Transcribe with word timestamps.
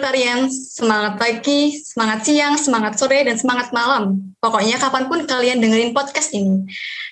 Amertarian, 0.00 0.48
semangat 0.48 1.20
pagi, 1.20 1.76
semangat 1.76 2.24
siang, 2.24 2.56
semangat 2.56 2.96
sore, 2.96 3.20
dan 3.20 3.36
semangat 3.36 3.68
malam. 3.68 4.32
Pokoknya 4.40 4.80
kapan 4.80 5.12
pun 5.12 5.28
kalian 5.28 5.60
dengerin 5.60 5.92
podcast 5.92 6.32
ini. 6.32 6.64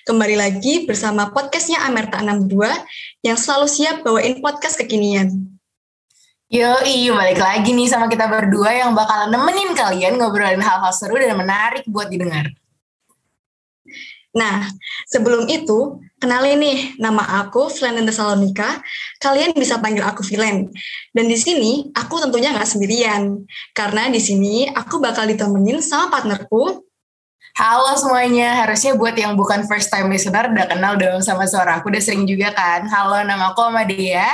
Kembali 0.09 0.33
lagi 0.33 0.89
bersama 0.89 1.29
podcastnya 1.29 1.85
Amerta 1.85 2.17
62 2.17 2.49
yang 3.21 3.37
selalu 3.37 3.69
siap 3.69 4.01
bawain 4.01 4.41
podcast 4.41 4.73
kekinian. 4.81 5.29
Yo, 6.49 6.81
iya 6.81 7.13
balik 7.13 7.37
lagi 7.37 7.77
nih 7.77 7.93
sama 7.93 8.09
kita 8.09 8.25
berdua 8.25 8.73
yang 8.73 8.97
bakalan 8.97 9.37
nemenin 9.37 9.77
kalian 9.77 10.17
ngobrolin 10.17 10.57
hal-hal 10.57 10.89
seru 10.89 11.21
dan 11.21 11.37
menarik 11.37 11.85
buat 11.85 12.09
didengar. 12.09 12.49
Nah, 14.29 14.69
sebelum 15.09 15.49
itu, 15.49 15.97
kenalin 16.21 16.61
nih, 16.61 17.01
nama 17.01 17.41
aku 17.41 17.65
Filen 17.65 18.05
Salonika. 18.13 18.77
Kalian 19.17 19.57
bisa 19.57 19.81
panggil 19.81 20.05
aku 20.05 20.21
Filen. 20.21 20.69
Dan 21.09 21.25
di 21.25 21.33
sini, 21.33 21.89
aku 21.97 22.21
tentunya 22.21 22.53
nggak 22.53 22.69
sendirian. 22.69 23.41
Karena 23.73 24.05
di 24.13 24.21
sini, 24.21 24.69
aku 24.69 25.01
bakal 25.01 25.25
ditemenin 25.25 25.81
sama 25.81 26.13
partnerku. 26.13 26.85
Halo 27.57 27.91
semuanya, 27.97 28.63
harusnya 28.63 28.95
buat 28.95 29.17
yang 29.17 29.35
bukan 29.35 29.67
first 29.67 29.91
time 29.91 30.07
listener 30.07 30.47
udah 30.47 30.63
kenal 30.69 30.95
dong 30.95 31.19
sama 31.19 31.43
suara 31.43 31.81
aku, 31.81 31.91
udah 31.91 31.99
sering 31.99 32.23
juga 32.23 32.55
kan. 32.55 32.87
Halo, 32.87 33.19
nama 33.25 33.51
aku 33.51 33.65
sama 33.65 33.83
Dea, 33.83 34.31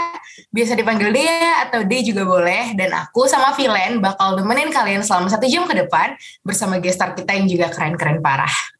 biasa 0.53 0.77
dipanggil 0.77 1.09
Dea 1.09 1.65
atau 1.65 1.81
D 1.87 2.05
juga 2.05 2.27
boleh. 2.27 2.75
Dan 2.75 2.91
aku 2.93 3.25
sama 3.25 3.55
Filen 3.55 4.03
bakal 4.03 4.35
nemenin 4.35 4.69
kalian 4.69 5.01
selama 5.01 5.31
satu 5.31 5.47
jam 5.47 5.63
ke 5.65 5.73
depan 5.73 6.13
bersama 6.43 6.77
gestar 6.83 7.15
kita 7.15 7.33
yang 7.33 7.47
juga 7.47 7.71
keren-keren 7.71 8.19
parah. 8.19 8.74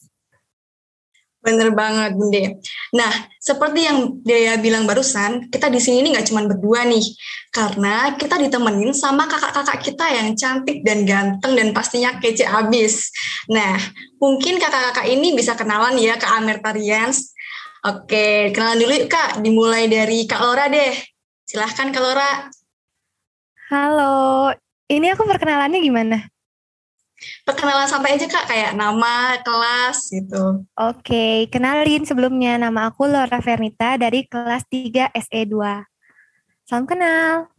Bener 1.45 1.69
banget, 1.77 2.17
Bunda. 2.17 2.57
Nah, 2.97 3.13
seperti 3.37 3.85
yang 3.85 4.17
Dea 4.25 4.57
bilang 4.57 4.89
barusan, 4.89 5.45
kita 5.53 5.69
di 5.69 5.77
sini 5.77 6.09
nggak 6.09 6.33
cuma 6.33 6.41
berdua 6.41 6.89
nih, 6.89 7.05
karena 7.53 8.17
kita 8.17 8.41
ditemenin 8.41 8.97
sama 8.97 9.29
kakak-kakak 9.29 9.77
kita 9.85 10.05
yang 10.09 10.33
cantik 10.33 10.81
dan 10.81 11.05
ganteng 11.05 11.53
dan 11.53 11.69
pastinya 11.69 12.17
kece 12.17 12.49
abis. 12.49 13.13
Nah, 13.53 13.77
mungkin 14.17 14.57
kakak-kakak 14.57 15.05
ini 15.05 15.37
bisa 15.37 15.53
kenalan 15.53 15.93
ya 16.01 16.17
ke 16.17 16.25
Amertarians. 16.25 17.29
Oke, 17.85 18.49
kenalan 18.49 18.81
dulu 18.81 19.05
yuk 19.05 19.13
Kak, 19.13 19.45
dimulai 19.45 19.85
dari 19.85 20.25
Kak 20.25 20.41
Lora 20.41 20.65
deh. 20.65 20.97
Silahkan 21.45 21.93
Kak 21.93 22.01
Lora. 22.01 22.49
Halo, 23.69 24.49
ini 24.89 25.13
aku 25.13 25.29
perkenalannya 25.29 25.77
gimana? 25.77 26.25
Perkenalan 27.43 27.89
sampai 27.89 28.17
aja 28.17 28.27
kak 28.27 28.45
kayak 28.49 28.71
nama 28.73 29.39
kelas 29.41 30.09
gitu 30.13 30.65
oke 30.77 31.27
kenalin 31.49 32.03
sebelumnya 32.03 32.57
nama 32.57 32.89
aku 32.91 33.05
Laura 33.09 33.39
Fernita 33.41 33.97
dari 33.99 34.25
kelas 34.25 34.65
3 34.67 35.13
SE2 35.13 35.55
salam 36.65 36.85
kenal 36.85 37.49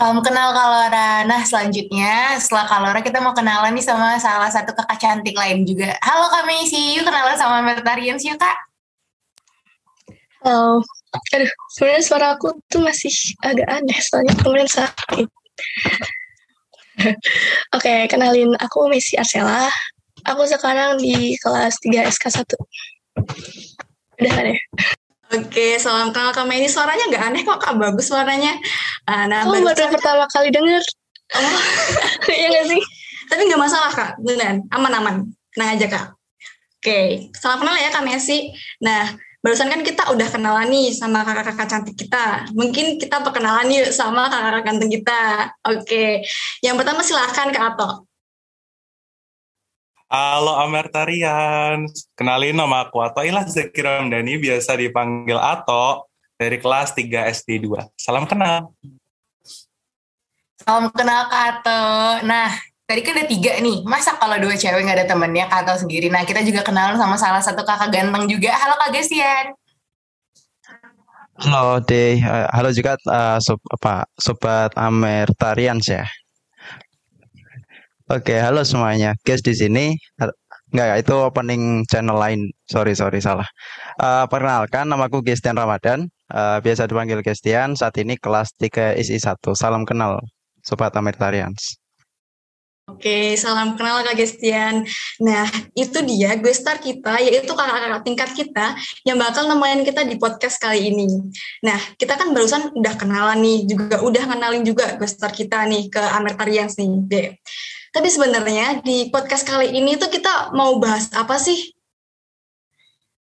Salam 0.00 0.24
kenal 0.24 0.56
Kak 0.56 0.64
Laura. 0.64 1.28
Nah 1.28 1.44
selanjutnya 1.44 2.40
setelah 2.40 2.64
Kak 2.64 2.80
Laura 2.80 3.00
kita 3.04 3.20
mau 3.20 3.36
kenalan 3.36 3.76
nih 3.76 3.84
sama 3.84 4.16
salah 4.16 4.48
satu 4.48 4.72
kakak 4.72 4.96
cantik 4.96 5.36
lain 5.36 5.68
juga. 5.68 5.92
Halo 6.00 6.32
Kak 6.32 6.48
Messi, 6.48 6.96
yuk 6.96 7.04
kenalan 7.04 7.36
sama 7.36 7.60
Mertarians 7.60 8.24
yuk 8.24 8.40
Kak. 8.40 8.56
Halo. 10.40 10.80
Aduh, 11.36 11.52
sebenarnya 11.76 12.00
suara 12.00 12.26
aku 12.32 12.48
tuh 12.72 12.80
masih 12.80 13.12
agak 13.44 13.68
aneh 13.68 14.00
soalnya 14.00 14.32
kemarin 14.40 14.72
sakit. 14.72 15.28
Oke, 17.76 17.94
kenalin 18.10 18.52
aku 18.60 18.88
Messi 18.90 19.16
Arsela. 19.16 19.68
Aku 20.28 20.44
sekarang 20.44 21.00
di 21.00 21.36
kelas 21.40 21.80
3 21.80 22.04
SK1. 22.12 22.52
Udah 24.20 24.32
kan 24.36 24.44
ya? 24.44 24.58
Oke, 25.30 25.78
salam 25.78 26.10
kenal 26.10 26.34
Kak 26.34 26.44
Messi. 26.44 26.68
Suaranya 26.68 27.06
nggak 27.08 27.24
aneh 27.32 27.42
kok, 27.46 27.60
Kak. 27.62 27.78
Bagus 27.78 28.10
suaranya. 28.10 28.58
Uh, 29.06 29.24
nah, 29.30 29.46
oh, 29.46 29.54
baru 29.54 29.88
pertama 29.88 30.26
kali 30.28 30.50
denger. 30.50 30.82
Oh, 31.38 31.60
iya 32.34 32.50
gak 32.50 32.66
sih? 32.66 32.82
Tapi 33.30 33.46
nggak 33.46 33.62
masalah, 33.62 33.90
Kak. 33.94 34.18
Beneran. 34.18 34.66
Aman-aman. 34.74 35.30
Tenang 35.54 35.78
aja, 35.78 35.86
Kak. 35.86 36.06
Oke, 36.80 37.30
salam 37.36 37.60
kenal 37.62 37.76
ya 37.78 37.92
Kak 37.94 38.02
Messi. 38.02 38.50
Nah, 38.82 39.06
barusan 39.40 39.72
kan 39.72 39.80
kita 39.80 40.12
udah 40.12 40.28
kenalan 40.28 40.68
nih 40.68 40.92
sama 40.92 41.24
kakak-kakak 41.24 41.68
cantik 41.68 41.96
kita. 41.96 42.44
Mungkin 42.52 43.00
kita 43.00 43.24
perkenalan 43.24 43.72
yuk 43.72 43.88
sama 43.88 44.28
kakak-kakak 44.28 44.64
ganteng 44.68 44.92
kita. 44.92 45.22
Oke, 45.64 46.24
yang 46.60 46.76
pertama 46.76 47.00
silahkan 47.00 47.48
Kak 47.48 47.64
Ato. 47.74 48.04
Halo 50.10 50.58
Amertarian, 50.58 51.86
kenalin 52.18 52.58
nama 52.58 52.82
aku 52.82 52.98
Ato 52.98 53.22
Ilah 53.22 53.46
Zakiram 53.46 54.10
Dani, 54.10 54.42
biasa 54.42 54.74
dipanggil 54.74 55.38
Ato 55.38 56.10
dari 56.34 56.58
kelas 56.58 56.92
3 56.92 57.30
SD 57.30 57.64
2. 57.64 57.94
Salam 57.96 58.26
kenal. 58.26 58.74
Salam 60.60 60.92
kenal 60.92 61.30
Kak 61.32 61.64
Ato. 61.64 61.82
Nah, 62.28 62.52
tadi 62.90 63.06
kan 63.06 63.14
ada 63.14 63.30
tiga 63.30 63.54
nih. 63.62 63.86
Masa 63.86 64.18
kalau 64.18 64.34
dua 64.42 64.58
cewek 64.58 64.82
nggak 64.82 64.98
ada 64.98 65.06
temennya 65.06 65.46
atau 65.46 65.78
sendiri? 65.78 66.10
Nah 66.10 66.26
kita 66.26 66.42
juga 66.42 66.66
kenal 66.66 66.98
sama 66.98 67.14
salah 67.14 67.38
satu 67.38 67.62
kakak 67.62 67.94
ganteng 67.94 68.26
juga. 68.26 68.50
Halo 68.50 68.74
Kak 68.82 68.90
Gesian. 68.90 69.54
Halo 71.40 71.80
Deh, 71.80 72.20
halo 72.52 72.68
juga 72.68 73.00
uh, 73.08 73.40
sob, 73.40 73.56
apa, 73.72 74.04
sobat 74.20 74.76
Amertarians 74.76 75.88
ya. 75.88 76.04
Oke, 78.12 78.36
halo 78.36 78.60
semuanya. 78.66 79.16
Guys 79.24 79.40
di 79.40 79.56
sini 79.56 79.96
Enggak, 80.70 81.02
itu 81.02 81.14
opening 81.18 81.82
channel 81.90 82.14
lain. 82.14 82.46
Sorry, 82.70 82.94
sorry, 82.94 83.18
salah. 83.18 83.48
Uh, 83.98 84.22
perkenalkan, 84.30 84.86
namaku 84.86 85.18
Gestian 85.26 85.58
Ramadan. 85.58 86.06
Uh, 86.30 86.62
biasa 86.62 86.86
dipanggil 86.86 87.18
Gestian. 87.26 87.74
Saat 87.74 87.98
ini 87.98 88.14
kelas 88.14 88.54
3 88.54 88.94
ISI 88.94 89.18
1. 89.18 89.50
Salam 89.58 89.82
kenal, 89.82 90.22
Sobat 90.62 90.94
Amertarians. 90.94 91.79
Oke, 92.90 93.38
salam 93.38 93.78
kenal 93.78 94.02
Kak 94.02 94.18
Gestian. 94.18 94.82
Nah, 95.22 95.46
itu 95.78 96.02
dia 96.02 96.34
gue 96.34 96.50
star 96.50 96.82
kita, 96.82 97.22
yaitu 97.22 97.54
kakak-kakak 97.54 98.02
tingkat 98.02 98.30
kita 98.34 98.66
yang 99.06 99.14
bakal 99.14 99.46
nemenin 99.46 99.86
kita 99.86 100.02
di 100.02 100.18
podcast 100.18 100.58
kali 100.58 100.90
ini. 100.90 101.06
Nah, 101.62 101.78
kita 101.94 102.18
kan 102.18 102.34
barusan 102.34 102.74
udah 102.74 102.94
kenalan 102.98 103.38
nih, 103.38 103.58
juga 103.70 104.02
udah 104.02 104.24
kenalin 104.26 104.66
juga 104.66 104.98
gue 104.98 105.06
star 105.06 105.30
kita 105.30 105.70
nih 105.70 105.86
ke 105.86 106.02
Amertarians 106.02 106.74
nih, 106.74 106.90
deh. 107.06 107.28
Tapi 107.94 108.08
sebenarnya 108.10 108.82
di 108.82 109.06
podcast 109.06 109.46
kali 109.46 109.70
ini 109.70 109.94
tuh 109.94 110.10
kita 110.10 110.50
mau 110.50 110.74
bahas 110.82 111.06
apa 111.14 111.38
sih? 111.38 111.70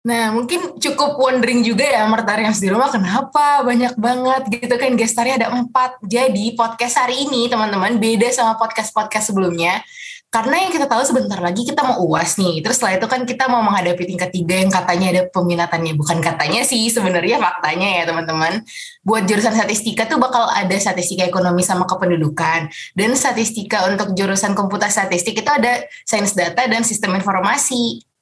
Nah, 0.04 0.36
mungkin 0.36 0.76
cukup 0.84 1.16
wondering 1.16 1.64
juga 1.64 1.88
ya 1.88 2.04
Martarians 2.12 2.60
di 2.60 2.68
rumah 2.68 2.92
kenapa 2.92 3.64
banyak 3.64 3.96
banget 3.96 4.52
gitu 4.52 4.76
kan 4.76 5.00
gestarnya 5.00 5.40
ada 5.40 5.50
empat. 5.56 5.96
Jadi 6.04 6.60
podcast 6.60 7.00
hari 7.00 7.24
ini 7.24 7.48
teman-teman 7.48 7.96
beda 8.04 8.28
sama 8.36 8.60
podcast-podcast 8.60 9.32
sebelumnya. 9.32 9.80
Karena 10.28 10.60
yang 10.60 10.76
kita 10.76 10.92
tahu 10.92 11.08
sebentar 11.08 11.40
lagi 11.40 11.64
kita 11.64 11.88
mau 11.88 12.04
uas 12.04 12.36
nih. 12.36 12.60
Terus 12.60 12.84
setelah 12.84 13.00
itu 13.00 13.08
kan 13.08 13.24
kita 13.24 13.48
mau 13.48 13.64
menghadapi 13.64 14.04
tingkat 14.04 14.28
tiga 14.36 14.60
yang 14.60 14.74
katanya 14.74 15.08
ada 15.16 15.22
peminatannya. 15.32 15.94
Bukan 15.96 16.20
katanya 16.20 16.68
sih, 16.68 16.84
sebenarnya 16.92 17.40
faktanya 17.40 18.02
ya 18.02 18.04
teman-teman. 18.04 18.60
Buat 19.08 19.24
jurusan 19.24 19.56
statistika 19.56 20.04
tuh 20.10 20.20
bakal 20.20 20.52
ada 20.52 20.76
statistika 20.76 21.24
ekonomi 21.24 21.64
sama 21.64 21.88
kependudukan. 21.88 22.68
Dan 22.92 23.16
statistika 23.16 23.88
untuk 23.88 24.18
jurusan 24.20 24.52
komputer 24.52 24.92
statistik 24.92 25.40
itu 25.40 25.48
ada 25.48 25.80
sains 26.04 26.36
data 26.36 26.68
dan 26.68 26.84
sistem 26.84 27.16
informasi. 27.16 28.13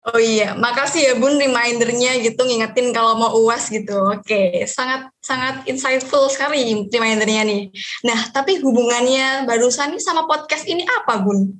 Oh 0.00 0.16
iya, 0.16 0.56
makasih 0.56 1.12
ya 1.12 1.14
Bun 1.20 1.36
remindernya 1.36 2.24
gitu 2.24 2.40
ngingetin 2.48 2.88
kalau 2.96 3.20
mau 3.20 3.36
UAS 3.36 3.68
gitu. 3.68 4.00
Oke, 4.08 4.64
sangat 4.64 5.12
sangat 5.20 5.68
insightful 5.68 6.24
sekali 6.32 6.88
remindernya 6.88 7.44
nih. 7.44 7.62
Nah, 8.08 8.32
tapi 8.32 8.56
hubungannya 8.64 9.44
barusan 9.44 9.92
nih 9.92 10.00
sama 10.00 10.24
podcast 10.24 10.64
ini 10.64 10.88
apa 10.88 11.20
Bun? 11.20 11.52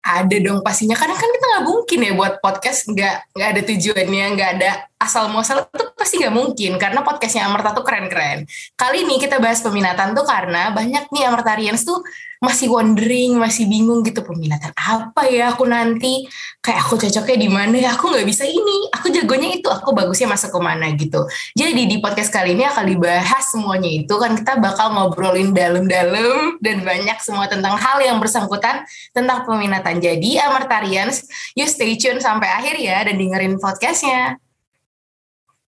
Ada 0.00 0.38
dong 0.40 0.64
pastinya, 0.64 0.96
karena 0.96 1.12
kan 1.12 1.28
kita 1.28 1.46
nggak 1.50 1.66
mungkin 1.68 1.98
ya 2.08 2.12
buat 2.16 2.34
podcast 2.40 2.88
nggak 2.88 3.36
nggak 3.36 3.48
ada 3.52 3.62
tujuannya, 3.68 4.24
nggak 4.32 4.50
ada 4.56 4.70
asal 4.96 5.28
muasal 5.28 5.68
itu 5.68 5.84
pasti 5.92 6.16
nggak 6.22 6.34
mungkin 6.34 6.72
karena 6.80 7.04
podcastnya 7.04 7.44
Amerta 7.44 7.76
tuh 7.76 7.84
keren-keren. 7.84 8.48
Kali 8.78 9.04
ini 9.04 9.20
kita 9.20 9.36
bahas 9.42 9.60
peminatan 9.60 10.16
tuh 10.16 10.24
karena 10.24 10.72
banyak 10.72 11.12
nih 11.12 11.28
Amertarians 11.28 11.84
tuh 11.84 12.00
masih 12.36 12.68
wondering, 12.68 13.40
masih 13.40 13.64
bingung 13.64 14.04
gitu 14.04 14.20
peminatan 14.20 14.68
apa 14.76 15.24
ya 15.26 15.56
aku 15.56 15.64
nanti 15.64 16.28
kayak 16.60 16.84
aku 16.84 17.00
cocoknya 17.00 17.36
di 17.40 17.48
mana 17.48 17.74
ya 17.80 17.96
aku 17.96 18.12
nggak 18.12 18.26
bisa 18.28 18.44
ini, 18.44 18.92
aku 18.92 19.08
jagonya 19.08 19.56
itu, 19.56 19.68
aku 19.72 19.96
bagusnya 19.96 20.28
masuk 20.30 20.52
ke 20.52 20.60
mana 20.60 20.86
gitu. 20.94 21.24
Jadi 21.56 21.88
di 21.88 21.96
podcast 21.98 22.30
kali 22.30 22.54
ini 22.54 22.68
akan 22.68 22.84
dibahas 22.86 23.44
semuanya 23.50 23.90
itu 23.90 24.14
kan 24.20 24.36
kita 24.36 24.60
bakal 24.60 24.92
ngobrolin 24.94 25.56
dalam-dalam 25.56 26.60
dan 26.60 26.84
banyak 26.84 27.18
semua 27.24 27.48
tentang 27.48 27.74
hal 27.80 27.98
yang 28.04 28.20
bersangkutan 28.20 28.84
tentang 29.16 29.42
peminatan. 29.48 29.98
Jadi 29.98 30.38
Amertarians, 30.38 31.26
you 31.56 31.66
stay 31.66 31.96
tune 31.96 32.20
sampai 32.20 32.52
akhir 32.52 32.76
ya 32.78 33.02
dan 33.06 33.16
dengerin 33.16 33.56
podcastnya. 33.58 34.45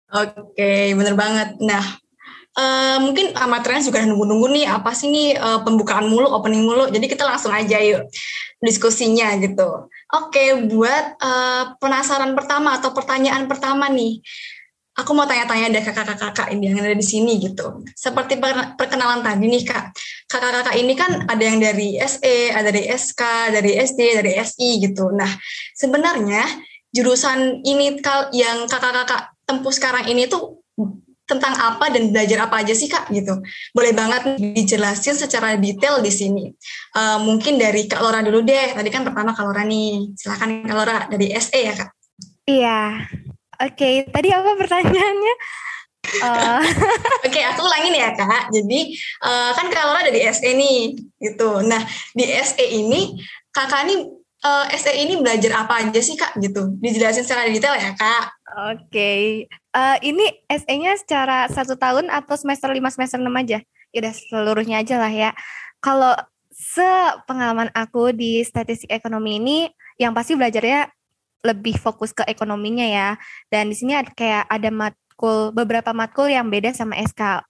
Oke, 0.06 0.94
bener 0.94 1.18
banget. 1.18 1.58
Nah, 1.58 1.82
uh, 2.54 2.98
mungkin 3.02 3.34
amatrans 3.34 3.90
juga 3.90 4.06
nunggu-nunggu 4.06 4.48
nih 4.54 4.66
apa 4.70 4.94
sih 4.94 5.10
nih 5.10 5.34
uh, 5.34 5.60
pembukaan 5.66 6.06
mulu, 6.06 6.30
opening 6.30 6.62
mulu. 6.62 6.86
Jadi 6.88 7.06
kita 7.10 7.26
langsung 7.26 7.50
aja 7.50 7.78
yuk 7.82 8.06
diskusinya 8.62 9.34
gitu. 9.42 9.90
Oke, 10.14 10.64
buat 10.70 11.18
uh, 11.18 11.76
penasaran 11.82 12.32
pertama 12.38 12.78
atau 12.78 12.90
pertanyaan 12.94 13.46
pertama 13.46 13.86
nih. 13.90 14.22
aku 14.96 15.12
mau 15.12 15.28
tanya-tanya 15.28 15.68
ada 15.76 15.92
kakak-kakak 15.92 16.56
ini 16.56 16.72
yang 16.72 16.80
ada 16.80 16.96
di 16.96 17.04
sini 17.04 17.36
gitu. 17.36 17.84
Seperti 17.92 18.40
perkenalan 18.80 19.20
tadi 19.20 19.44
nih 19.44 19.68
kak, 19.68 19.92
kakak-kakak 20.24 20.72
ini 20.72 20.96
kan 20.96 21.28
ada 21.28 21.44
yang 21.44 21.60
dari 21.60 22.00
SE, 22.00 22.48
ada 22.48 22.72
dari 22.72 22.88
SK, 22.88 23.22
dari 23.52 23.76
SD, 23.76 24.00
dari 24.16 24.32
SI 24.40 24.88
gitu. 24.88 25.12
Nah 25.12 25.28
sebenarnya 25.76 26.48
jurusan 26.96 27.60
ini 27.60 28.00
yang 28.32 28.64
kakak-kakak 28.64 29.35
tempuh 29.46 29.72
sekarang 29.72 30.10
ini 30.10 30.26
tuh 30.26 30.60
tentang 31.26 31.58
apa 31.58 31.90
dan 31.90 32.14
belajar 32.14 32.46
apa 32.46 32.62
aja 32.62 32.70
sih 32.70 32.86
kak 32.86 33.10
gitu. 33.10 33.42
Boleh 33.74 33.90
banget 33.90 34.38
dijelasin 34.38 35.18
secara 35.18 35.58
detail 35.58 35.98
di 35.98 36.12
sini. 36.14 36.54
Uh, 36.94 37.18
mungkin 37.18 37.58
dari 37.58 37.90
Kak 37.90 37.98
Lora 37.98 38.22
dulu 38.22 38.46
deh. 38.46 38.78
Tadi 38.78 38.86
kan 38.94 39.02
pertama 39.02 39.34
Kak 39.34 39.42
Lora 39.42 39.66
nih. 39.66 40.14
Silahkan 40.14 40.62
Kak 40.62 40.76
Lora 40.78 40.96
dari 41.10 41.34
SE 41.34 41.58
ya 41.58 41.74
kak. 41.74 41.90
Iya. 42.46 43.10
Oke, 43.56 43.74
okay, 43.74 43.94
tadi 44.06 44.30
apa 44.30 44.54
pertanyaannya? 44.54 45.34
Uh. 46.22 46.62
Oke, 47.26 47.34
okay, 47.34 47.42
aku 47.42 47.66
ulangin 47.66 47.98
ya 47.98 48.14
kak. 48.14 48.54
Jadi 48.54 48.94
uh, 49.26 49.50
kan 49.50 49.66
kak 49.66 49.82
Laura 49.82 50.06
dari 50.06 50.22
SE 50.30 50.46
nih, 50.46 50.94
gitu. 51.18 51.50
Nah 51.66 51.82
di 52.14 52.24
SE 52.46 52.62
ini 52.62 53.18
kakak 53.50 53.90
ini 53.90 54.06
uh, 54.46 54.64
SE 54.78 54.92
ini 54.94 55.18
belajar 55.18 55.66
apa 55.66 55.82
aja 55.82 56.00
sih 56.00 56.14
kak? 56.14 56.38
Gitu. 56.38 56.78
Dijelasin 56.78 57.26
secara 57.26 57.50
detail 57.50 57.74
ya 57.74 57.92
kak. 57.98 58.24
Oke, 58.56 58.88
okay. 58.88 59.20
uh, 59.76 59.98
ini 60.00 60.32
SE-nya 60.48 60.96
secara 60.96 61.50
satu 61.50 61.76
tahun 61.76 62.08
atau 62.08 62.38
semester 62.38 62.70
lima 62.72 62.88
semester 62.88 63.20
enam 63.20 63.34
aja? 63.36 63.60
Ya 63.90 63.98
udah 64.00 64.14
seluruhnya 64.14 64.80
aja 64.80 64.96
lah 64.96 65.12
ya. 65.12 65.30
Kalau 65.82 66.16
sepengalaman 66.56 67.68
aku 67.76 68.16
di 68.16 68.40
statistik 68.40 68.88
ekonomi 68.88 69.36
ini, 69.36 69.58
yang 70.00 70.16
pasti 70.16 70.32
belajarnya 70.32 70.88
lebih 71.44 71.76
fokus 71.76 72.16
ke 72.16 72.24
ekonominya 72.24 72.86
ya. 72.86 73.08
Dan 73.52 73.68
di 73.68 73.76
sini 73.76 73.92
ada 73.92 74.08
kayak 74.08 74.48
ada 74.48 74.70
matkul 74.72 75.52
beberapa 75.52 75.92
matkul 75.92 76.32
yang 76.32 76.48
beda 76.48 76.72
sama 76.72 76.96
SK. 76.96 77.44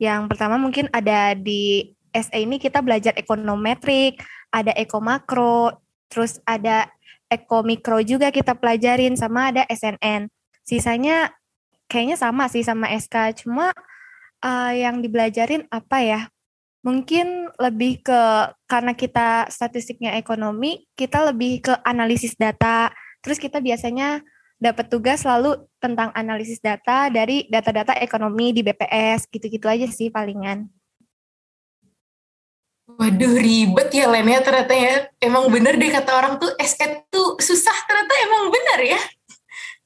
Yang 0.00 0.32
pertama 0.32 0.56
mungkin 0.56 0.88
ada 0.92 1.36
di 1.36 1.92
SE 2.16 2.36
ini 2.36 2.56
kita 2.56 2.80
belajar 2.80 3.12
ekonometrik, 3.12 4.24
ada 4.48 4.72
eko 4.72 5.04
makro, 5.04 5.84
terus 6.06 6.38
ada 6.46 6.90
eko 7.26 7.66
mikro 7.66 7.98
juga 8.02 8.30
kita 8.30 8.54
pelajarin 8.54 9.18
sama 9.18 9.50
ada 9.54 9.62
SNN. 9.66 10.30
Sisanya 10.66 11.34
kayaknya 11.90 12.16
sama 12.18 12.46
sih 12.50 12.62
sama 12.62 12.90
SK, 12.94 13.46
cuma 13.46 13.70
uh, 14.42 14.72
yang 14.74 15.02
dibelajarin 15.02 15.66
apa 15.70 15.98
ya? 16.02 16.20
Mungkin 16.86 17.50
lebih 17.58 18.06
ke 18.06 18.20
karena 18.70 18.94
kita 18.94 19.50
statistiknya 19.50 20.14
ekonomi, 20.14 20.86
kita 20.94 21.26
lebih 21.34 21.66
ke 21.66 21.74
analisis 21.82 22.38
data, 22.38 22.94
Terus 23.26 23.42
kita 23.42 23.58
biasanya 23.58 24.22
dapat 24.62 24.86
tugas 24.86 25.26
selalu 25.26 25.66
tentang 25.82 26.14
analisis 26.14 26.62
data 26.62 27.10
dari 27.10 27.50
data-data 27.50 27.98
ekonomi 27.98 28.54
di 28.54 28.62
BPS, 28.62 29.26
gitu-gitu 29.26 29.66
aja 29.66 29.90
sih 29.90 30.14
palingan. 30.14 30.70
Waduh 32.96 33.34
ribet 33.36 33.92
ya 33.92 34.08
Len 34.08 34.24
ya 34.24 34.40
ternyata 34.40 34.72
ya. 34.72 34.94
Emang 35.20 35.52
bener 35.52 35.76
deh 35.76 35.92
kata 35.92 36.10
orang 36.16 36.40
tuh 36.40 36.48
SE 36.64 36.86
tuh 37.12 37.36
susah 37.36 37.76
ternyata 37.84 38.14
emang 38.24 38.48
bener 38.48 38.96
ya. 38.96 39.00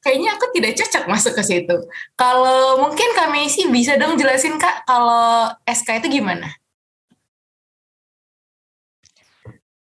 Kayaknya 0.00 0.30
aku 0.38 0.46
tidak 0.56 0.72
cocok 0.80 1.04
masuk 1.10 1.32
ke 1.36 1.42
situ. 1.44 1.76
Kalau 2.16 2.80
mungkin 2.80 3.10
kami 3.12 3.50
sih 3.52 3.68
bisa 3.68 4.00
dong 4.00 4.16
jelasin 4.16 4.56
Kak 4.56 4.88
kalau 4.88 5.52
SK 5.68 6.00
itu 6.00 6.22
gimana? 6.22 6.48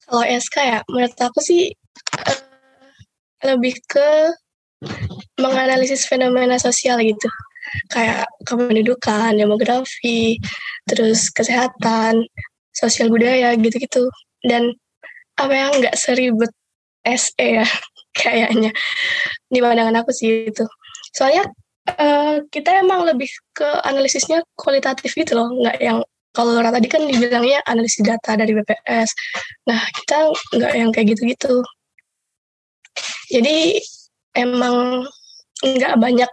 Kalau 0.06 0.24
SK 0.24 0.56
ya 0.62 0.80
menurut 0.88 1.18
aku 1.18 1.42
sih 1.42 1.74
lebih 3.44 3.76
ke 3.90 4.32
menganalisis 5.42 6.08
fenomena 6.08 6.56
sosial 6.62 7.02
gitu 7.04 7.28
kayak 7.90 8.30
kependudukan, 8.48 9.36
demografi, 9.36 10.40
terus 10.88 11.28
kesehatan, 11.34 12.24
sosial 12.76 13.08
budaya 13.08 13.56
gitu-gitu. 13.56 14.12
Dan 14.44 14.76
apa 15.40 15.54
yang 15.54 15.72
nggak 15.80 15.96
seribet 15.96 16.52
SE 17.06 17.46
ya 17.62 17.68
kayaknya 18.20 18.72
di 19.52 19.60
pandangan 19.60 20.02
aku 20.02 20.12
sih 20.16 20.50
itu 20.50 20.66
soalnya 21.12 21.46
uh, 22.00 22.42
kita 22.50 22.82
emang 22.82 23.06
lebih 23.06 23.30
ke 23.52 23.68
analisisnya 23.84 24.42
kualitatif 24.56 25.14
gitu 25.14 25.36
loh 25.38 25.52
nggak 25.52 25.78
yang 25.84 26.00
kalau 26.36 26.52
Laura 26.52 26.72
tadi 26.72 26.92
kan 26.92 27.04
dibilangnya 27.08 27.64
analisis 27.64 28.04
data 28.04 28.36
dari 28.36 28.52
BPS 28.52 29.10
nah 29.68 29.80
kita 29.80 30.32
nggak 30.56 30.74
yang 30.76 30.90
kayak 30.92 31.16
gitu-gitu. 31.16 31.64
Jadi 33.32 33.80
emang 34.36 35.08
nggak 35.64 35.96
banyak 35.96 36.32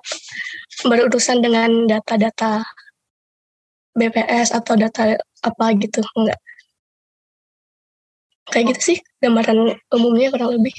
berurusan 0.86 1.38
dengan 1.42 1.86
data-data 1.86 2.66
BPS 3.98 4.48
atau 4.56 4.74
data 4.78 5.16
apa 5.44 5.64
gitu 5.76 6.00
enggak. 6.16 6.38
Kayak 8.50 8.64
gitu 8.74 8.80
sih 8.94 8.98
gambaran 9.22 9.78
umumnya 9.94 10.28
kurang 10.34 10.50
lebih 10.58 10.74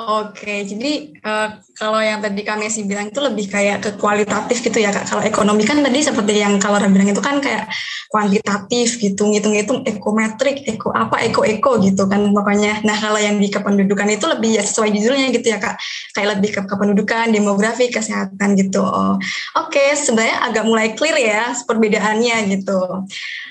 Oke, 0.00 0.64
jadi 0.64 1.12
uh, 1.20 1.60
kalau 1.76 2.00
yang 2.00 2.24
tadi 2.24 2.40
kami 2.40 2.72
sih 2.72 2.88
bilang 2.88 3.12
itu 3.12 3.20
lebih 3.20 3.52
kayak 3.52 3.84
ke 3.84 3.90
kualitatif 4.00 4.64
gitu 4.64 4.80
ya 4.80 4.88
kak. 4.88 5.04
Kalau 5.04 5.20
ekonomi 5.20 5.60
kan 5.68 5.76
tadi 5.84 6.00
seperti 6.00 6.40
yang 6.40 6.56
kalau 6.56 6.80
bilang 6.88 7.12
itu 7.12 7.20
kan 7.20 7.36
kayak 7.36 7.68
kuantitatif 8.08 8.96
gitu, 8.96 9.28
ngitung-ngitung 9.28 9.84
ekometrik, 9.84 10.64
eko 10.64 10.96
apa, 10.96 11.20
eko-eko 11.28 11.84
gitu 11.84 12.08
kan 12.08 12.32
pokoknya. 12.32 12.80
Nah 12.80 12.96
kalau 12.96 13.20
yang 13.20 13.36
di 13.36 13.52
kependudukan 13.52 14.08
itu 14.16 14.24
lebih 14.24 14.50
ya 14.56 14.64
sesuai 14.64 14.88
judulnya 14.88 15.36
gitu 15.36 15.46
ya 15.52 15.60
kak. 15.60 15.76
Kayak 16.16 16.28
lebih 16.40 16.50
ke 16.56 16.60
kependudukan, 16.64 17.26
demografi, 17.28 17.92
kesehatan 17.92 18.56
gitu. 18.56 18.80
Oh, 18.80 19.20
Oke, 19.60 19.84
sebenarnya 20.00 20.48
agak 20.48 20.64
mulai 20.64 20.96
clear 20.96 21.20
ya 21.20 21.52
perbedaannya 21.68 22.48
gitu. 22.48 23.04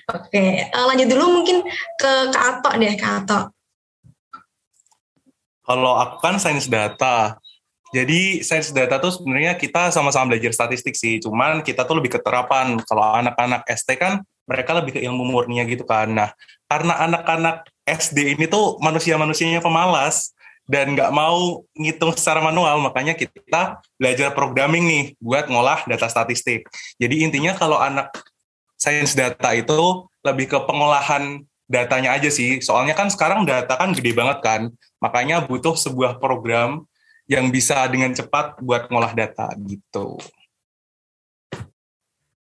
Oke, 0.10 0.66
uh, 0.74 0.86
lanjut 0.90 1.13
dulu 1.13 1.25
mungkin 1.30 1.62
ke 1.94 2.12
Kak 2.34 2.44
Atok 2.57 2.74
deh, 2.81 2.98
Kak 2.98 3.13
Atok. 3.22 3.58
Kalau 5.69 5.94
aku 6.01 6.18
kan 6.18 6.42
sains 6.42 6.66
data. 6.66 7.38
Jadi 7.94 8.42
sains 8.42 8.74
data 8.74 8.98
tuh 8.98 9.13
sebenarnya 9.13 9.54
kita 9.54 9.94
sama-sama 9.94 10.33
belajar 10.33 10.50
statistik 10.50 10.98
sih. 10.98 11.21
Cuman 11.21 11.62
kita 11.62 11.86
tuh 11.86 12.01
lebih 12.01 12.18
keterapan. 12.18 12.81
Kalau 12.89 13.06
anak-anak 13.06 13.69
ST 13.69 13.94
kan 14.01 14.25
mereka 14.50 14.74
lebih 14.74 14.98
ke 14.98 15.00
ilmu 15.06 15.30
murninya 15.30 15.62
gitu 15.69 15.86
kan. 15.86 16.10
Nah, 16.10 16.33
karena 16.66 16.98
anak-anak 17.06 17.69
SD 17.86 18.33
ini 18.33 18.50
tuh 18.50 18.81
manusia-manusianya 18.81 19.62
pemalas 19.62 20.33
dan 20.69 20.94
nggak 20.94 21.10
mau 21.10 21.66
ngitung 21.74 22.13
secara 22.13 22.45
manual, 22.45 22.77
makanya 22.77 23.18
kita 23.18 23.81
belajar 23.98 24.30
programming 24.38 24.86
nih 24.86 25.04
buat 25.18 25.50
ngolah 25.50 25.81
data 25.89 26.06
statistik. 26.06 26.69
Jadi 27.01 27.25
intinya 27.25 27.57
kalau 27.57 27.81
anak 27.81 28.13
sains 28.77 29.17
data 29.17 29.50
itu 29.58 30.05
lebih 30.22 30.46
ke 30.46 30.58
pengolahan 30.70 31.41
datanya 31.69 32.17
aja 32.17 32.27
sih. 32.33 32.59
Soalnya 32.59 32.97
kan 32.97 33.07
sekarang 33.13 33.45
data 33.45 33.77
kan 33.77 33.93
gede 33.93 34.11
banget 34.17 34.41
kan. 34.41 34.61
Makanya 34.99 35.45
butuh 35.45 35.77
sebuah 35.77 36.17
program 36.17 36.83
yang 37.29 37.53
bisa 37.53 37.85
dengan 37.85 38.11
cepat 38.11 38.57
buat 38.59 38.89
ngolah 38.89 39.13
data 39.13 39.53
gitu. 39.63 40.17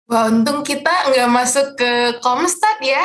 Wah, 0.09 0.33
untung 0.33 0.65
kita 0.65 1.13
nggak 1.13 1.29
masuk 1.29 1.77
ke 1.77 2.17
Comstat 2.25 2.81
ya. 2.81 3.05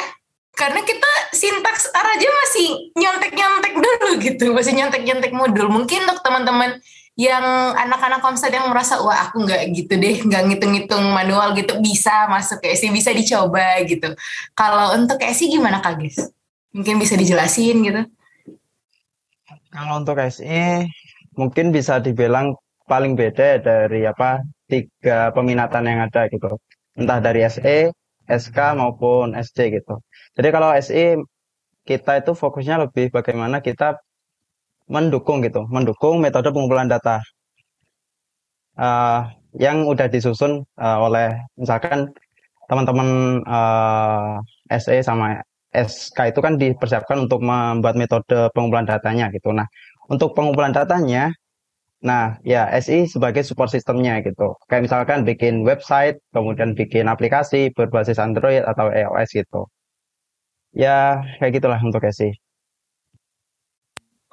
Karena 0.55 0.79
kita 0.85 1.11
sintaks 1.35 1.91
aja 1.91 2.29
masih 2.29 2.93
nyontek-nyontek 2.95 3.73
dulu 3.75 4.09
gitu. 4.23 4.55
Masih 4.55 4.71
nyontek-nyontek 4.79 5.35
modul. 5.35 5.67
Mungkin 5.67 6.07
untuk 6.07 6.23
teman-teman 6.23 6.79
yang 7.13 7.77
anak-anak 7.77 8.25
komsat 8.25 8.49
yang 8.49 8.73
merasa 8.73 8.97
wah 8.97 9.29
aku 9.29 9.45
nggak 9.45 9.69
gitu 9.77 9.93
deh 10.01 10.25
nggak 10.25 10.43
ngitung-ngitung 10.49 11.13
manual 11.13 11.53
gitu 11.53 11.77
bisa 11.77 12.25
masuk 12.25 12.57
ke 12.65 12.73
SI 12.73 12.89
bisa 12.89 13.13
dicoba 13.13 13.81
gitu. 13.85 14.17
Kalau 14.57 14.97
untuk 14.97 15.21
SI 15.21 15.53
gimana 15.53 15.77
kak 15.77 16.01
Gis? 16.01 16.33
mungkin 16.73 16.97
bisa 16.97 17.13
dijelasin 17.15 17.77
gitu. 17.85 18.01
Kalau 19.69 20.01
untuk 20.01 20.17
SI 20.17 20.89
mungkin 21.37 21.69
bisa 21.69 22.01
dibilang 22.01 22.57
paling 22.89 23.13
beda 23.13 23.61
dari 23.61 24.05
apa 24.09 24.41
tiga 24.67 25.29
peminatan 25.31 25.85
yang 25.85 25.99
ada 26.09 26.27
gitu. 26.29 26.57
Entah 26.97 27.21
dari 27.21 27.45
SE 27.45 27.93
SK 28.25 28.57
maupun 28.77 29.37
SC 29.37 29.69
gitu. 29.69 30.01
Jadi 30.33 30.49
kalau 30.49 30.73
SI 30.73 31.21
kita 31.85 32.21
itu 32.21 32.31
fokusnya 32.33 32.89
lebih 32.89 33.13
bagaimana 33.13 33.61
kita 33.61 34.01
mendukung 34.93 35.41
gitu, 35.41 35.65
mendukung 35.73 36.21
metode 36.21 36.53
pengumpulan 36.53 36.85
data 36.85 37.17
uh, 38.77 39.25
yang 39.57 39.85
udah 39.89 40.07
disusun 40.09 40.65
uh, 40.77 40.97
oleh 41.05 41.33
misalkan 41.57 42.09
teman-teman 42.69 43.41
uh, 43.45 44.39
eh, 44.71 44.79
SE 44.81 44.97
sama 45.03 45.41
SK 45.73 46.33
itu 46.33 46.39
kan 46.45 46.53
dipersiapkan 46.61 47.17
untuk 47.25 47.41
membuat 47.41 47.97
metode 47.97 48.49
pengumpulan 48.53 48.85
datanya 48.85 49.29
gitu. 49.33 49.49
Nah, 49.53 49.65
untuk 50.09 50.37
pengumpulan 50.37 50.73
datanya, 50.73 51.33
nah 52.03 52.37
ya 52.45 52.69
SI 52.77 53.09
sebagai 53.09 53.41
support 53.45 53.69
sistemnya 53.73 54.21
gitu. 54.21 54.53
Kayak 54.69 54.83
misalkan 54.89 55.19
bikin 55.25 55.65
website, 55.65 56.21
kemudian 56.33 56.77
bikin 56.77 57.09
aplikasi 57.09 57.73
berbasis 57.73 58.21
Android 58.21 58.61
atau 58.65 58.89
iOS 58.93 59.29
gitu. 59.33 59.61
Ya, 60.73 61.21
kayak 61.37 61.61
gitulah 61.61 61.79
untuk 61.81 62.01
SI. 62.09 62.42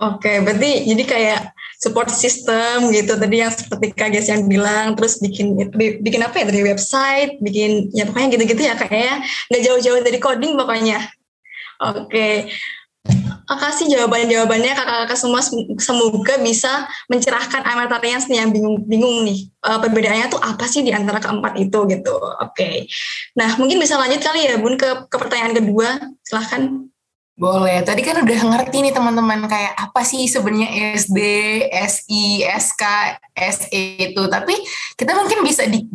Oke, 0.01 0.41
berarti 0.41 0.89
jadi 0.89 1.05
kayak 1.05 1.41
support 1.77 2.09
system 2.09 2.89
gitu 2.89 3.21
tadi 3.21 3.45
yang 3.45 3.53
seperti 3.53 3.93
Kak 3.93 4.17
Ges 4.17 4.33
yang 4.33 4.49
bilang, 4.49 4.97
terus 4.97 5.21
bikin 5.21 5.53
bikin 5.77 6.21
apa 6.25 6.41
ya 6.41 6.45
dari 6.49 6.65
website, 6.65 7.37
bikin 7.45 7.93
ya 7.93 8.09
pokoknya 8.09 8.29
gitu-gitu 8.33 8.63
ya 8.65 8.75
kayaknya 8.81 9.25
nggak 9.53 9.63
jauh-jauh 9.65 10.01
dari 10.01 10.19
coding 10.21 10.57
pokoknya. 10.57 11.05
Oke, 11.81 12.53
Makasih 13.51 13.91
jawaban-jawabannya 13.91 14.79
kakak-kakak 14.79 15.19
semua 15.19 15.43
semoga 15.81 16.39
bisa 16.39 16.87
mencerahkan 17.11 17.67
amatorians 17.67 18.31
nih 18.31 18.45
yang 18.45 18.55
bingung-bingung 18.55 19.27
nih 19.27 19.51
uh, 19.67 19.83
perbedaannya 19.83 20.31
tuh 20.31 20.39
apa 20.39 20.71
sih 20.71 20.87
di 20.87 20.95
antara 20.95 21.19
keempat 21.19 21.59
itu 21.59 21.79
gitu. 21.91 22.15
Oke. 22.15 22.55
Okay. 22.55 22.77
Nah 23.35 23.59
mungkin 23.59 23.83
bisa 23.83 23.99
lanjut 23.99 24.23
kali 24.23 24.47
ya 24.47 24.55
Bun 24.61 24.79
ke, 24.79 25.11
ke 25.11 25.17
pertanyaan 25.19 25.59
kedua. 25.59 25.99
Silahkan. 26.23 26.87
Boleh. 27.39 27.81
Tadi 27.81 28.05
kan 28.05 28.21
udah 28.21 28.41
ngerti 28.53 28.85
nih 28.85 28.93
teman-teman 28.93 29.49
kayak 29.49 29.73
apa 29.73 30.05
sih 30.05 30.29
sebenarnya 30.29 30.97
SD, 31.01 31.19
SI, 31.73 32.45
SK, 32.45 32.83
SE 33.33 33.83
itu. 34.13 34.23
Tapi 34.29 34.55
kita 34.93 35.17
mungkin 35.17 35.41
bisa 35.41 35.65
dig, 35.65 35.89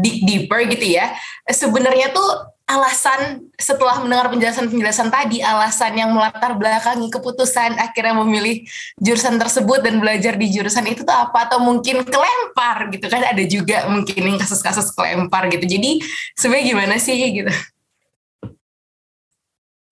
dig 0.00 0.16
deeper 0.22 0.62
gitu 0.70 0.86
ya. 0.94 1.10
Sebenarnya 1.50 2.14
tuh 2.14 2.54
alasan 2.70 3.50
setelah 3.58 3.98
mendengar 3.98 4.30
penjelasan-penjelasan 4.30 5.10
tadi, 5.10 5.42
alasan 5.42 5.98
yang 5.98 6.14
melatar 6.14 6.54
belakangi 6.54 7.10
keputusan 7.10 7.82
akhirnya 7.82 8.14
memilih 8.22 8.62
jurusan 9.02 9.36
tersebut 9.42 9.82
dan 9.82 9.98
belajar 9.98 10.38
di 10.38 10.54
jurusan 10.54 10.86
itu 10.86 11.02
tuh 11.02 11.12
apa? 11.18 11.50
Atau 11.50 11.58
mungkin 11.60 12.06
kelempar 12.06 12.94
gitu 12.94 13.10
kan? 13.10 13.26
Ada 13.26 13.42
juga 13.50 13.90
mungkin 13.90 14.38
kasus-kasus 14.38 14.94
kelempar 14.94 15.50
gitu. 15.50 15.66
Jadi 15.66 15.98
sebenarnya 16.38 16.66
gimana 16.70 16.94
sih 17.02 17.18
gitu? 17.18 17.50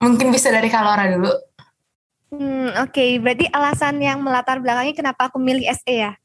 Mungkin 0.01 0.33
bisa 0.33 0.49
dari 0.49 0.67
Kalora 0.67 1.05
dulu. 1.05 1.29
Hmm, 2.31 2.73
Oke, 2.81 2.95
okay. 2.95 3.09
berarti 3.21 3.45
alasan 3.53 4.01
yang 4.01 4.23
melatar 4.23 4.57
belakangi 4.57 4.97
kenapa 4.97 5.29
aku 5.29 5.37
milih 5.37 5.67
SE 5.77 5.93
ya? 5.93 6.17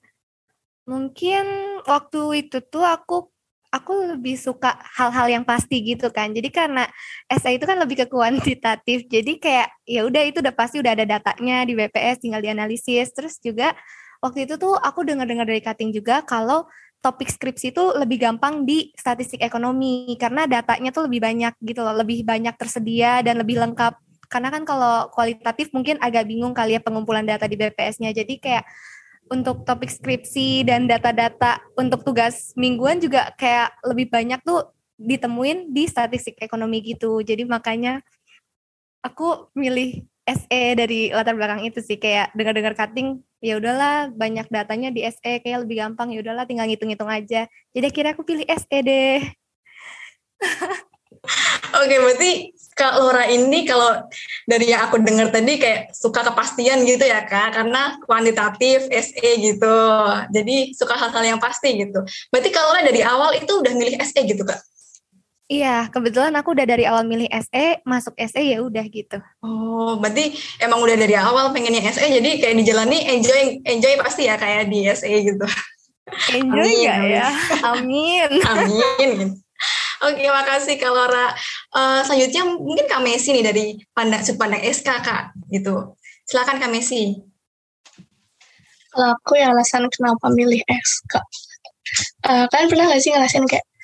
Mungkin 0.87 1.45
waktu 1.85 2.47
itu 2.47 2.62
tuh 2.62 2.87
aku 2.87 3.28
aku 3.75 4.16
lebih 4.16 4.38
suka 4.40 4.78
hal-hal 4.97 5.28
yang 5.28 5.45
pasti 5.45 5.83
gitu 5.85 6.09
kan. 6.09 6.33
Jadi 6.33 6.49
karena 6.49 6.88
SE 7.28 7.50
itu 7.52 7.66
kan 7.68 7.76
lebih 7.76 8.00
ke 8.00 8.06
kuantitatif. 8.09 9.04
Jadi 9.11 9.37
kayak 9.37 9.68
ya 9.85 10.06
udah 10.09 10.23
itu 10.25 10.40
udah 10.40 10.54
pasti 10.54 10.80
udah 10.80 10.97
ada 10.97 11.04
datanya 11.04 11.66
di 11.68 11.76
BPS 11.76 12.23
tinggal 12.25 12.40
dianalisis. 12.40 13.12
Terus 13.12 13.37
juga 13.42 13.76
waktu 14.25 14.49
itu 14.49 14.56
tuh 14.56 14.78
aku 14.78 15.04
dengar-dengar 15.04 15.45
dari 15.45 15.61
Kating 15.61 15.92
juga 15.92 16.25
kalau 16.25 16.64
topik 17.00 17.30
skripsi 17.30 17.70
itu 17.70 17.84
lebih 17.94 18.18
gampang 18.18 18.66
di 18.66 18.90
statistik 18.98 19.40
ekonomi 19.44 20.18
karena 20.18 20.48
datanya 20.50 20.90
tuh 20.90 21.06
lebih 21.06 21.22
banyak 21.22 21.54
gitu 21.62 21.80
loh, 21.84 21.94
lebih 21.94 22.26
banyak 22.26 22.54
tersedia 22.58 23.22
dan 23.22 23.38
lebih 23.38 23.62
lengkap. 23.62 23.94
Karena 24.26 24.50
kan 24.50 24.66
kalau 24.66 25.06
kualitatif 25.14 25.70
mungkin 25.70 26.02
agak 26.02 26.26
bingung 26.26 26.50
kali 26.50 26.74
ya 26.74 26.82
pengumpulan 26.82 27.22
data 27.22 27.46
di 27.46 27.54
BPS-nya. 27.54 28.10
Jadi 28.10 28.42
kayak 28.42 28.66
untuk 29.30 29.66
topik 29.66 29.90
skripsi 29.90 30.66
dan 30.66 30.86
data-data 30.86 31.62
untuk 31.74 32.06
tugas 32.06 32.54
mingguan 32.54 33.02
juga 33.02 33.34
kayak 33.34 33.74
lebih 33.86 34.10
banyak 34.10 34.38
tuh 34.42 34.70
ditemuin 34.96 35.70
di 35.70 35.86
statistik 35.86 36.38
ekonomi 36.42 36.82
gitu. 36.82 37.22
Jadi 37.22 37.46
makanya 37.46 38.02
aku 39.02 39.50
milih 39.54 40.02
SE 40.26 40.62
dari 40.74 41.14
latar 41.14 41.38
belakang 41.38 41.62
itu 41.62 41.78
sih 41.78 41.98
kayak 42.02 42.34
dengar-dengar 42.34 42.74
cutting 42.74 43.22
ya 43.40 43.60
udahlah 43.60 44.10
banyak 44.12 44.48
datanya 44.48 44.88
di 44.90 45.04
SE 45.04 45.40
kayak 45.44 45.68
lebih 45.68 45.82
gampang 45.82 46.12
ya 46.12 46.20
udahlah 46.24 46.44
tinggal 46.48 46.66
ngitung-ngitung 46.66 47.10
aja. 47.10 47.48
Jadi 47.76 47.84
akhirnya 47.86 48.12
aku 48.16 48.22
pilih 48.24 48.46
SE 48.48 48.78
deh. 48.80 49.20
Oke, 51.76 51.96
berarti 51.98 52.30
Kak 52.76 52.92
Laura 53.00 53.24
ini 53.26 53.64
kalau 53.64 54.04
dari 54.44 54.68
yang 54.68 54.84
aku 54.84 55.00
dengar 55.00 55.32
tadi 55.32 55.56
kayak 55.56 55.96
suka 55.96 56.20
kepastian 56.22 56.84
gitu 56.84 57.08
ya 57.08 57.24
Kak, 57.24 57.56
karena 57.56 57.96
kuantitatif 58.04 58.84
SE 58.92 59.30
gitu. 59.40 59.76
Jadi 60.30 60.76
suka 60.76 60.94
hal-hal 60.94 61.36
yang 61.36 61.40
pasti 61.40 61.72
gitu. 61.72 62.04
Berarti 62.28 62.48
Kak 62.52 62.64
Laura 62.68 62.80
dari 62.84 63.00
awal 63.00 63.40
itu 63.40 63.52
udah 63.64 63.72
milih 63.72 63.96
SE 64.04 64.20
gitu 64.22 64.44
Kak? 64.44 64.60
Iya, 65.46 65.86
kebetulan 65.94 66.34
aku 66.34 66.58
udah 66.58 66.66
dari 66.66 66.90
awal 66.90 67.06
milih 67.06 67.30
SE, 67.30 67.78
masuk 67.86 68.18
SE 68.18 68.42
ya 68.42 68.58
udah 68.58 68.82
gitu. 68.90 69.22
Oh, 69.46 69.94
berarti 70.02 70.34
emang 70.58 70.82
udah 70.82 70.98
dari 70.98 71.14
awal 71.14 71.54
pengennya 71.54 71.86
SE, 71.94 72.02
jadi 72.02 72.42
kayak 72.42 72.66
dijalani 72.66 73.06
enjoy 73.06 73.62
enjoy 73.62 73.94
pasti 74.02 74.26
ya 74.26 74.34
kayak 74.34 74.66
di 74.66 74.90
SE 74.90 75.06
gitu. 75.06 75.46
Enjoy 76.34 76.66
amin, 76.66 76.82
gak 76.82 76.98
ya? 77.06 77.28
Amin. 77.70 78.30
amin. 78.42 79.28
Oke, 80.02 80.22
makasih 80.26 80.82
Kak 80.82 80.90
Laura. 80.90 81.30
Uh, 81.70 82.02
selanjutnya 82.02 82.42
mungkin 82.46 82.86
Kak 82.90 83.02
Messi 83.06 83.30
nih 83.30 83.46
dari 83.46 83.64
pandang 83.94 84.26
sudut 84.26 84.42
pandang 84.42 84.62
SK 84.66 84.86
Kak, 85.02 85.30
gitu. 85.54 85.94
Silakan 86.26 86.58
Kak 86.58 86.74
Messi. 86.74 87.22
Kalau 88.90 89.14
aku 89.14 89.38
ya 89.38 89.54
alasan 89.54 89.86
kenapa 89.94 90.26
milih 90.34 90.58
SK. 90.66 91.22
Uh, 92.26 92.44
kalian 92.50 92.66
pernah 92.66 92.84
gak 92.90 93.02
sih 93.02 93.14
ngerasain 93.14 93.46
kayak 93.46 93.66
Eh, 93.66 93.75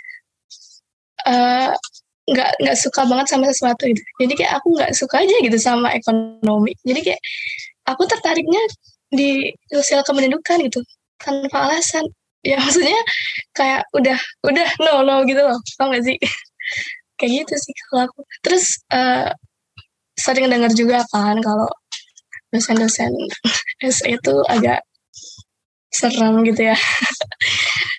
nggak 2.30 2.50
uh, 2.50 2.54
nggak 2.62 2.76
suka 2.78 3.02
banget 3.06 3.26
sama 3.34 3.50
sesuatu 3.50 3.84
itu 3.90 4.02
jadi 4.22 4.32
kayak 4.38 4.52
aku 4.62 4.68
nggak 4.78 4.92
suka 4.94 5.26
aja 5.26 5.36
gitu 5.42 5.58
sama 5.58 5.90
ekonomi. 5.94 6.72
Jadi 6.86 7.00
kayak 7.02 7.20
aku 7.86 8.02
tertariknya 8.06 8.62
di 9.12 9.52
sosial 9.68 10.00
kependudukan 10.06 10.58
gitu 10.66 10.80
tanpa 11.20 11.68
alasan. 11.68 12.04
Ya 12.42 12.58
maksudnya 12.62 12.98
kayak 13.54 13.86
udah 13.94 14.18
udah 14.46 14.68
no 14.82 15.02
no 15.06 15.22
gitu 15.26 15.42
loh. 15.42 15.58
Tau 15.78 15.90
gak 15.92 16.04
sih? 16.06 16.18
Kayak 17.20 17.46
gitu 17.46 17.54
sih 17.54 17.74
kalau 17.86 18.10
aku. 18.10 18.20
Terus 18.42 18.82
uh, 18.90 19.30
sering 20.18 20.50
dengar 20.50 20.74
juga 20.74 21.06
kan 21.14 21.38
kalau 21.38 21.70
dosen-dosen 22.50 23.14
SE 23.94 24.06
itu 24.10 24.34
agak 24.50 24.82
serem 25.94 26.42
gitu 26.42 26.66
ya. 26.66 26.76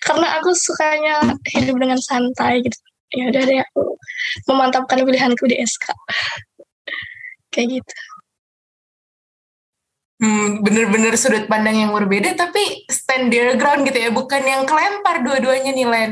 Karena 0.04 0.44
aku 0.44 0.52
sukanya 0.52 1.24
hidup 1.56 1.80
dengan 1.80 2.00
santai 2.04 2.68
gitu 2.68 2.76
ya 3.14 3.24
udah 3.30 3.44
deh 3.46 3.60
aku 3.62 3.82
memantapkan 4.50 4.98
pilihanku 5.06 5.46
di 5.46 5.62
SK 5.62 5.94
kayak 7.54 7.80
gitu. 7.80 7.96
Hmm, 10.24 10.64
bener-bener 10.64 11.20
sudut 11.20 11.52
pandang 11.52 11.84
yang 11.84 11.92
berbeda 11.92 12.34
tapi 12.40 12.88
stand 12.88 13.28
their 13.28 13.60
ground 13.60 13.84
gitu 13.84 14.00
ya 14.00 14.10
bukan 14.10 14.40
yang 14.40 14.64
kelempar 14.64 15.22
dua-duanya 15.22 15.76
nih 15.76 15.88
Len. 15.88 16.12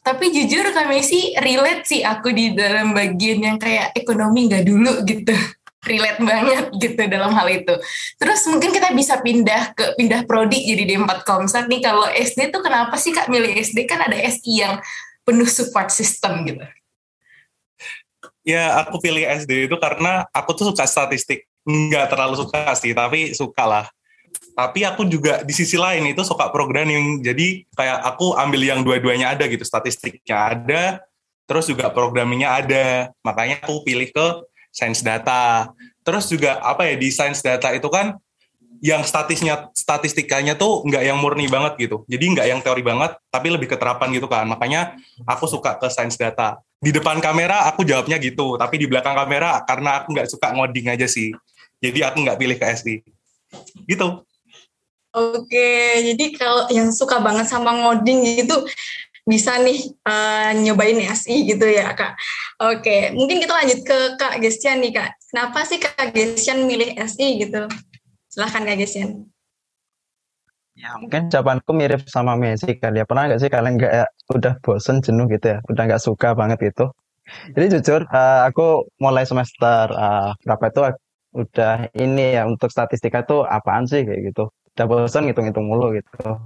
Tapi 0.00 0.32
jujur 0.32 0.64
kami 0.72 1.04
sih 1.04 1.36
relate 1.36 1.84
sih 1.84 2.00
aku 2.00 2.32
di 2.32 2.56
dalam 2.56 2.96
bagian 2.96 3.44
yang 3.44 3.56
kayak 3.60 3.92
ekonomi 3.92 4.48
nggak 4.48 4.64
dulu 4.64 5.04
gitu. 5.04 5.36
Relate 5.80 6.20
banget 6.20 6.64
gitu 6.76 7.02
dalam 7.08 7.32
hal 7.32 7.48
itu. 7.48 7.72
Terus 8.20 8.44
mungkin 8.52 8.68
kita 8.68 8.92
bisa 8.92 9.16
pindah 9.24 9.72
ke 9.72 9.96
pindah 9.96 10.28
prodi 10.28 10.60
jadi 10.60 10.84
D4 10.84 11.24
Komsat 11.24 11.72
nih. 11.72 11.80
Kalau 11.80 12.04
SD 12.04 12.52
tuh 12.52 12.60
kenapa 12.60 13.00
sih 13.00 13.16
kak 13.16 13.32
milih 13.32 13.48
SD 13.60 13.88
kan 13.88 14.04
ada 14.04 14.16
SI 14.28 14.60
yang 14.60 14.76
penuh 15.24 15.48
support 15.48 15.88
system 15.92 16.44
gitu? 16.46 16.64
Ya, 18.40 18.80
aku 18.80 18.98
pilih 18.98 19.22
SD 19.22 19.68
itu 19.68 19.76
karena 19.76 20.24
aku 20.32 20.56
tuh 20.56 20.72
suka 20.72 20.88
statistik. 20.88 21.44
Nggak 21.64 22.08
terlalu 22.08 22.40
suka 22.40 22.72
sih, 22.76 22.96
tapi 22.96 23.36
suka 23.36 23.64
lah. 23.68 23.86
Tapi 24.56 24.82
aku 24.84 25.04
juga 25.06 25.44
di 25.44 25.52
sisi 25.52 25.76
lain 25.76 26.08
itu 26.08 26.24
suka 26.24 26.48
programming. 26.48 27.20
Jadi 27.20 27.68
kayak 27.76 28.00
aku 28.16 28.32
ambil 28.36 28.60
yang 28.64 28.80
dua-duanya 28.80 29.36
ada 29.36 29.44
gitu. 29.44 29.62
Statistiknya 29.62 30.36
ada, 30.56 30.82
terus 31.44 31.68
juga 31.68 31.92
programmingnya 31.92 32.48
ada. 32.64 32.86
Makanya 33.20 33.60
aku 33.60 33.84
pilih 33.84 34.08
ke 34.08 34.26
sains 34.72 35.04
data. 35.04 35.68
Terus 36.00 36.32
juga 36.32 36.58
apa 36.64 36.88
ya, 36.88 36.96
di 36.96 37.12
sains 37.12 37.44
data 37.44 37.70
itu 37.76 37.86
kan 37.92 38.16
yang 38.80 39.04
statisnya 39.04 39.68
statistikanya 39.76 40.56
tuh 40.56 40.80
nggak 40.88 41.04
yang 41.04 41.20
murni 41.20 41.46
banget 41.52 41.76
gitu. 41.76 42.02
Jadi 42.08 42.24
nggak 42.32 42.46
yang 42.48 42.60
teori 42.64 42.80
banget, 42.80 43.16
tapi 43.28 43.52
lebih 43.52 43.68
keterapan 43.68 44.08
gitu 44.16 44.26
kan. 44.26 44.48
Makanya 44.48 44.96
aku 45.28 45.44
suka 45.44 45.76
ke 45.76 45.88
sains 45.92 46.16
data. 46.16 46.56
Di 46.80 46.88
depan 46.96 47.20
kamera 47.20 47.68
aku 47.68 47.84
jawabnya 47.84 48.16
gitu, 48.16 48.56
tapi 48.56 48.80
di 48.80 48.88
belakang 48.88 49.12
kamera 49.12 49.60
karena 49.68 50.00
aku 50.00 50.16
nggak 50.16 50.28
suka 50.32 50.56
ngoding 50.56 50.88
aja 50.88 51.04
sih. 51.04 51.28
Jadi 51.80 52.00
aku 52.00 52.24
nggak 52.24 52.40
pilih 52.40 52.56
ke 52.56 52.66
SI. 52.72 53.04
Gitu. 53.84 54.08
Oke, 55.10 55.72
jadi 56.06 56.24
kalau 56.38 56.70
yang 56.72 56.88
suka 56.94 57.20
banget 57.20 57.50
sama 57.50 57.74
ngoding 57.74 58.22
gitu 58.40 58.62
bisa 59.28 59.60
nih 59.60 59.92
uh, 60.08 60.56
nyobain 60.56 60.96
SI 61.12 61.44
gitu 61.44 61.68
ya 61.68 61.92
kak. 61.92 62.16
Oke, 62.62 63.12
mungkin 63.12 63.42
kita 63.44 63.52
lanjut 63.52 63.80
ke 63.84 63.98
kak 64.16 64.40
Gestian 64.40 64.80
nih 64.80 64.96
kak. 64.96 65.10
Kenapa 65.28 65.66
sih 65.68 65.78
kak 65.82 66.16
Gestian 66.16 66.64
milih 66.64 66.96
SI 67.04 67.44
gitu? 67.44 67.68
Silahkan 68.30 68.62
Kak 68.62 68.78
Gesian. 68.78 69.26
Ya 70.78 70.94
mungkin 70.96 71.28
jawabanku 71.28 71.70
mirip 71.74 72.06
sama 72.06 72.38
Messi 72.38 72.78
kali 72.78 73.02
ya. 73.02 73.04
Pernah 73.04 73.26
nggak 73.26 73.40
sih 73.42 73.50
kalian 73.50 73.74
nggak 73.76 73.92
ya, 73.92 74.06
udah 74.32 74.54
bosen 74.62 75.02
jenuh 75.02 75.26
gitu 75.28 75.46
ya? 75.52 75.58
Udah 75.66 75.82
nggak 75.84 76.02
suka 76.02 76.32
banget 76.38 76.72
gitu. 76.72 76.94
Jadi 77.54 77.66
jujur 77.78 78.00
uh, 78.10 78.46
aku 78.48 78.86
mulai 79.02 79.26
semester 79.26 79.90
uh, 79.92 80.30
berapa 80.46 80.64
itu 80.70 80.80
udah 81.30 81.74
ini 81.94 82.34
ya 82.38 82.42
untuk 82.46 82.70
statistika 82.70 83.22
tuh 83.26 83.42
apaan 83.44 83.84
sih 83.90 84.06
kayak 84.06 84.32
gitu. 84.32 84.48
Udah 84.78 84.86
bosen 84.86 85.26
ngitung-ngitung 85.26 85.66
mulu 85.66 85.92
gitu. 85.98 86.38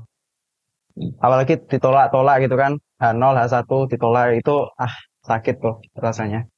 Apalagi 1.20 1.60
ditolak-tolak 1.68 2.48
gitu 2.48 2.56
kan. 2.56 2.80
H0, 2.96 3.22
H1 3.36 3.70
ditolak 3.92 4.40
itu 4.40 4.54
ah 4.80 4.94
sakit 5.28 5.54
tuh 5.60 5.84
rasanya. 6.00 6.48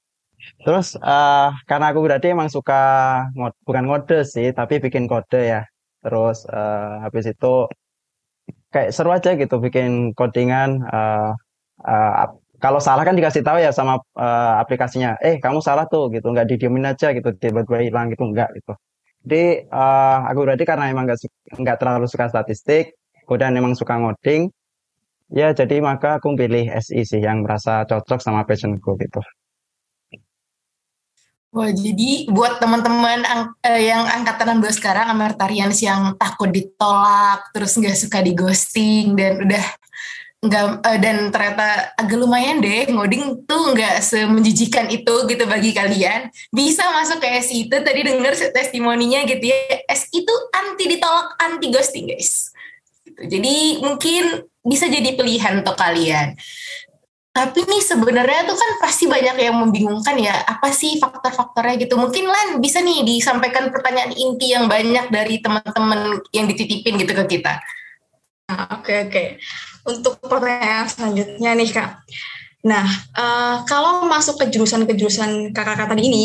Terus 0.64 0.96
uh, 1.00 1.50
karena 1.68 1.86
aku 1.90 2.00
berarti 2.06 2.26
emang 2.34 2.48
suka 2.52 2.80
ngod, 3.36 3.54
bukan 3.66 3.84
ngode 3.88 4.18
sih, 4.24 4.48
tapi 4.58 4.78
bikin 4.84 5.06
kode 5.10 5.42
ya. 5.54 5.62
terus 6.06 6.46
uh, 6.46 7.02
habis 7.02 7.26
itu 7.26 7.66
kayak 8.70 8.94
seru 8.94 9.10
aja 9.10 9.34
gitu 9.34 9.58
bikin 9.58 10.14
codingan 10.14 10.86
uh, 10.86 11.34
uh, 11.82 12.30
kalau 12.62 12.78
salah 12.78 13.02
kan 13.02 13.18
dikasih 13.18 13.42
tahu 13.42 13.58
ya 13.58 13.74
sama 13.74 13.98
uh, 14.14 14.54
aplikasinya. 14.62 15.18
Eh 15.18 15.42
kamu 15.42 15.58
salah 15.66 15.84
tuh 15.90 16.14
gitu 16.14 16.30
nggak 16.30 16.46
didiemin 16.46 16.86
aja 16.86 17.10
gitu 17.10 17.34
tiba-tiba 17.42 17.82
hilang 17.82 18.06
gitu 18.14 18.22
enggak 18.30 18.48
gitu. 18.54 18.72
Jadi 19.26 19.66
uh, 19.66 20.18
aku 20.30 20.38
berarti 20.46 20.62
karena 20.70 20.84
emang 20.94 21.04
nggak 21.10 21.18
nggak 21.58 21.76
terlalu 21.82 22.06
suka 22.06 22.30
statistik 22.30 22.94
kemudian 23.26 23.58
emang 23.58 23.74
suka 23.74 23.98
ngoding 23.98 24.48
ya 25.34 25.50
jadi 25.50 25.82
maka 25.82 26.22
aku 26.22 26.38
pilih 26.38 26.70
SI 26.78 27.02
sih 27.02 27.20
yang 27.20 27.42
merasa 27.42 27.82
cocok 27.90 28.22
sama 28.22 28.46
passionku 28.46 28.94
gitu 29.02 29.20
Wah, 31.56 31.72
jadi 31.72 32.28
buat 32.28 32.60
teman-teman 32.60 33.24
ang 33.24 33.56
eh, 33.64 33.88
yang 33.88 34.04
angkatan 34.04 34.60
62 34.60 34.76
sekarang, 34.76 35.08
Amertarians 35.08 35.80
yang 35.80 36.12
takut 36.20 36.52
ditolak, 36.52 37.48
terus 37.56 37.72
nggak 37.80 37.96
suka 37.96 38.20
di 38.20 38.36
ghosting, 38.36 39.16
dan 39.16 39.40
udah 39.40 39.64
nggak 40.44 40.64
uh, 40.84 40.98
dan 41.00 41.32
ternyata 41.32 41.96
agak 41.96 42.18
lumayan 42.20 42.60
deh 42.60 42.92
ngoding 42.92 43.48
tuh 43.48 43.72
nggak 43.72 44.04
semenjijikan 44.04 44.92
itu 44.92 45.14
gitu 45.32 45.44
bagi 45.48 45.72
kalian. 45.72 46.28
Bisa 46.52 46.92
masuk 46.92 47.24
ke 47.24 47.28
S 47.40 47.48
itu 47.48 47.72
tadi 47.72 48.04
dengar 48.04 48.36
testimoninya 48.36 49.24
gitu 49.24 49.48
ya 49.48 49.80
S 49.88 50.12
itu 50.12 50.34
anti 50.52 50.92
ditolak 50.92 51.40
anti 51.40 51.72
ghosting 51.72 52.12
guys. 52.12 52.52
Gitu. 53.16 53.32
jadi 53.32 53.80
mungkin 53.80 54.44
bisa 54.60 54.90
jadi 54.92 55.16
pilihan 55.16 55.64
untuk 55.64 55.78
kalian 55.78 56.36
tapi 57.36 57.68
nih 57.68 57.84
sebenarnya 57.84 58.48
tuh 58.48 58.56
kan 58.56 58.70
pasti 58.80 59.04
banyak 59.04 59.36
yang 59.36 59.60
membingungkan 59.60 60.16
ya 60.16 60.40
apa 60.48 60.72
sih 60.72 60.96
faktor-faktornya 60.96 61.84
gitu 61.84 62.00
mungkin 62.00 62.24
Lan 62.24 62.64
bisa 62.64 62.80
nih 62.80 63.04
disampaikan 63.04 63.68
pertanyaan 63.68 64.16
inti 64.16 64.56
yang 64.56 64.64
banyak 64.64 65.12
dari 65.12 65.44
teman-teman 65.44 66.24
yang 66.32 66.48
dititipin 66.48 66.96
gitu 66.96 67.12
ke 67.12 67.36
kita 67.36 67.60
Oke 68.46 68.62
okay, 68.62 68.70
oke. 68.70 69.10
Okay. 69.10 69.28
Untuk 69.90 70.22
pertanyaan 70.22 70.86
selanjutnya 70.86 71.50
nih 71.58 71.70
kak. 71.74 71.98
Nah, 72.62 72.86
uh, 73.18 73.62
kalau 73.66 74.06
masuk 74.06 74.38
ke 74.38 74.54
jurusan-jurusan 74.54 75.50
kakak-kakak 75.50 75.94
tadi 75.94 76.02
ini, 76.06 76.24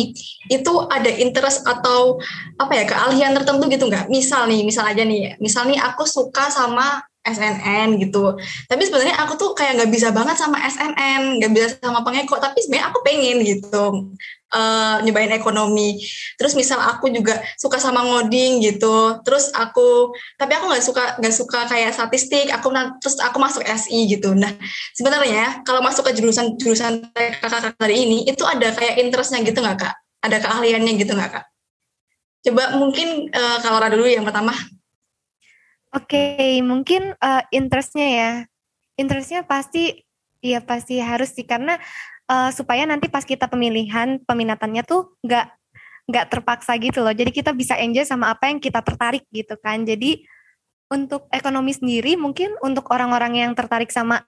itu 0.50 0.74
ada 0.90 1.10
interest 1.10 1.66
atau 1.66 2.22
apa 2.62 2.74
ya 2.78 2.86
keahlian 2.86 3.34
tertentu 3.38 3.66
gitu 3.70 3.90
nggak? 3.90 4.10
Misal 4.10 4.46
nih, 4.50 4.62
misal 4.62 4.86
aja 4.90 5.02
nih, 5.02 5.38
misal 5.42 5.66
nih 5.66 5.82
aku 5.82 6.06
suka 6.06 6.50
sama 6.54 7.02
SNN 7.22 8.02
gitu. 8.02 8.34
Tapi 8.66 8.82
sebenarnya 8.82 9.14
aku 9.22 9.38
tuh 9.38 9.54
kayak 9.54 9.78
nggak 9.78 9.92
bisa 9.94 10.10
banget 10.10 10.42
sama 10.42 10.58
SNN, 10.66 11.38
nggak 11.38 11.52
bisa 11.54 11.68
sama 11.78 12.02
pengeko. 12.02 12.42
Tapi 12.42 12.58
sebenarnya 12.66 12.90
aku 12.90 13.00
pengen 13.06 13.38
gitu 13.46 14.14
uh, 14.52 14.98
nyobain 15.06 15.30
ekonomi. 15.30 16.02
Terus 16.36 16.58
misal 16.58 16.82
aku 16.82 17.14
juga 17.14 17.38
suka 17.62 17.78
sama 17.78 18.02
ngoding 18.02 18.66
gitu. 18.66 19.22
Terus 19.22 19.54
aku, 19.54 20.18
tapi 20.42 20.58
aku 20.58 20.66
nggak 20.74 20.84
suka 20.84 21.04
nggak 21.22 21.36
suka 21.36 21.60
kayak 21.70 21.94
statistik. 21.94 22.50
Aku 22.58 22.74
terus 22.98 23.16
aku 23.22 23.38
masuk 23.38 23.62
SI 23.70 24.10
gitu. 24.10 24.34
Nah 24.34 24.52
sebenarnya 24.98 25.62
kalau 25.62 25.86
masuk 25.86 26.10
ke 26.10 26.18
jurusan 26.18 26.58
jurusan 26.58 27.06
kakak-kakak 27.14 27.78
tadi 27.78 27.96
ini 28.02 28.18
itu 28.26 28.42
ada 28.42 28.74
kayak 28.74 28.98
interestnya 28.98 29.46
gitu 29.46 29.62
nggak 29.62 29.78
kak? 29.78 29.96
Ada 30.26 30.38
keahliannya 30.42 30.94
gitu 30.98 31.14
nggak 31.14 31.32
kak? 31.38 31.46
Coba 32.42 32.74
mungkin 32.82 33.30
uh, 33.30 33.58
kalau 33.62 33.78
dulu 33.94 34.10
yang 34.10 34.26
pertama. 34.26 34.54
Oke, 35.92 36.40
okay, 36.40 36.64
mungkin 36.64 37.12
uh, 37.20 37.44
interestnya 37.52 38.08
ya. 38.08 38.32
Interestnya 38.96 39.44
pasti, 39.44 40.08
ya 40.40 40.64
pasti 40.64 41.04
harus 41.04 41.36
sih 41.36 41.44
karena 41.44 41.76
uh, 42.32 42.48
supaya 42.56 42.88
nanti 42.88 43.12
pas 43.12 43.28
kita 43.28 43.52
pemilihan 43.52 44.24
peminatannya 44.24 44.88
tuh 44.88 45.20
nggak 45.20 45.52
nggak 46.08 46.26
terpaksa 46.32 46.80
gitu 46.80 47.04
loh. 47.04 47.12
Jadi 47.12 47.36
kita 47.36 47.52
bisa 47.52 47.76
enjoy 47.76 48.08
sama 48.08 48.32
apa 48.32 48.48
yang 48.48 48.64
kita 48.64 48.80
tertarik 48.80 49.28
gitu 49.36 49.60
kan. 49.60 49.84
Jadi 49.84 50.24
untuk 50.92 51.28
ekonomi 51.28 51.76
sendiri 51.76 52.16
mungkin 52.16 52.56
untuk 52.64 52.88
orang-orang 52.92 53.44
yang 53.44 53.52
tertarik 53.52 53.92
sama 53.92 54.24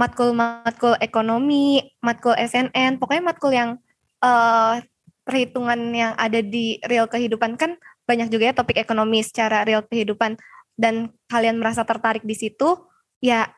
matkul-matkul 0.00 0.96
ekonomi, 1.00 1.92
matkul 2.00 2.32
SNN, 2.36 2.96
pokoknya 2.96 3.24
matkul 3.24 3.52
yang 3.52 3.76
uh, 4.24 4.80
perhitungan 5.28 5.78
yang 5.92 6.12
ada 6.16 6.40
di 6.40 6.80
real 6.88 7.04
kehidupan 7.04 7.60
kan 7.60 7.76
banyak 8.08 8.28
juga 8.28 8.50
ya 8.50 8.54
topik 8.56 8.80
ekonomi 8.80 9.22
secara 9.22 9.62
real 9.62 9.86
kehidupan 9.86 10.34
dan 10.76 11.12
kalian 11.28 11.60
merasa 11.60 11.84
tertarik 11.84 12.24
di 12.24 12.36
situ, 12.36 12.88
ya 13.20 13.48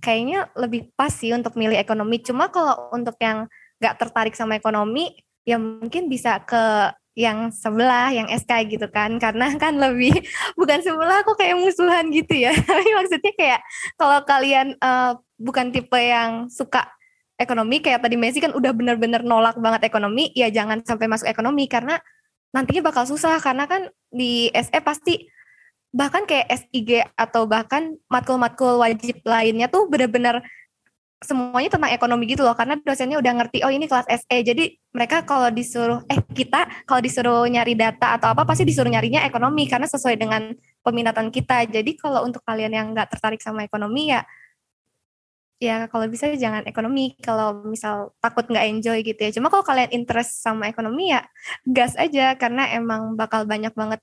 kayaknya 0.00 0.48
lebih 0.56 0.92
pas 0.96 1.12
sih 1.12 1.32
untuk 1.32 1.54
milih 1.56 1.76
ekonomi. 1.76 2.20
Cuma 2.24 2.48
kalau 2.48 2.90
untuk 2.92 3.16
yang 3.20 3.46
nggak 3.80 3.96
tertarik 4.00 4.34
sama 4.36 4.56
ekonomi, 4.56 5.12
ya 5.44 5.56
mungkin 5.60 6.08
bisa 6.08 6.40
ke 6.44 6.92
yang 7.18 7.52
sebelah, 7.52 8.14
yang 8.14 8.30
SK 8.32 8.70
gitu 8.70 8.86
kan, 8.88 9.18
karena 9.20 9.52
kan 9.60 9.76
lebih 9.76 10.14
bukan 10.60 10.80
sebelah 10.80 11.20
kok 11.26 11.36
kayak 11.36 11.58
musuhan 11.58 12.08
gitu 12.08 12.32
ya. 12.48 12.52
Tapi 12.68 12.86
maksudnya 12.96 13.32
kayak 13.36 13.60
kalau 14.00 14.18
kalian 14.24 14.76
uh, 14.80 15.18
bukan 15.36 15.72
tipe 15.74 15.98
yang 16.00 16.48
suka 16.48 16.88
ekonomi, 17.40 17.80
kayak 17.80 18.04
tadi 18.04 18.20
Messi 18.20 18.40
kan 18.40 18.52
udah 18.52 18.72
bener-bener 18.76 19.24
nolak 19.24 19.56
banget 19.56 19.88
ekonomi, 19.88 20.28
ya 20.36 20.52
jangan 20.52 20.84
sampai 20.84 21.08
masuk 21.08 21.28
ekonomi 21.28 21.64
karena 21.68 21.96
nantinya 22.50 22.90
bakal 22.90 23.06
susah 23.06 23.38
karena 23.38 23.64
kan 23.64 23.88
di 24.10 24.50
SE 24.50 24.78
pasti 24.82 25.30
bahkan 25.90 26.22
kayak 26.22 26.46
SIG 26.54 27.02
atau 27.18 27.50
bahkan 27.50 27.98
matkul-matkul 28.06 28.78
wajib 28.78 29.18
lainnya 29.26 29.66
tuh 29.66 29.90
benar-benar 29.90 30.42
semuanya 31.20 31.68
tentang 31.76 31.92
ekonomi 31.92 32.24
gitu 32.32 32.42
loh. 32.46 32.56
Karena 32.56 32.80
dosennya 32.80 33.20
udah 33.20 33.32
ngerti 33.42 33.60
oh 33.66 33.72
ini 33.72 33.84
kelas 33.90 34.08
SE 34.08 34.36
jadi 34.40 34.64
mereka 34.96 35.22
kalau 35.28 35.52
disuruh 35.52 36.00
eh 36.08 36.16
kita 36.32 36.86
kalau 36.88 37.00
disuruh 37.04 37.44
nyari 37.44 37.76
data 37.76 38.16
atau 38.16 38.32
apa 38.32 38.48
pasti 38.48 38.64
disuruh 38.64 38.88
nyarinya 38.88 39.26
ekonomi 39.28 39.68
karena 39.68 39.84
sesuai 39.90 40.16
dengan 40.16 40.54
peminatan 40.80 41.28
kita. 41.28 41.68
Jadi 41.68 41.98
kalau 42.00 42.24
untuk 42.24 42.40
kalian 42.46 42.72
yang 42.72 42.86
nggak 42.96 43.12
tertarik 43.12 43.42
sama 43.44 43.66
ekonomi 43.66 44.14
ya 44.14 44.24
ya 45.60 45.84
kalau 45.92 46.08
bisa 46.08 46.32
jangan 46.40 46.64
ekonomi. 46.64 47.12
Kalau 47.20 47.66
misal 47.68 48.16
takut 48.24 48.48
nggak 48.48 48.66
enjoy 48.78 48.98
gitu 49.04 49.20
ya. 49.20 49.30
Cuma 49.36 49.52
kalau 49.52 49.62
kalian 49.66 49.92
interest 49.92 50.40
sama 50.40 50.72
ekonomi 50.72 51.12
ya 51.12 51.20
gas 51.68 51.92
aja. 52.00 52.32
Karena 52.40 52.64
emang 52.72 53.14
bakal 53.18 53.44
banyak 53.44 53.76
banget 53.76 54.00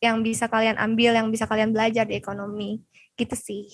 yang 0.00 0.24
bisa 0.24 0.48
kalian 0.48 0.80
ambil, 0.80 1.12
yang 1.12 1.28
bisa 1.28 1.44
kalian 1.44 1.76
belajar 1.76 2.08
di 2.08 2.16
ekonomi. 2.16 2.80
Gitu 3.14 3.36
sih. 3.36 3.68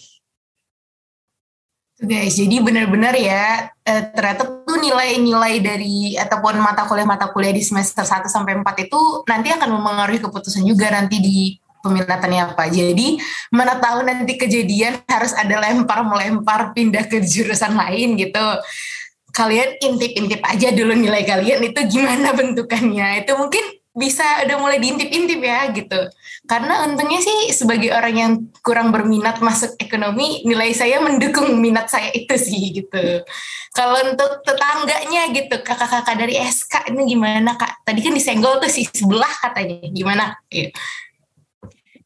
Guys, 1.97 2.37
jadi 2.37 2.61
benar-benar 2.61 3.17
ya 3.17 3.73
eh, 3.73 4.03
ternyata 4.13 4.45
tuh 4.69 4.77
nilai-nilai 4.77 5.65
dari 5.65 6.13
ataupun 6.13 6.61
mata 6.61 6.85
kuliah-mata 6.85 7.33
kuliah 7.33 7.57
di 7.57 7.65
semester 7.65 8.05
1 8.05 8.29
sampai 8.29 8.61
4 8.61 8.85
itu 8.85 9.01
nanti 9.25 9.49
akan 9.49 9.81
mempengaruhi 9.81 10.21
keputusan 10.21 10.69
juga 10.69 10.93
nanti 10.93 11.17
di 11.25 11.57
peminatannya 11.81 12.53
apa. 12.53 12.69
Jadi 12.69 13.17
mana 13.49 13.81
tahu 13.81 14.05
nanti 14.05 14.37
kejadian 14.37 15.09
harus 15.09 15.33
ada 15.33 15.57
lempar 15.57 16.05
melempar 16.05 16.77
pindah 16.77 17.09
ke 17.09 17.25
jurusan 17.25 17.73
lain 17.73 18.21
gitu. 18.21 18.45
Kalian 19.33 19.81
intip-intip 19.81 20.45
aja 20.45 20.77
dulu 20.77 20.93
nilai 20.93 21.25
kalian 21.25 21.65
itu 21.65 21.81
gimana 21.89 22.37
bentukannya. 22.37 23.25
Itu 23.25 23.41
mungkin 23.41 23.65
bisa 23.97 24.45
udah 24.45 24.57
mulai 24.61 24.77
diintip-intip 24.77 25.41
ya 25.41 25.73
gitu. 25.73 26.01
Karena 26.45 26.85
untungnya 26.85 27.17
sih 27.25 27.49
sebagai 27.57 27.89
orang 27.97 28.15
yang 28.15 28.33
kurang 28.61 28.93
berminat 28.93 29.41
masuk 29.41 29.73
ekonomi, 29.81 30.45
nilai 30.45 30.77
saya 30.77 31.01
mendukung 31.01 31.57
minat 31.57 31.89
saya 31.89 32.13
itu 32.13 32.37
sih 32.37 32.77
gitu. 32.77 33.25
Kalau 33.73 33.97
untuk 34.05 34.45
tetangganya 34.45 35.33
gitu, 35.33 35.57
kakak-kakak 35.65 36.13
dari 36.13 36.37
SK 36.37 36.93
ini 36.93 37.17
gimana 37.17 37.57
kak? 37.57 37.89
Tadi 37.89 38.05
kan 38.05 38.13
disenggol 38.13 38.61
tuh 38.61 38.69
si 38.69 38.85
sebelah 38.85 39.33
katanya, 39.41 39.89
gimana? 39.89 40.25
Gitu. 40.53 40.77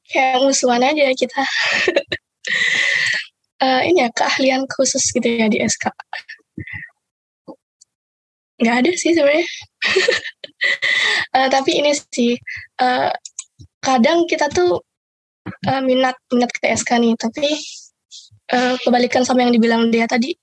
Kayak 0.07 0.46
musuhan 0.46 0.87
aja 0.87 1.11
kita. 1.11 1.42
uh, 3.66 3.83
ini 3.90 4.07
ya 4.07 4.09
keahlian 4.14 4.62
khusus 4.70 5.11
gitu 5.11 5.26
ya 5.26 5.50
di 5.50 5.59
SK. 5.59 5.90
Gak 8.61 8.76
ada 8.85 8.92
sih 8.92 9.16
sebenarnya 9.16 9.46
uh, 11.37 11.49
tapi 11.55 11.81
ini 11.81 11.92
sih 11.96 12.37
uh, 12.81 13.11
kadang 13.81 14.29
kita 14.29 14.49
tuh 14.53 14.81
uh, 15.68 15.83
minat 15.83 16.16
minat 16.33 16.51
ke 16.53 16.73
SK 16.73 17.01
nih 17.01 17.14
tapi 17.16 17.49
uh, 18.53 18.75
kebalikan 18.85 19.25
sama 19.25 19.44
yang 19.44 19.53
dibilang 19.55 19.88
dia 19.88 20.05
tadi 20.05 20.37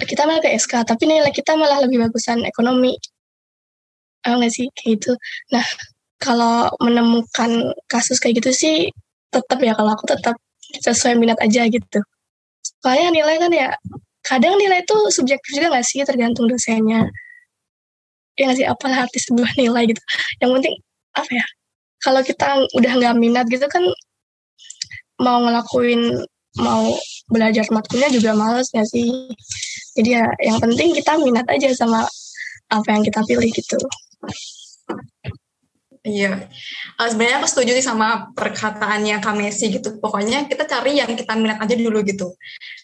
kita 0.00 0.24
malah 0.24 0.40
ke 0.40 0.52
SK 0.56 0.88
tapi 0.88 1.04
nilai 1.04 1.32
kita 1.32 1.52
malah 1.52 1.84
lebih 1.84 2.00
bagusan 2.08 2.44
ekonomi. 2.48 2.96
Uh, 4.22 4.38
nggak 4.38 4.52
sih? 4.54 4.66
Kayak 4.72 4.88
gitu. 4.96 5.12
Nah 5.52 5.66
kalau 6.22 6.70
menemukan 6.78 7.74
kasus 7.90 8.22
kayak 8.22 8.40
gitu 8.40 8.50
sih 8.54 8.76
tetap 9.28 9.58
ya 9.58 9.74
kalau 9.74 9.92
aku 9.92 10.06
tetap 10.06 10.38
sesuai 10.80 11.18
minat 11.18 11.36
aja 11.42 11.66
gitu. 11.68 12.00
Soalnya 12.80 13.10
nilai 13.12 13.36
kan 13.42 13.52
ya 13.52 13.68
kadang 14.22 14.54
nilai 14.56 14.86
itu 14.86 14.96
subjektif 15.10 15.50
juga 15.58 15.76
nggak 15.76 15.86
sih 15.86 16.00
tergantung 16.06 16.46
dosennya 16.46 17.10
ya 18.38 18.48
nggak 18.48 18.58
sih 18.58 18.66
apalah 18.66 19.04
arti 19.04 19.18
sebuah 19.20 19.50
nilai 19.60 19.92
gitu 19.92 20.02
yang 20.40 20.50
penting 20.56 20.74
apa 21.12 21.30
ya 21.30 21.46
kalau 22.02 22.20
kita 22.24 22.48
udah 22.74 22.92
nggak 22.98 23.16
minat 23.20 23.46
gitu 23.48 23.66
kan 23.68 23.84
mau 25.20 25.38
ngelakuin 25.44 26.24
mau 26.60 26.92
belajar 27.32 27.64
matkulnya 27.72 28.12
juga 28.12 28.36
males 28.36 28.68
nggak 28.72 28.88
sih 28.88 29.08
jadi 29.96 30.20
ya 30.20 30.24
yang 30.52 30.58
penting 30.60 30.96
kita 30.96 31.16
minat 31.20 31.46
aja 31.48 31.72
sama 31.72 32.04
apa 32.72 32.88
yang 32.88 33.02
kita 33.04 33.20
pilih 33.28 33.48
gitu 33.52 33.78
Iya, 36.02 36.50
uh, 36.98 37.06
sebenarnya 37.06 37.38
aku 37.38 37.46
setuju 37.46 37.78
sih 37.78 37.86
sama 37.86 38.34
perkataannya 38.34 39.22
Kak 39.22 39.38
Messi 39.38 39.70
gitu. 39.70 40.02
Pokoknya 40.02 40.50
kita 40.50 40.66
cari 40.66 40.98
yang 40.98 41.14
kita 41.14 41.38
minat 41.38 41.62
aja 41.62 41.78
dulu 41.78 42.02
gitu. 42.02 42.34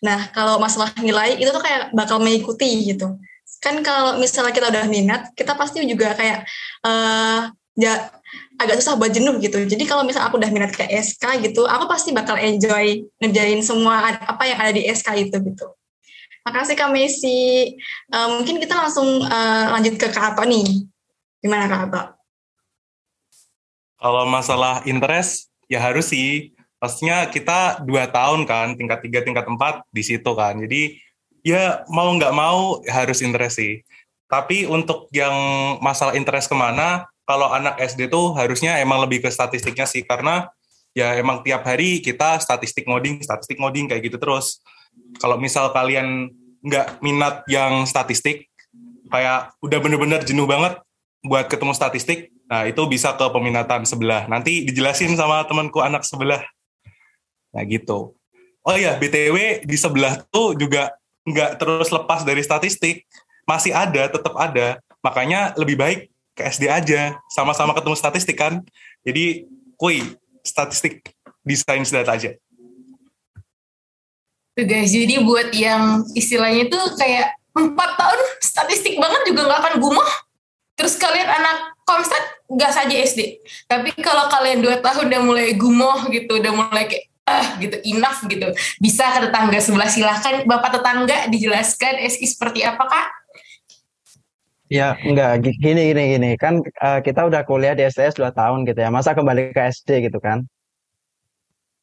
Nah, 0.06 0.30
kalau 0.30 0.62
masalah 0.62 0.94
nilai 1.02 1.34
itu 1.34 1.50
tuh 1.50 1.58
kayak 1.58 1.90
bakal 1.98 2.22
mengikuti 2.22 2.86
gitu. 2.86 3.18
Kan 3.58 3.82
kalau 3.82 4.18
misalnya 4.22 4.54
kita 4.54 4.70
udah 4.70 4.84
minat, 4.86 5.22
kita 5.34 5.58
pasti 5.58 5.82
juga 5.86 6.14
kayak 6.14 6.46
uh, 6.86 7.50
ya, 7.78 8.10
agak 8.58 8.82
susah 8.82 8.98
buat 8.98 9.10
jenuh 9.10 9.38
gitu. 9.38 9.62
Jadi 9.66 9.84
kalau 9.86 10.02
misalnya 10.02 10.30
aku 10.30 10.38
udah 10.38 10.50
minat 10.50 10.74
ke 10.74 10.86
SK 10.86 11.42
gitu, 11.46 11.66
aku 11.66 11.86
pasti 11.86 12.10
bakal 12.10 12.38
enjoy 12.38 13.02
ngerjain 13.22 13.62
semua 13.62 14.14
apa 14.14 14.42
yang 14.46 14.58
ada 14.58 14.72
di 14.74 14.86
SK 14.86 15.30
itu 15.30 15.36
gitu. 15.42 15.66
Makasih 16.48 16.74
Kak 16.80 16.90
Messi. 16.90 17.76
Uh, 18.08 18.40
mungkin 18.40 18.56
kita 18.56 18.72
langsung 18.72 19.20
uh, 19.26 19.64
lanjut 19.74 20.00
ke 20.00 20.08
Kak 20.08 20.34
Ato 20.34 20.42
nih. 20.48 20.86
Gimana 21.44 21.68
Kak 21.68 21.82
Ato? 21.90 22.02
Kalau 23.98 24.24
masalah 24.30 24.86
interest, 24.86 25.50
ya 25.66 25.82
harus 25.82 26.08
sih. 26.08 26.54
Pastinya 26.78 27.26
kita 27.26 27.82
dua 27.82 28.06
tahun 28.06 28.46
kan, 28.46 28.78
tingkat 28.78 29.02
tiga, 29.02 29.20
tingkat 29.26 29.44
empat 29.50 29.82
di 29.90 30.02
situ 30.06 30.30
kan. 30.38 30.54
Jadi 30.62 30.94
ya 31.48 31.82
mau 31.88 32.12
nggak 32.12 32.34
mau 32.36 32.84
harus 32.84 33.24
interest 33.24 33.56
sih. 33.60 33.80
Tapi 34.28 34.68
untuk 34.68 35.08
yang 35.08 35.32
masalah 35.80 36.12
interest 36.12 36.52
ke 36.52 36.56
mana, 36.56 37.08
kalau 37.24 37.48
anak 37.48 37.80
SD 37.80 38.12
tuh 38.12 38.36
harusnya 38.36 38.76
emang 38.76 39.00
lebih 39.00 39.24
ke 39.24 39.32
statistiknya 39.32 39.88
sih. 39.88 40.04
Karena 40.04 40.48
ya 40.92 41.16
emang 41.16 41.40
tiap 41.40 41.64
hari 41.64 42.04
kita 42.04 42.36
statistik 42.40 42.84
ngoding, 42.84 43.24
statistik 43.24 43.56
ngoding 43.56 43.88
kayak 43.88 44.04
gitu 44.04 44.20
terus. 44.20 44.60
Kalau 45.16 45.40
misal 45.40 45.72
kalian 45.72 46.28
nggak 46.60 47.00
minat 47.00 47.48
yang 47.48 47.88
statistik, 47.88 48.52
kayak 49.08 49.56
udah 49.64 49.78
bener-bener 49.80 50.20
jenuh 50.20 50.44
banget 50.44 50.76
buat 51.24 51.48
ketemu 51.48 51.72
statistik, 51.72 52.28
Nah, 52.48 52.64
itu 52.64 52.80
bisa 52.88 53.12
ke 53.12 53.26
peminatan 53.28 53.84
sebelah. 53.84 54.24
Nanti 54.24 54.64
dijelasin 54.64 55.12
sama 55.12 55.44
temanku 55.44 55.84
anak 55.84 56.00
sebelah. 56.08 56.40
Nah, 57.52 57.62
gitu. 57.68 58.16
Oh 58.64 58.76
iya, 58.76 58.96
BTW 58.96 59.68
di 59.68 59.76
sebelah 59.76 60.24
tuh 60.32 60.56
juga 60.56 60.96
nggak 61.30 61.60
terus 61.60 61.88
lepas 61.92 62.24
dari 62.24 62.40
statistik. 62.40 63.04
Masih 63.48 63.72
ada, 63.72 64.08
tetap 64.12 64.34
ada. 64.36 64.76
Makanya 65.00 65.56
lebih 65.56 65.80
baik 65.80 66.00
ke 66.36 66.42
SD 66.44 66.68
aja. 66.68 67.16
Sama-sama 67.32 67.72
ketemu 67.72 67.96
statistik 67.96 68.36
kan. 68.36 68.60
Jadi, 69.06 69.48
kui, 69.80 70.04
statistik 70.44 71.16
desain 71.44 71.80
data 71.88 72.12
aja. 72.12 72.36
Tuh 74.58 74.66
guys, 74.66 74.90
jadi 74.90 75.22
buat 75.22 75.54
yang 75.54 76.02
istilahnya 76.18 76.66
tuh 76.66 76.98
kayak 76.98 77.30
empat 77.54 77.90
tahun 77.94 78.20
statistik 78.42 78.98
banget 78.98 79.22
juga 79.30 79.46
nggak 79.46 79.60
akan 79.64 79.74
gumoh. 79.78 80.10
Terus 80.74 80.98
kalian 80.98 81.26
anak 81.26 81.78
Komstat 81.82 82.20
nggak 82.52 82.72
saja 82.74 82.94
SD, 83.00 83.40
tapi 83.64 83.96
kalau 83.96 84.28
kalian 84.28 84.60
dua 84.60 84.76
tahun 84.84 85.08
udah 85.08 85.20
mulai 85.24 85.56
gumoh 85.56 86.04
gitu, 86.12 86.36
udah 86.36 86.52
mulai 86.52 86.84
kayak 86.84 87.08
ah 87.28 87.46
gitu 87.60 87.76
enough 87.84 88.24
gitu, 88.24 88.48
bisa 88.80 89.04
ke 89.12 89.18
tetangga 89.28 89.58
sebelah 89.60 89.88
silahkan 89.92 90.48
bapak 90.48 90.80
tetangga 90.80 91.28
dijelaskan 91.28 92.00
SI 92.08 92.24
seperti 92.24 92.64
apa 92.64 92.84
kak? 92.88 93.06
Ya, 94.68 94.96
enggak 95.00 95.44
gini 95.44 95.92
gini 95.92 96.02
gini 96.16 96.30
kan 96.36 96.60
uh, 96.84 97.00
kita 97.00 97.24
udah 97.28 97.44
kuliah 97.48 97.72
di 97.72 97.84
STS 97.88 98.20
2 98.20 98.32
tahun 98.32 98.68
gitu 98.68 98.80
ya. 98.80 98.88
Masa 98.92 99.16
kembali 99.16 99.52
ke 99.56 99.60
SD 99.68 100.08
gitu 100.08 100.20
kan? 100.20 100.44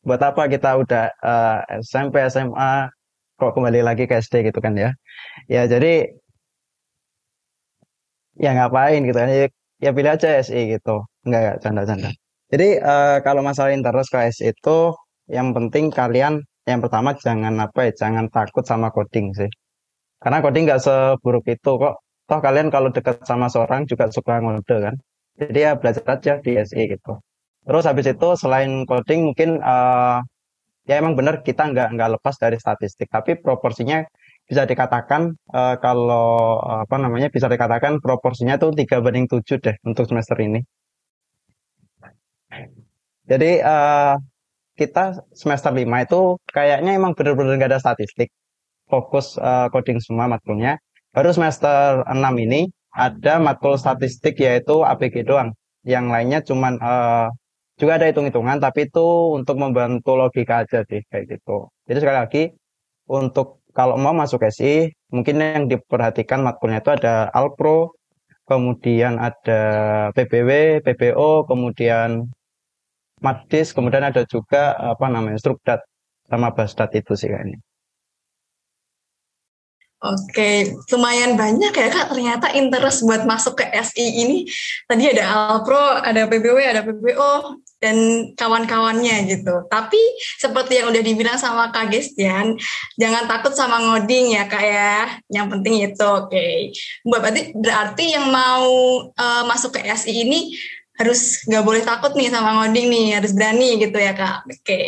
Buat 0.05 0.21
apa 0.21 0.45
kita 0.45 0.77
udah 0.81 1.05
uh, 1.21 1.59
eh, 1.65 1.81
SMP 1.81 2.21
SMA 2.29 2.89
kok 3.41 3.51
kembali 3.57 3.81
lagi 3.81 4.05
ke 4.05 4.21
SD 4.21 4.49
gitu 4.53 4.61
kan 4.61 4.77
ya? 4.77 4.93
Ya 5.49 5.65
jadi 5.65 6.13
ya 8.37 8.53
ngapain 8.53 9.01
gitu 9.01 9.17
kan? 9.17 9.29
Ya, 9.33 9.49
ya 9.79 9.91
pilih 9.91 10.11
aja 10.15 10.39
SI 10.39 10.79
gitu 10.79 11.03
enggak 11.27 11.39
enggak 11.41 11.57
canda-canda 11.63 12.09
jadi 12.51 12.67
uh, 12.79 13.17
kalau 13.25 13.41
masalah 13.43 13.75
interest 13.75 14.09
ke 14.13 14.19
SI 14.31 14.53
itu 14.55 14.77
yang 15.29 15.51
penting 15.55 15.89
kalian 15.89 16.45
yang 16.65 16.81
pertama 16.81 17.13
jangan 17.17 17.53
apa 17.61 17.89
ya 17.89 17.91
jangan 17.93 18.25
takut 18.33 18.65
sama 18.65 18.89
coding 18.89 19.33
sih. 19.37 19.49
Karena 20.21 20.41
coding 20.41 20.65
nggak 20.65 20.81
seburuk 20.81 21.45
itu 21.45 21.71
kok. 21.77 21.95
Toh 22.25 22.39
kalian 22.41 22.73
kalau 22.73 22.89
dekat 22.89 23.21
sama 23.29 23.45
seorang 23.53 23.85
juga 23.85 24.09
suka 24.09 24.41
ngode 24.41 24.77
kan? 24.81 24.95
Jadi 25.37 25.59
ya 25.61 25.71
belajar 25.77 26.05
aja 26.09 26.33
di 26.41 26.57
SI 26.57 26.89
gitu. 26.89 27.21
Terus 27.65 27.83
habis 27.85 28.05
itu 28.09 28.27
selain 28.33 28.85
coding 28.89 29.29
mungkin 29.29 29.61
uh, 29.61 30.25
ya 30.89 30.95
emang 31.01 31.13
benar 31.13 31.45
kita 31.45 31.69
nggak 31.69 31.87
nggak 31.93 32.09
lepas 32.17 32.35
dari 32.41 32.57
statistik. 32.57 33.09
Tapi 33.13 33.37
proporsinya 33.37 34.01
bisa 34.49 34.65
dikatakan 34.65 35.33
uh, 35.53 35.75
kalau 35.81 36.61
apa 36.61 36.95
namanya 36.97 37.29
bisa 37.29 37.45
dikatakan 37.45 38.01
proporsinya 38.01 38.57
tuh 38.61 38.73
tiga 38.73 39.01
banding 39.01 39.25
tujuh 39.29 39.57
deh 39.61 39.75
untuk 39.85 40.05
semester 40.09 40.37
ini. 40.41 40.61
Jadi 43.25 43.51
uh, 43.61 44.13
kita 44.75 45.23
semester 45.31 45.71
lima 45.71 46.03
itu 46.03 46.35
kayaknya 46.51 46.91
emang 46.99 47.15
benar-benar 47.17 47.55
nggak 47.57 47.71
ada 47.75 47.81
statistik, 47.81 48.29
fokus 48.91 49.39
uh, 49.39 49.67
coding 49.71 49.99
semua 50.03 50.27
matkulnya. 50.27 50.77
Baru 51.15 51.31
semester 51.31 52.03
enam 52.11 52.35
ini 52.35 52.67
ada 52.91 53.39
matkul 53.39 53.79
statistik 53.79 54.35
yaitu 54.39 54.83
APG 54.83 55.23
doang. 55.23 55.55
Yang 55.87 56.05
lainnya 56.11 56.39
cuman 56.43 56.73
uh, 56.83 57.27
juga 57.79 57.99
ada 57.99 58.07
hitung-hitungan 58.11 58.59
tapi 58.59 58.87
itu 58.87 59.07
untuk 59.35 59.55
membantu 59.59 60.15
logika 60.19 60.67
aja 60.67 60.83
sih 60.87 61.03
kayak 61.07 61.39
gitu. 61.39 61.71
Jadi 61.87 61.97
sekali 62.03 62.17
lagi 62.19 62.43
untuk 63.07 63.63
kalau 63.75 63.99
mau 63.99 64.15
masuk 64.15 64.39
SI, 64.47 64.95
mungkin 65.11 65.35
yang 65.43 65.67
diperhatikan 65.67 66.39
matkulnya 66.39 66.79
itu 66.79 66.95
ada 66.95 67.27
Alpro, 67.35 67.91
kemudian 68.47 69.19
ada 69.19 69.61
PBW, 70.15 70.79
PBO, 70.79 71.43
kemudian 71.43 72.31
Madis, 73.23 73.71
kemudian 73.71 74.03
ada 74.03 74.27
juga 74.27 74.75
apa 74.75 75.07
namanya 75.07 75.39
Strukdat 75.39 75.83
sama 76.27 76.51
Basdat 76.51 76.91
itu 76.97 77.15
sih 77.15 77.31
kayaknya. 77.31 77.59
Oke, 80.05 80.75
lumayan 80.93 81.33
banyak 81.33 81.73
ya 81.73 81.87
kak 81.89 82.13
ternyata 82.13 82.53
interest 82.53 83.01
buat 83.07 83.25
masuk 83.25 83.57
ke 83.57 83.65
SI 83.73 84.21
ini. 84.21 84.37
Tadi 84.85 85.09
ada 85.17 85.55
Alpro, 85.55 85.97
ada 86.03 86.29
PBW, 86.29 86.57
ada 86.61 86.85
PBO, 86.85 87.57
dan 87.81 87.97
kawan-kawannya 88.37 89.25
gitu. 89.25 89.65
Tapi 89.65 89.97
seperti 90.37 90.77
yang 90.77 90.93
udah 90.93 91.01
dibilang 91.01 91.37
sama 91.41 91.73
Kak 91.73 91.89
Gestian, 91.89 92.53
jangan 93.01 93.25
takut 93.25 93.57
sama 93.57 93.81
ngoding 93.81 94.33
ya 94.37 94.45
kak 94.45 94.63
ya. 94.63 94.97
Yang 95.29 95.47
penting 95.57 95.73
itu 95.81 96.05
oke. 96.05 96.29
Okay. 96.29 96.73
Berarti, 97.01 97.41
berarti 97.57 98.05
yang 98.13 98.29
mau 98.29 98.69
uh, 99.09 99.43
masuk 99.49 99.77
ke 99.77 99.81
SI 99.89 100.21
ini 100.25 100.53
harus 100.95 101.43
nggak 101.47 101.63
boleh 101.65 101.83
takut 101.83 102.11
nih 102.15 102.31
sama 102.31 102.63
ngoding 102.63 102.87
nih, 102.91 103.07
harus 103.19 103.31
berani 103.35 103.79
gitu 103.79 103.97
ya 103.99 104.13
kak. 104.15 104.47
Oke. 104.47 104.59
Okay. 104.63 104.85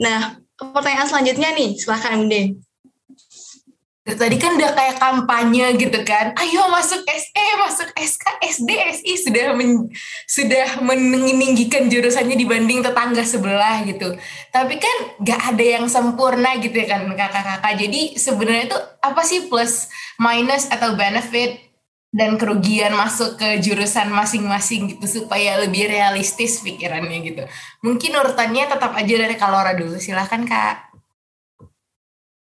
Nah, 0.00 0.40
pertanyaan 0.56 1.08
selanjutnya 1.08 1.52
nih, 1.52 1.76
silahkan 1.76 2.16
MD 2.20 2.56
tadi 4.16 4.36
kan 4.40 4.56
udah 4.56 4.72
kayak 4.74 4.96
kampanye 4.96 5.76
gitu 5.76 6.00
kan 6.02 6.32
ayo 6.40 6.66
masuk 6.72 7.04
SE 7.04 7.46
masuk 7.60 7.88
SK 7.94 8.24
SD 8.42 8.70
SI 8.96 9.12
sudah 9.28 9.52
men, 9.54 9.92
sudah 10.24 10.80
meninggikan 10.82 11.86
jurusannya 11.86 12.34
dibanding 12.34 12.80
tetangga 12.80 13.22
sebelah 13.22 13.84
gitu 13.86 14.16
tapi 14.50 14.80
kan 14.80 14.96
gak 15.20 15.54
ada 15.54 15.64
yang 15.64 15.86
sempurna 15.86 16.56
gitu 16.58 16.74
ya 16.74 16.96
kan 16.96 17.06
kakak-kakak 17.12 17.74
jadi 17.76 18.00
sebenarnya 18.16 18.64
itu 18.72 18.78
apa 19.04 19.22
sih 19.22 19.46
plus 19.46 19.92
minus 20.16 20.66
atau 20.72 20.96
benefit 20.96 21.69
dan 22.10 22.34
kerugian 22.34 22.90
masuk 22.90 23.38
ke 23.38 23.62
jurusan 23.62 24.10
masing-masing 24.10 24.98
gitu 24.98 25.22
supaya 25.22 25.62
lebih 25.62 25.86
realistis 25.86 26.58
pikirannya 26.62 27.18
gitu 27.22 27.42
mungkin 27.86 28.18
urutannya 28.18 28.66
tetap 28.66 28.92
aja 28.98 29.14
dari 29.14 29.38
Kalora 29.38 29.78
dulu 29.78 29.94
silahkan 29.98 30.42
kak 30.42 30.90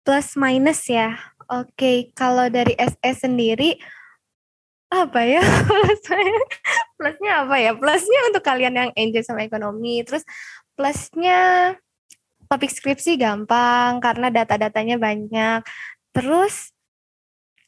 plus 0.01 0.33
minus 0.33 0.89
ya 0.89 1.31
Oke, 1.51 2.15
kalau 2.15 2.47
dari 2.47 2.71
SE 2.79 3.11
sendiri 3.27 3.75
apa 4.87 5.19
ya 5.27 5.43
plusnya? 5.67 6.39
Plusnya 6.95 7.31
apa 7.43 7.55
ya? 7.59 7.71
Plusnya 7.75 8.19
untuk 8.31 8.39
kalian 8.39 8.75
yang 8.79 8.91
enjoy 8.95 9.19
sama 9.19 9.43
ekonomi, 9.43 9.99
terus 10.07 10.23
plusnya 10.79 11.75
topik 12.47 12.71
skripsi 12.71 13.19
gampang 13.19 13.99
karena 13.99 14.31
data-datanya 14.31 14.95
banyak. 14.95 15.59
Terus 16.15 16.71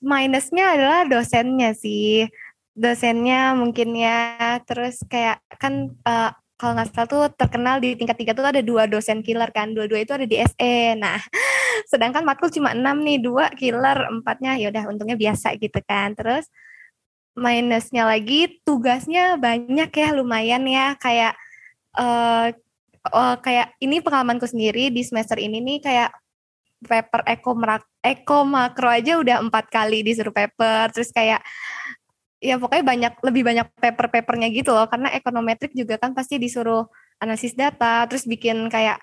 minusnya 0.03 0.75
adalah 0.75 1.01
dosennya 1.07 1.71
sih. 1.73 2.27
Dosennya 2.75 3.55
mungkin 3.55 3.95
ya, 3.95 4.59
terus 4.67 4.99
kayak 5.07 5.39
kan 5.61 5.95
uh, 6.03 6.35
kalau 6.59 6.79
nggak 6.79 6.89
salah 6.91 7.09
tuh 7.09 7.23
terkenal 7.33 7.79
di 7.79 7.95
tingkat 7.95 8.17
tiga 8.19 8.31
tuh 8.35 8.45
ada 8.45 8.61
dua 8.61 8.85
dosen 8.85 9.23
killer 9.23 9.49
kan, 9.55 9.71
dua-dua 9.71 9.99
itu 10.03 10.13
ada 10.13 10.27
di 10.27 10.37
SE. 10.41 10.75
Nah, 10.99 11.17
sedangkan 11.91 12.27
matkul 12.27 12.51
cuma 12.51 12.75
enam 12.75 12.99
nih, 13.01 13.23
dua 13.23 13.49
killer, 13.55 14.09
empatnya 14.11 14.59
ya 14.59 14.69
udah 14.69 14.83
untungnya 14.91 15.17
biasa 15.17 15.55
gitu 15.57 15.79
kan. 15.87 16.13
Terus 16.17 16.45
minusnya 17.33 18.05
lagi 18.05 18.61
tugasnya 18.67 19.39
banyak 19.39 19.89
ya, 19.89 20.07
lumayan 20.13 20.63
ya 20.67 20.93
kayak 20.99 21.33
uh, 21.97 22.53
uh, 23.11 23.35
kayak 23.41 23.75
ini 23.81 23.99
pengalamanku 23.99 24.45
sendiri 24.47 24.93
di 24.93 25.01
semester 25.05 25.37
ini 25.41 25.59
nih 25.59 25.79
kayak 25.81 26.11
paper 26.83 27.21
eko 27.27 27.55
eko 28.03 28.43
makro 28.43 28.91
aja 28.91 29.15
udah 29.17 29.39
empat 29.47 29.71
kali 29.71 30.03
disuruh 30.03 30.35
paper 30.35 30.91
terus 30.91 31.09
kayak 31.15 31.39
ya 32.43 32.59
pokoknya 32.59 32.83
banyak 32.83 33.13
lebih 33.23 33.43
banyak 33.47 33.67
paper-papernya 33.79 34.51
gitu 34.51 34.75
loh. 34.75 34.85
Karena 34.91 35.07
ekonometrik 35.15 35.71
juga 35.71 35.95
kan 35.95 36.11
pasti 36.11 36.35
disuruh 36.35 36.83
analisis 37.23 37.55
data 37.55 38.03
terus 38.11 38.27
bikin 38.27 38.67
kayak 38.67 38.99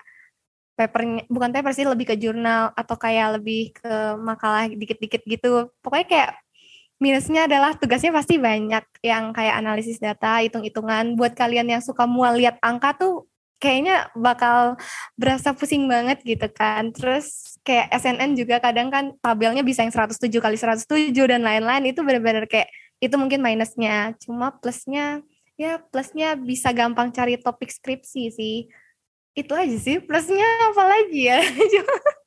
papernya 0.77 1.25
bukan 1.27 1.49
paper 1.49 1.73
sih 1.73 1.85
lebih 1.89 2.13
ke 2.13 2.15
jurnal 2.21 2.69
atau 2.77 2.95
kayak 2.95 3.41
lebih 3.41 3.73
ke 3.73 3.93
makalah 4.21 4.69
dikit-dikit 4.69 5.25
gitu. 5.25 5.73
Pokoknya 5.81 6.07
kayak 6.07 6.31
minusnya 7.01 7.49
adalah 7.49 7.73
tugasnya 7.73 8.13
pasti 8.13 8.37
banyak 8.37 8.85
yang 9.01 9.33
kayak 9.33 9.57
analisis 9.57 9.97
data 9.97 10.37
hitung-hitungan. 10.45 11.17
Buat 11.17 11.33
kalian 11.33 11.65
yang 11.65 11.81
suka 11.81 12.05
mual 12.05 12.37
lihat 12.37 12.61
angka 12.61 12.93
tuh 12.93 13.25
kayaknya 13.57 14.09
bakal 14.13 14.77
berasa 15.17 15.57
pusing 15.57 15.89
banget 15.89 16.21
gitu 16.21 16.45
kan. 16.53 16.93
Terus 16.93 17.50
kayak 17.61 17.93
SNN 17.93 18.33
juga 18.33 18.57
kadang 18.57 18.89
kan 18.89 19.13
tabelnya 19.21 19.61
bisa 19.61 19.85
yang 19.85 19.93
107 19.93 20.27
kali 20.41 20.57
107 20.57 21.13
dan 21.13 21.41
lain-lain 21.45 21.93
itu 21.93 22.01
benar-benar 22.01 22.49
kayak 22.49 22.69
itu 23.01 23.15
mungkin 23.17 23.41
minusnya. 23.41 24.17
Cuma 24.21 24.53
plusnya 24.57 25.21
ya 25.57 25.77
plusnya 25.77 26.33
bisa 26.37 26.73
gampang 26.73 27.13
cari 27.13 27.37
topik 27.37 27.69
skripsi 27.69 28.23
sih. 28.33 28.57
Itu 29.37 29.53
aja 29.53 29.77
sih 29.77 30.01
plusnya 30.01 30.45
apa 30.73 30.83
lagi 30.85 31.21
ya. 31.29 31.39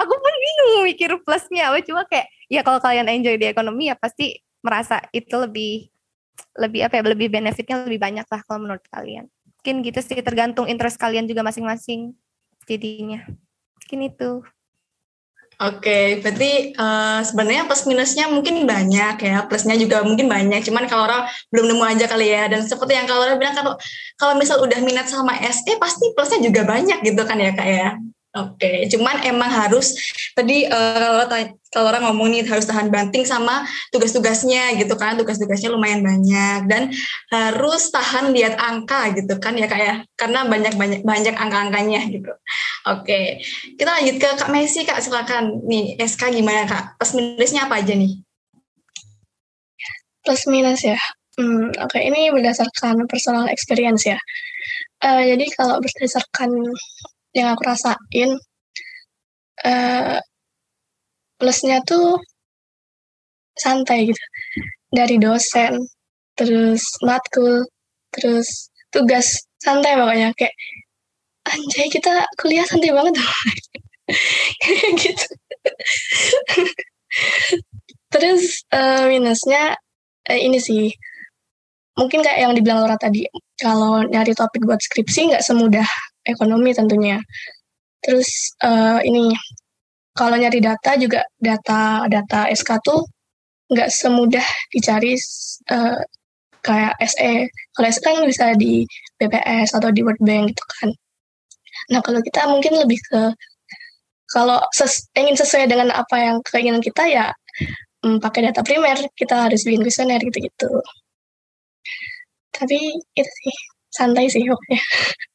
aku 0.00 0.14
pun 0.14 0.34
bingung 0.34 0.72
mikir 0.88 1.10
plusnya 1.22 1.70
apa 1.70 1.84
cuma 1.84 2.02
kayak 2.08 2.26
ya 2.48 2.60
kalau 2.64 2.80
kalian 2.80 3.08
enjoy 3.08 3.36
di 3.36 3.46
ekonomi 3.48 3.92
ya 3.92 3.96
pasti 3.96 4.40
merasa 4.64 5.04
itu 5.12 5.36
lebih 5.36 5.92
lebih 6.58 6.80
apa 6.88 6.98
ya 6.98 7.02
lebih 7.06 7.28
benefitnya 7.30 7.84
lebih 7.84 8.00
banyak 8.00 8.26
lah 8.26 8.40
kalau 8.46 8.64
menurut 8.66 8.84
kalian 8.90 9.28
mungkin 9.60 9.84
gitu 9.84 10.00
sih 10.02 10.18
tergantung 10.24 10.66
interest 10.66 10.98
kalian 10.98 11.28
juga 11.28 11.44
masing-masing 11.46 12.16
jadinya 12.64 13.22
mungkin 13.78 14.00
itu 14.08 14.30
Oke, 15.54 15.86
okay, 15.86 16.04
berarti 16.18 16.74
uh, 16.74 17.22
sebenarnya 17.22 17.62
plus 17.70 17.86
minusnya 17.86 18.26
mungkin 18.26 18.66
banyak 18.66 19.22
ya, 19.22 19.46
plusnya 19.46 19.78
juga 19.78 20.02
mungkin 20.02 20.26
banyak. 20.26 20.66
Cuman 20.66 20.90
kalau 20.90 21.06
orang 21.06 21.30
belum 21.54 21.70
nemu 21.70 21.84
aja 21.94 22.10
kali 22.10 22.26
ya. 22.34 22.50
Dan 22.50 22.66
seperti 22.66 22.98
yang 22.98 23.06
kalau 23.06 23.22
orang 23.22 23.38
bilang 23.38 23.54
kalau 23.54 23.78
kalau 24.18 24.34
misal 24.34 24.58
udah 24.58 24.82
minat 24.82 25.06
sama 25.06 25.38
SE 25.38 25.72
pasti 25.78 26.10
plusnya 26.18 26.42
juga 26.42 26.66
banyak 26.66 27.06
gitu 27.06 27.22
kan 27.22 27.38
ya 27.38 27.54
kak 27.54 27.68
ya. 27.70 27.88
Oke, 28.34 28.66
okay. 28.66 28.76
cuman 28.90 29.22
emang 29.22 29.46
harus 29.46 29.94
tadi 30.34 30.66
uh, 30.66 31.22
kalau 31.70 31.86
orang 31.86 32.02
ngomong 32.10 32.34
nih 32.34 32.42
harus 32.42 32.66
tahan 32.66 32.90
banting 32.90 33.22
sama 33.22 33.62
tugas-tugasnya 33.94 34.74
gitu 34.74 34.98
kan, 34.98 35.14
tugas-tugasnya 35.14 35.70
lumayan 35.70 36.02
banyak 36.02 36.66
dan 36.66 36.90
harus 37.30 37.94
tahan 37.94 38.34
lihat 38.34 38.58
angka 38.58 39.14
gitu 39.14 39.38
kan 39.38 39.54
ya 39.54 39.70
kayak 39.70 39.86
ya. 39.86 39.96
karena 40.18 40.50
banyak 40.50 40.74
banyak 40.74 41.00
banyak 41.06 41.30
angka-angkanya 41.30 42.10
gitu. 42.10 42.34
Oke, 42.90 43.06
okay. 43.06 43.26
kita 43.78 44.02
lanjut 44.02 44.16
ke 44.18 44.28
Kak 44.34 44.50
Messi 44.50 44.82
Kak 44.82 44.98
silakan 44.98 45.62
nih 45.70 45.94
SK 46.02 46.34
gimana 46.34 46.66
Kak? 46.66 46.98
Plus 46.98 47.14
minusnya 47.14 47.70
apa 47.70 47.86
aja 47.86 47.94
nih? 47.94 48.18
Plus 50.26 50.42
minus 50.50 50.82
ya. 50.82 50.98
Hmm, 51.38 51.70
Oke, 51.86 52.02
okay. 52.02 52.10
ini 52.10 52.34
berdasarkan 52.34 53.06
personal 53.06 53.46
experience 53.46 54.02
ya. 54.02 54.18
Uh, 55.06 55.22
jadi 55.22 55.46
kalau 55.54 55.78
berdasarkan 55.78 56.50
yang 57.34 57.52
aku 57.52 57.62
rasain 57.66 58.30
uh, 59.66 60.18
plusnya 61.36 61.82
tuh 61.82 62.22
santai 63.58 64.10
gitu. 64.10 64.22
Dari 64.94 65.18
dosen 65.18 65.82
terus 66.38 66.82
matkul 67.02 67.66
terus 68.14 68.70
tugas 68.94 69.42
santai 69.58 69.98
pokoknya. 69.98 70.30
Kayak 70.38 70.54
anjay 71.50 71.90
kita 71.90 72.24
kuliah 72.38 72.64
santai 72.64 72.94
banget 72.94 73.14
gitu. 75.02 75.26
Terus 78.14 78.62
uh, 78.70 79.10
minusnya 79.10 79.74
uh, 80.30 80.38
ini 80.38 80.62
sih. 80.62 80.94
Mungkin 81.94 82.26
kayak 82.26 82.38
yang 82.42 82.52
dibilang 82.58 82.82
Laura 82.82 82.98
tadi 82.98 83.22
kalau 83.54 84.02
nyari 84.02 84.34
topik 84.34 84.66
buat 84.66 84.82
skripsi 84.82 85.30
nggak 85.30 85.46
semudah 85.46 85.86
ekonomi 86.24 86.72
tentunya. 86.72 87.20
Terus 88.04 88.56
uh, 88.64 89.00
ini 89.04 89.32
kalau 90.14 90.36
nyari 90.38 90.60
data 90.60 90.94
juga 91.00 91.24
data 91.40 92.06
data 92.06 92.48
SK 92.52 92.70
tuh 92.84 93.00
nggak 93.72 93.88
semudah 93.90 94.46
dicari 94.72 95.16
uh, 95.72 95.98
kayak 96.64 96.94
SE. 97.08 97.48
Kalau 97.76 97.86
SE 97.92 98.00
kan 98.00 98.16
bisa 98.24 98.56
di 98.56 98.84
BPS 99.20 99.76
atau 99.76 99.88
di 99.92 100.00
World 100.04 100.20
Bank 100.24 100.52
gitu 100.52 100.64
kan. 100.80 100.88
Nah 101.92 102.00
kalau 102.00 102.20
kita 102.24 102.48
mungkin 102.48 102.80
lebih 102.80 103.00
ke 103.10 103.22
kalau 104.32 104.58
ses, 104.72 105.06
ingin 105.14 105.36
sesuai 105.36 105.68
dengan 105.70 105.92
apa 105.94 106.16
yang 106.18 106.36
keinginan 106.42 106.82
kita 106.82 107.06
ya 107.06 107.30
hmm, 108.02 108.18
pakai 108.18 108.50
data 108.50 108.64
primer 108.66 108.98
kita 109.14 109.48
harus 109.48 109.62
bikin 109.64 109.84
kuesioner 109.84 110.20
gitu-gitu. 110.20 110.70
Tapi 112.54 112.78
itu 113.18 113.30
sih 113.42 113.56
santai 113.90 114.26
sih 114.30 114.42
pokoknya. 114.46 114.80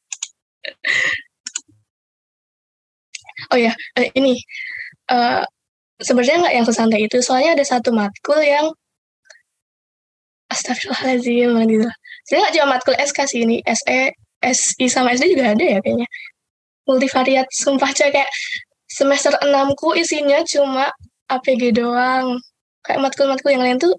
Oh 3.50 3.58
ya, 3.58 3.72
eh, 3.96 4.12
ini 4.14 4.36
uh, 5.10 5.42
sebenarnya 5.98 6.36
nggak 6.46 6.54
yang 6.60 6.66
sesantai 6.68 7.00
itu. 7.06 7.18
Soalnya 7.24 7.56
ada 7.56 7.64
satu 7.64 7.90
matkul 7.90 8.40
yang 8.44 8.68
Astagfirullahaladzim 10.50 11.50
gitu. 11.70 11.88
Sebenarnya 12.26 12.42
nggak 12.42 12.54
cuma 12.58 12.68
matkul 12.74 12.94
SK 12.98 13.18
sih 13.30 13.40
ini, 13.46 13.56
SE, 13.64 14.00
SI 14.42 14.86
sama 14.90 15.14
SD 15.14 15.34
juga 15.34 15.54
ada 15.54 15.64
ya 15.64 15.78
kayaknya. 15.80 16.08
Multivariat, 16.86 17.46
sumpah 17.54 17.90
coy 17.94 18.10
kayak 18.10 18.30
semester 18.90 19.30
6 19.38 19.78
ku 19.78 19.94
isinya 19.94 20.42
cuma 20.46 20.90
APG 21.30 21.74
doang. 21.74 22.42
Kayak 22.82 23.00
matkul-matkul 23.06 23.50
yang 23.54 23.62
lain 23.62 23.78
tuh 23.78 23.94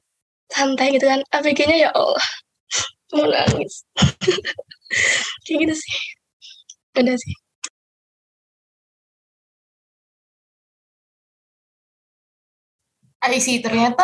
santai 0.51 0.91
gitu 0.95 1.08
kan. 1.08 1.23
APG-nya 1.32 1.88
ya 1.88 1.89
Allah, 1.95 2.27
mau 3.15 3.25
nangis. 3.32 3.88
kayak 5.47 5.58
gitu 5.67 5.75
sih 5.75 6.20
ada 6.95 7.13
sih. 7.17 7.36
I 13.21 13.38
see, 13.38 13.62
ternyata 13.62 14.04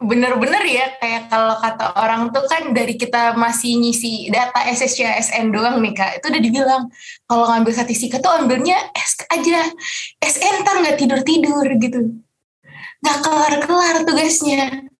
bener-bener 0.00 0.64
ya 0.64 0.86
kayak 0.96 1.28
kalau 1.28 1.54
kata 1.60 1.92
orang 1.92 2.32
tuh 2.32 2.42
kan 2.48 2.72
dari 2.72 2.96
kita 2.96 3.36
masih 3.36 3.78
ngisi 3.78 4.32
data 4.32 4.64
SSCSN 4.66 5.54
doang 5.54 5.78
nih 5.78 5.94
kak. 5.94 6.10
Itu 6.18 6.34
udah 6.34 6.42
dibilang 6.42 6.82
kalau 7.30 7.46
ngambil 7.46 7.72
statistika 7.76 8.18
tuh 8.18 8.32
ambilnya 8.42 8.74
S 8.96 9.22
aja. 9.30 9.70
SN 10.18 10.54
ntar 10.66 10.82
nggak 10.82 10.98
tidur-tidur 10.98 11.66
gitu. 11.78 12.00
Nggak 13.04 13.18
kelar-kelar 13.22 13.96
tugasnya. 14.02 14.90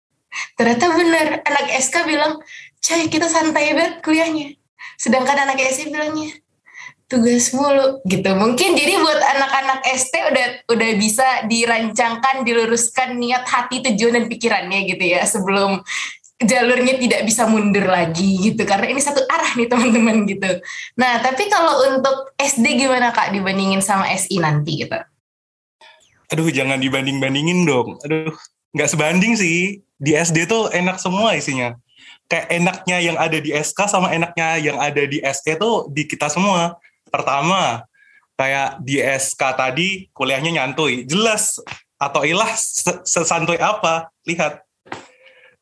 Ternyata 0.55 0.87
bener. 0.95 1.27
Anak 1.43 1.67
SK 1.75 1.97
bilang 2.07 2.39
coy 2.79 3.03
kita 3.11 3.27
santai 3.27 3.75
banget 3.75 3.99
kuliahnya. 4.07 4.55
Sedangkan 4.95 5.49
anak 5.49 5.59
SC 5.59 5.91
bilangnya 5.91 6.39
tugas 7.11 7.51
mulu 7.51 7.99
gitu. 8.07 8.31
Mungkin 8.39 8.79
jadi 8.79 8.95
buat 9.03 9.21
anak-anak 9.21 9.83
ST 9.99 10.15
udah 10.15 10.47
udah 10.71 10.91
bisa 10.95 11.27
dirancangkan, 11.51 12.47
diluruskan 12.47 13.19
niat 13.19 13.45
hati, 13.51 13.83
tujuan 13.83 14.23
dan 14.23 14.25
pikirannya 14.31 14.87
gitu 14.87 15.05
ya 15.05 15.27
sebelum 15.27 15.83
jalurnya 16.41 16.97
tidak 16.97 17.29
bisa 17.29 17.45
mundur 17.45 17.85
lagi 17.85 18.41
gitu 18.41 18.65
karena 18.65 18.97
ini 18.97 19.01
satu 19.03 19.21
arah 19.29 19.53
nih 19.59 19.69
teman-teman 19.69 20.25
gitu. 20.25 20.51
Nah, 20.97 21.21
tapi 21.21 21.51
kalau 21.53 21.99
untuk 21.99 22.33
SD 22.41 22.81
gimana 22.81 23.13
Kak 23.13 23.35
dibandingin 23.35 23.85
sama 23.85 24.09
SI 24.17 24.41
nanti 24.41 24.87
gitu? 24.87 24.97
Aduh, 26.31 26.49
jangan 26.49 26.79
dibanding-bandingin 26.79 27.67
dong. 27.67 27.99
Aduh, 28.07 28.33
nggak 28.73 28.89
sebanding 28.89 29.35
sih. 29.35 29.83
Di 30.01 30.17
SD 30.17 30.49
tuh 30.49 30.73
enak 30.73 30.97
semua 30.97 31.37
isinya. 31.37 31.77
Kayak 32.31 32.47
enaknya 32.49 32.97
yang 33.03 33.17
ada 33.19 33.37
di 33.37 33.51
SK 33.53 33.91
sama 33.91 34.15
enaknya 34.15 34.57
yang 34.63 34.79
ada 34.79 35.03
di 35.05 35.19
SE 35.21 35.53
tuh 35.59 35.91
di 35.91 36.07
kita 36.07 36.31
semua 36.31 36.79
Pertama, 37.11 37.85
kayak 38.41 38.81
di 38.81 39.03
SK 39.03 39.43
tadi 39.59 39.89
kuliahnya 40.17 40.63
nyantui. 40.63 41.05
Jelas 41.05 41.61
atau 42.01 42.25
ilah 42.25 42.49
sesantuy 43.05 43.61
apa? 43.61 44.09
Lihat. 44.25 44.65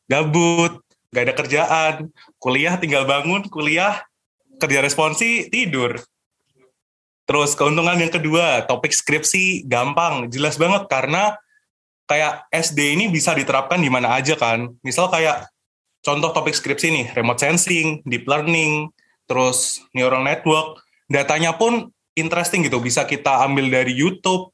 Gabut, 0.09 0.81
gak 1.13 1.23
ada 1.29 1.33
kerjaan, 1.37 1.95
kuliah 2.41 2.77
tinggal 2.81 3.05
bangun, 3.05 3.45
kuliah 3.45 4.01
kerja 4.57 4.81
responsi, 4.81 5.49
tidur. 5.53 6.01
Terus 7.29 7.53
keuntungan 7.53 7.93
yang 7.93 8.09
kedua, 8.09 8.65
topik 8.65 8.89
skripsi 8.89 9.69
gampang, 9.69 10.33
jelas 10.33 10.57
banget 10.57 10.89
karena 10.89 11.37
kayak 12.09 12.49
SD 12.49 12.97
ini 12.97 13.05
bisa 13.05 13.37
diterapkan 13.37 13.77
di 13.77 13.85
mana 13.85 14.17
aja 14.17 14.33
kan. 14.33 14.73
Misal 14.81 15.13
kayak 15.13 15.45
contoh 16.01 16.33
topik 16.33 16.57
skripsi 16.57 16.89
nih, 16.89 17.05
remote 17.13 17.37
sensing, 17.37 18.01
deep 18.01 18.25
learning, 18.25 18.89
terus 19.29 19.85
neural 19.93 20.25
network, 20.25 20.81
datanya 21.09 21.57
pun 21.57 21.89
interesting 22.15 22.63
gitu. 22.63 22.79
Bisa 22.79 23.03
kita 23.03 23.43
ambil 23.43 23.67
dari 23.67 23.97
YouTube 23.97 24.53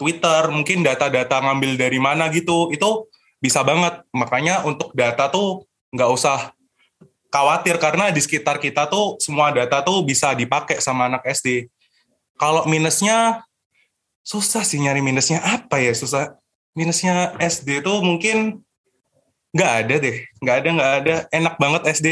Twitter 0.00 0.50
mungkin 0.50 0.82
data-data 0.82 1.38
ngambil 1.44 1.78
dari 1.78 2.00
mana 2.00 2.26
gitu. 2.32 2.72
Itu 2.74 3.06
bisa 3.38 3.62
banget. 3.62 4.02
Makanya 4.10 4.64
untuk 4.66 4.90
data 4.96 5.30
tuh 5.30 5.68
nggak 5.94 6.10
usah 6.10 6.50
khawatir 7.30 7.78
karena 7.78 8.10
di 8.10 8.18
sekitar 8.18 8.58
kita 8.58 8.90
tuh 8.90 9.20
semua 9.22 9.54
data 9.54 9.82
tuh 9.82 10.02
bisa 10.06 10.34
dipakai 10.34 10.78
sama 10.78 11.10
anak 11.10 11.26
SD 11.26 11.66
kalau 12.38 12.66
minusnya 12.66 13.42
susah 14.24 14.66
sih 14.66 14.80
nyari 14.82 15.04
minusnya. 15.04 15.44
Apa 15.44 15.78
ya 15.78 15.94
susah? 15.94 16.34
Minusnya 16.74 17.38
SD 17.38 17.86
tuh 17.86 18.02
mungkin 18.02 18.64
Nggak 19.54 19.72
ada 19.86 19.94
deh, 20.02 20.16
nggak 20.42 20.56
ada, 20.58 20.68
nggak 20.74 20.92
ada. 20.98 21.14
Enak 21.30 21.54
banget 21.62 21.82
SD. 21.94 22.08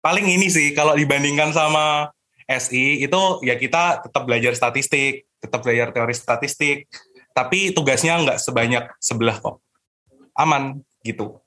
Paling 0.00 0.24
ini 0.24 0.48
sih, 0.48 0.72
kalau 0.72 0.96
dibandingkan 0.96 1.52
sama 1.52 2.08
SI, 2.50 3.06
itu 3.06 3.20
ya 3.46 3.54
kita 3.54 4.02
tetap 4.02 4.26
belajar 4.26 4.52
statistik, 4.58 5.30
tetap 5.38 5.62
belajar 5.62 5.94
teori 5.94 6.14
statistik, 6.14 6.90
tapi 7.30 7.70
tugasnya 7.70 8.18
nggak 8.18 8.38
sebanyak 8.42 8.84
sebelah 8.98 9.38
kok. 9.38 9.62
Aman, 10.34 10.82
gitu. 11.06 11.38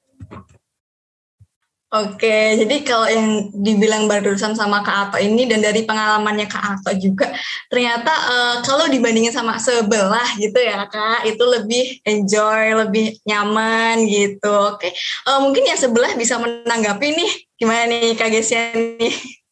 Oke, 1.94 2.58
jadi 2.58 2.82
kalau 2.82 3.06
yang 3.06 3.54
dibilang 3.54 4.10
barusan 4.10 4.58
sama 4.58 4.82
Kak 4.82 5.14
Ato 5.14 5.18
ini 5.22 5.46
dan 5.46 5.62
dari 5.62 5.86
pengalamannya 5.86 6.50
Kak 6.50 6.66
Ato 6.66 6.90
juga, 6.98 7.30
ternyata 7.70 8.10
uh, 8.10 8.56
kalau 8.66 8.90
dibandingin 8.90 9.30
sama 9.30 9.62
sebelah 9.62 10.26
gitu 10.42 10.58
ya 10.58 10.90
Kak, 10.90 11.22
itu 11.30 11.44
lebih 11.46 12.02
enjoy, 12.02 12.82
lebih 12.82 13.22
nyaman 13.30 14.10
gitu. 14.10 14.74
Oke, 14.74 14.90
uh, 15.30 15.38
mungkin 15.46 15.70
yang 15.70 15.78
sebelah 15.78 16.18
bisa 16.18 16.42
menanggapi 16.42 17.14
nih, 17.14 17.32
gimana 17.62 17.86
nih 17.86 18.18
Kak 18.18 18.30
Gesia 18.34 18.74
nih? 18.74 19.43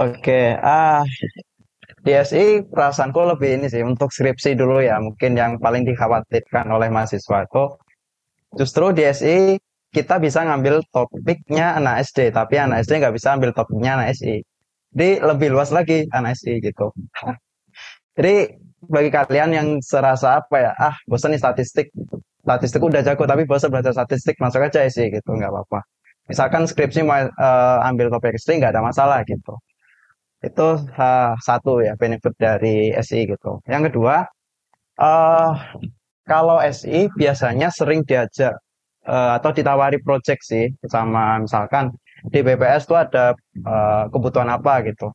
Oke, 0.00 0.56
ah 0.56 1.04
DSI 2.00 2.64
perasaanku 2.72 3.20
lebih 3.36 3.60
ini 3.60 3.66
sih 3.68 3.84
untuk 3.84 4.08
skripsi 4.08 4.56
dulu 4.56 4.80
ya, 4.80 4.96
mungkin 4.96 5.36
yang 5.36 5.60
paling 5.60 5.84
dikhawatirkan 5.84 6.66
oleh 6.72 6.88
mahasiswa 6.88 7.44
itu 7.44 7.64
justru 8.56 8.96
DSI 8.96 9.60
kita 9.92 10.16
bisa 10.24 10.40
ngambil 10.48 10.80
topiknya 10.88 11.76
anak 11.76 12.00
SD, 12.08 12.32
tapi 12.32 12.56
anak 12.56 12.88
SD 12.88 12.92
nggak 13.04 13.14
bisa 13.18 13.28
ambil 13.36 13.50
topiknya 13.52 14.00
anak 14.00 14.16
SI. 14.16 14.40
Jadi 14.96 15.20
lebih 15.20 15.48
luas 15.52 15.68
lagi 15.68 16.08
anak 16.16 16.32
SI 16.40 16.64
gitu. 16.64 16.96
Jadi 18.16 18.34
bagi 18.88 19.10
kalian 19.12 19.50
yang 19.52 19.68
serasa 19.84 20.40
apa 20.40 20.56
ya, 20.64 20.72
ah 20.80 20.96
bosan 21.04 21.36
nih 21.36 21.42
statistik, 21.44 21.92
statistik 22.40 22.80
udah 22.80 23.04
jago 23.04 23.28
tapi 23.28 23.44
bosan 23.44 23.68
belajar 23.68 23.92
statistik, 23.92 24.40
masuk 24.40 24.64
aja 24.64 24.80
SI 24.88 25.12
gitu, 25.12 25.30
nggak 25.36 25.52
apa-apa. 25.52 25.84
Misalkan 26.32 26.64
skripsi 26.64 27.04
mau 27.04 27.20
uh, 27.20 27.78
ambil 27.84 28.08
topik 28.08 28.40
SI 28.40 28.56
nggak 28.56 28.72
ada 28.72 28.80
masalah 28.80 29.20
gitu. 29.28 29.60
Itu 30.40 30.68
uh, 30.80 31.32
satu 31.36 31.84
ya 31.84 31.92
benefit 32.00 32.32
dari 32.40 32.96
SI 32.96 33.28
gitu. 33.28 33.60
Yang 33.68 33.92
kedua, 33.92 34.24
uh, 34.96 35.52
kalau 36.24 36.58
SI 36.64 37.12
biasanya 37.12 37.68
sering 37.68 38.00
diajak 38.08 38.56
uh, 39.04 39.36
atau 39.36 39.50
ditawari 39.52 40.00
project 40.00 40.40
sih 40.44 40.72
sama 40.88 41.44
misalkan 41.44 41.92
di 42.28 42.40
BPS 42.44 42.84
tuh 42.88 43.00
ada 43.00 43.36
uh, 43.64 44.04
kebutuhan 44.12 44.48
apa 44.48 44.84
gitu. 44.88 45.12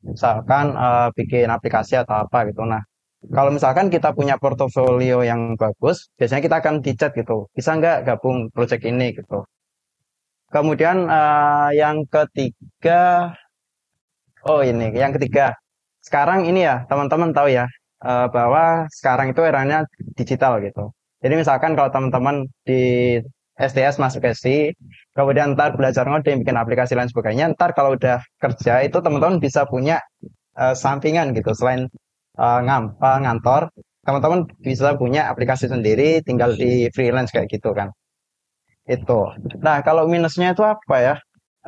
Misalkan 0.00 0.72
uh, 0.72 1.12
bikin 1.12 1.52
aplikasi 1.52 2.00
atau 2.00 2.24
apa 2.24 2.48
gitu. 2.48 2.64
Nah 2.64 2.80
kalau 3.28 3.52
misalkan 3.52 3.92
kita 3.92 4.16
punya 4.16 4.40
portofolio 4.40 5.20
yang 5.20 5.52
bagus 5.60 6.08
biasanya 6.16 6.40
kita 6.40 6.56
akan 6.64 6.74
dicat 6.80 7.12
gitu. 7.12 7.48
Bisa 7.52 7.76
nggak 7.76 8.08
gabung 8.08 8.48
project 8.52 8.84
ini 8.88 9.12
gitu? 9.12 9.44
Kemudian 10.50 11.06
uh, 11.06 11.70
yang 11.70 12.02
ketiga 12.10 13.30
oh 14.48 14.60
ini 14.64 14.92
yang 14.94 15.12
ketiga 15.16 15.56
sekarang 16.00 16.48
ini 16.48 16.64
ya 16.64 16.86
teman-teman 16.88 17.34
tahu 17.36 17.48
ya 17.52 17.66
uh, 18.04 18.26
bahwa 18.32 18.88
sekarang 18.88 19.32
itu 19.32 19.42
eranya 19.44 19.84
digital 20.16 20.60
gitu 20.64 20.92
jadi 21.20 21.34
misalkan 21.36 21.76
kalau 21.76 21.92
teman-teman 21.92 22.48
di 22.64 22.80
STS 23.60 24.00
masuk 24.00 24.24
SI, 24.32 24.72
kemudian 25.12 25.52
ntar 25.52 25.76
belajar 25.76 26.08
ngoding, 26.08 26.40
bikin 26.40 26.56
aplikasi 26.56 26.96
lain 26.96 27.12
sebagainya, 27.12 27.52
ntar 27.52 27.76
kalau 27.76 27.92
udah 27.92 28.24
kerja 28.40 28.80
itu 28.80 28.98
teman-teman 29.04 29.36
bisa 29.36 29.68
punya 29.68 30.00
uh, 30.56 30.72
sampingan 30.72 31.36
gitu, 31.36 31.52
selain 31.52 31.84
uh, 32.40 32.60
ngam, 32.64 32.96
uh, 32.96 33.18
ngantor, 33.20 33.68
teman-teman 34.00 34.48
bisa 34.64 34.96
punya 34.96 35.28
aplikasi 35.28 35.68
sendiri, 35.68 36.24
tinggal 36.24 36.56
di 36.56 36.88
freelance 36.96 37.28
kayak 37.36 37.52
gitu 37.52 37.76
kan. 37.76 37.92
Itu. 38.88 39.28
Nah 39.60 39.84
kalau 39.84 40.08
minusnya 40.08 40.56
itu 40.56 40.64
apa 40.64 40.96
ya? 40.98 41.14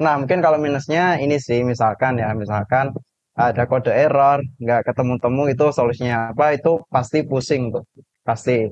Nah 0.00 0.14
mungkin 0.20 0.40
kalau 0.40 0.56
minusnya 0.56 1.20
ini 1.20 1.36
sih, 1.36 1.60
misalkan 1.66 2.16
ya, 2.22 2.32
misalkan 2.32 2.94
ada 3.36 3.64
kode 3.68 3.92
error, 3.92 4.40
nggak 4.62 4.80
ketemu-temu 4.88 5.42
itu 5.52 5.64
solusinya 5.72 6.32
apa, 6.32 6.56
itu 6.56 6.80
pasti 6.88 7.18
pusing 7.24 7.72
tuh, 7.74 7.84
pasti 8.24 8.68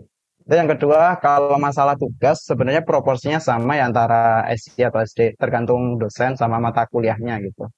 dan 0.50 0.66
yang 0.66 0.70
kedua, 0.74 1.14
kalau 1.22 1.56
masalah 1.62 1.94
tugas 1.94 2.42
sebenarnya 2.42 2.82
proporsinya 2.82 3.38
sama 3.38 3.78
ya 3.78 3.86
antara 3.86 4.42
SD 4.50 4.82
atau 4.88 4.98
SD, 5.04 5.38
tergantung 5.38 6.00
dosen 6.00 6.34
sama 6.34 6.58
mata 6.58 6.90
kuliahnya 6.90 7.38
gitu. 7.46 7.70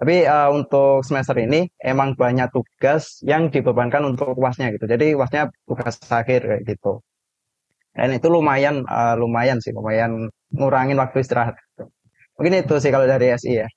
Tapi 0.00 0.24
uh, 0.24 0.48
untuk 0.54 1.04
semester 1.04 1.36
ini 1.42 1.68
emang 1.82 2.14
banyak 2.16 2.48
tugas 2.54 3.18
yang 3.26 3.50
dibebankan 3.52 4.08
untuk 4.08 4.32
uasnya 4.40 4.72
gitu. 4.72 4.88
Jadi 4.88 5.12
uasnya 5.18 5.52
tugas 5.68 6.00
akhir 6.08 6.40
kayak 6.48 6.62
gitu. 6.70 7.04
Dan 7.92 8.14
itu 8.16 8.30
lumayan 8.30 8.86
uh, 8.88 9.12
lumayan 9.18 9.58
sih, 9.60 9.74
lumayan 9.76 10.30
ngurangin 10.54 10.96
waktu 11.02 11.20
istirahat. 11.20 11.60
Mungkin 12.38 12.62
itu 12.62 12.74
sih 12.78 12.90
kalau 12.94 13.06
dari 13.10 13.34
SI 13.34 13.66
ya. 13.66 13.68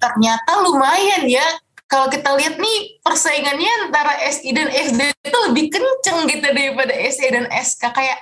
ternyata 0.00 0.64
lumayan 0.64 1.28
ya 1.28 1.44
kalau 1.84 2.08
kita 2.08 2.32
lihat 2.38 2.56
nih 2.56 3.02
persaingannya 3.04 3.90
antara 3.90 4.16
SI 4.30 4.54
dan 4.54 4.72
SD 4.72 5.12
itu 5.26 5.38
lebih 5.50 5.64
kenceng 5.68 6.24
gitu 6.30 6.46
daripada 6.54 6.94
SI 6.94 7.28
dan 7.28 7.46
SK 7.50 7.82
kayak 7.92 8.20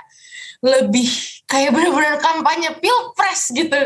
lebih 0.59 1.07
kayak 1.47 1.71
benar-benar 1.71 2.19
kampanye 2.19 2.75
pilpres 2.83 3.55
gitu. 3.55 3.79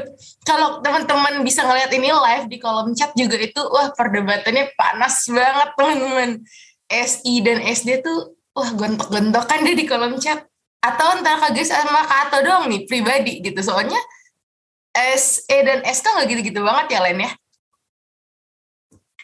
Kalau 0.47 0.81
teman-teman 0.81 1.45
bisa 1.45 1.67
ngeliat 1.69 1.93
ini 1.93 2.09
live 2.09 2.47
di 2.49 2.57
kolom 2.57 2.97
chat 2.97 3.13
juga 3.13 3.37
itu 3.37 3.61
wah 3.61 3.93
perdebatannya 3.93 4.73
panas 4.79 5.29
banget 5.29 5.69
teman-teman. 5.77 6.31
SI 6.89 7.41
dan 7.45 7.61
SD 7.61 8.05
tuh 8.05 8.37
wah 8.53 8.71
gontok-gontokan 8.77 9.65
deh 9.65 9.77
di 9.77 9.85
kolom 9.85 10.17
chat. 10.21 10.45
Atau 10.83 11.15
antara 11.15 11.39
Kak 11.39 11.55
sama 11.63 12.03
Kak 12.05 12.21
Ato 12.29 12.39
doang 12.43 12.67
nih 12.67 12.85
pribadi 12.91 13.39
gitu. 13.39 13.61
Soalnya 13.63 13.99
SE 15.17 15.57
dan 15.63 15.81
SK 15.87 16.05
nggak 16.05 16.29
gitu-gitu 16.29 16.61
banget 16.61 16.99
ya 16.99 17.01
Len 17.07 17.23
ya. 17.23 17.31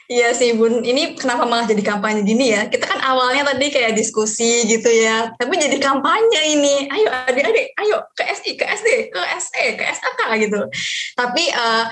Iya 0.09 0.33
sih 0.33 0.57
Bun, 0.57 0.81
ini 0.88 1.21
kenapa 1.21 1.45
malah 1.45 1.69
jadi 1.69 1.85
kampanye 1.85 2.25
gini 2.25 2.57
ya? 2.57 2.64
Kita 2.64 2.88
kan 2.88 2.97
awalnya 3.05 3.53
tadi 3.53 3.69
kayak 3.69 3.93
diskusi 3.93 4.64
gitu 4.64 4.88
ya, 4.88 5.37
tapi 5.37 5.61
jadi 5.61 5.77
kampanye 5.77 6.57
ini. 6.57 6.88
Ayo 6.88 7.12
adik-adik, 7.29 7.77
ayo 7.77 8.09
ke 8.17 8.25
SI, 8.33 8.57
ke 8.57 8.64
SD, 8.64 9.12
ke 9.12 9.21
SE, 9.37 9.64
ke 9.77 9.85
SAK 9.85 10.21
gitu. 10.49 10.64
Tapi 11.12 11.53
uh, 11.53 11.85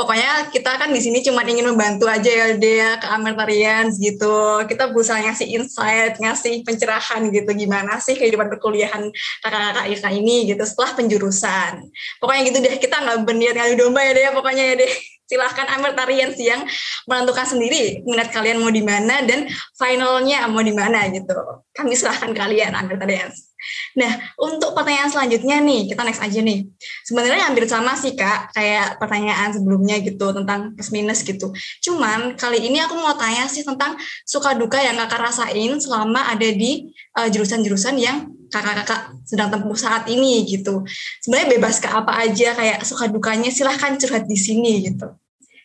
pokoknya 0.00 0.48
kita 0.48 0.80
kan 0.80 0.88
di 0.88 1.00
sini 1.04 1.20
cuma 1.20 1.44
ingin 1.44 1.68
membantu 1.68 2.08
aja 2.08 2.32
ya 2.32 2.46
dia 2.56 2.96
ke 2.96 3.04
Amertarians 3.04 4.00
gitu. 4.00 4.64
Kita 4.64 4.88
berusaha 4.88 5.20
ngasih 5.20 5.60
insight, 5.60 6.16
ngasih 6.16 6.64
pencerahan 6.64 7.28
gitu 7.28 7.52
gimana 7.52 8.00
sih 8.00 8.16
kehidupan 8.16 8.48
perkuliahan 8.48 9.12
kakak-kakak 9.44 9.92
IK 9.92 10.04
ini 10.16 10.48
gitu 10.48 10.64
setelah 10.64 10.96
penjurusan. 10.96 11.84
Pokoknya 12.16 12.42
gitu 12.48 12.58
deh, 12.64 12.74
kita 12.80 12.96
nggak 12.96 13.28
berniat 13.28 13.54
ngadu 13.60 13.74
domba 13.76 14.00
ya 14.00 14.12
deh 14.16 14.24
pokoknya 14.32 14.64
ya 14.72 14.74
deh 14.80 14.92
silahkan 15.30 15.68
Amertarians 15.76 16.40
yang 16.40 16.64
menentukan 17.04 17.46
sendiri 17.46 18.00
minat 18.08 18.32
kalian 18.32 18.58
mau 18.58 18.72
di 18.72 18.82
mana 18.82 19.20
dan 19.22 19.46
finalnya 19.76 20.48
mau 20.48 20.64
di 20.64 20.72
mana 20.72 21.12
gitu. 21.12 21.36
Kami 21.76 21.92
silahkan 21.92 22.32
kalian 22.32 22.72
Amertarians. 22.72 23.49
Nah, 23.98 24.12
untuk 24.38 24.72
pertanyaan 24.72 25.10
selanjutnya 25.10 25.58
nih, 25.60 25.90
kita 25.90 26.02
next 26.06 26.22
aja 26.22 26.40
nih. 26.40 26.66
Sebenarnya 27.06 27.50
hampir 27.50 27.66
sama 27.66 27.98
sih 27.98 28.14
Kak, 28.14 28.54
kayak 28.54 29.02
pertanyaan 29.02 29.50
sebelumnya 29.50 29.98
gitu 30.00 30.30
tentang 30.30 30.74
plus 30.74 30.90
minus 30.94 31.26
gitu. 31.26 31.50
Cuman 31.82 32.38
kali 32.38 32.70
ini 32.70 32.78
aku 32.82 32.94
mau 32.98 33.14
tanya 33.18 33.50
sih 33.50 33.66
tentang 33.66 33.98
suka 34.22 34.54
duka 34.54 34.78
yang 34.78 34.98
Kakak 35.00 35.32
rasain 35.32 35.72
selama 35.80 36.30
ada 36.30 36.48
di 36.50 36.92
eh, 36.92 37.28
jurusan-jurusan 37.32 37.96
uh, 37.96 38.00
yang 38.00 38.18
kakak-kakak 38.50 39.14
sedang 39.24 39.48
tempuh 39.48 39.78
saat 39.78 40.10
ini 40.10 40.42
gitu. 40.44 40.82
Sebenarnya 41.22 41.56
bebas 41.56 41.78
ke 41.78 41.86
apa 41.86 42.26
aja 42.26 42.58
kayak 42.58 42.82
suka 42.82 43.06
dukanya 43.06 43.48
silahkan 43.48 43.94
curhat 43.96 44.26
di 44.26 44.34
sini 44.34 44.90
gitu. 44.90 45.06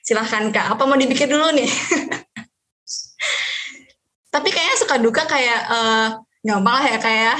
Silahkan 0.06 0.54
kak, 0.54 0.78
apa 0.78 0.86
mau 0.86 0.94
dipikir 0.94 1.26
dulu 1.26 1.50
nih? 1.58 1.66
Tapi 4.34 4.50
kayaknya 4.54 4.78
suka 4.78 5.02
duka 5.02 5.26
kayak 5.26 5.60
uh, 5.66 6.08
gampang 6.46 6.76
lah 6.78 6.86
ya 6.86 7.00
kayak. 7.02 7.38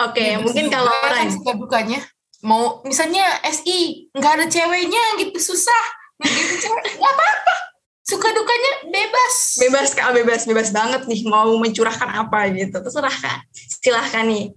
Oke, 0.00 0.16
okay, 0.16 0.28
ya, 0.32 0.36
mungkin 0.40 0.72
kalau 0.72 0.88
orang 0.88 1.28
suka 1.28 1.52
dukanya? 1.60 2.00
Mau 2.40 2.80
misalnya 2.88 3.20
SI 3.44 4.08
nggak 4.16 4.32
ada 4.32 4.46
ceweknya 4.48 5.20
gitu 5.20 5.36
susah. 5.36 5.84
Gitu 6.24 6.72
nggak 6.72 7.12
apa-apa. 7.12 7.54
Suka 8.00 8.32
dukanya 8.32 8.72
bebas. 8.88 9.34
Bebas 9.60 9.92
kak 9.92 10.08
bebas 10.16 10.48
bebas 10.48 10.72
banget 10.72 11.04
nih 11.04 11.20
mau 11.28 11.52
mencurahkan 11.60 12.08
apa 12.16 12.48
gitu. 12.56 12.80
Terserah 12.80 13.12
kak. 13.12 13.44
Silahkan 13.52 14.24
nih. 14.24 14.56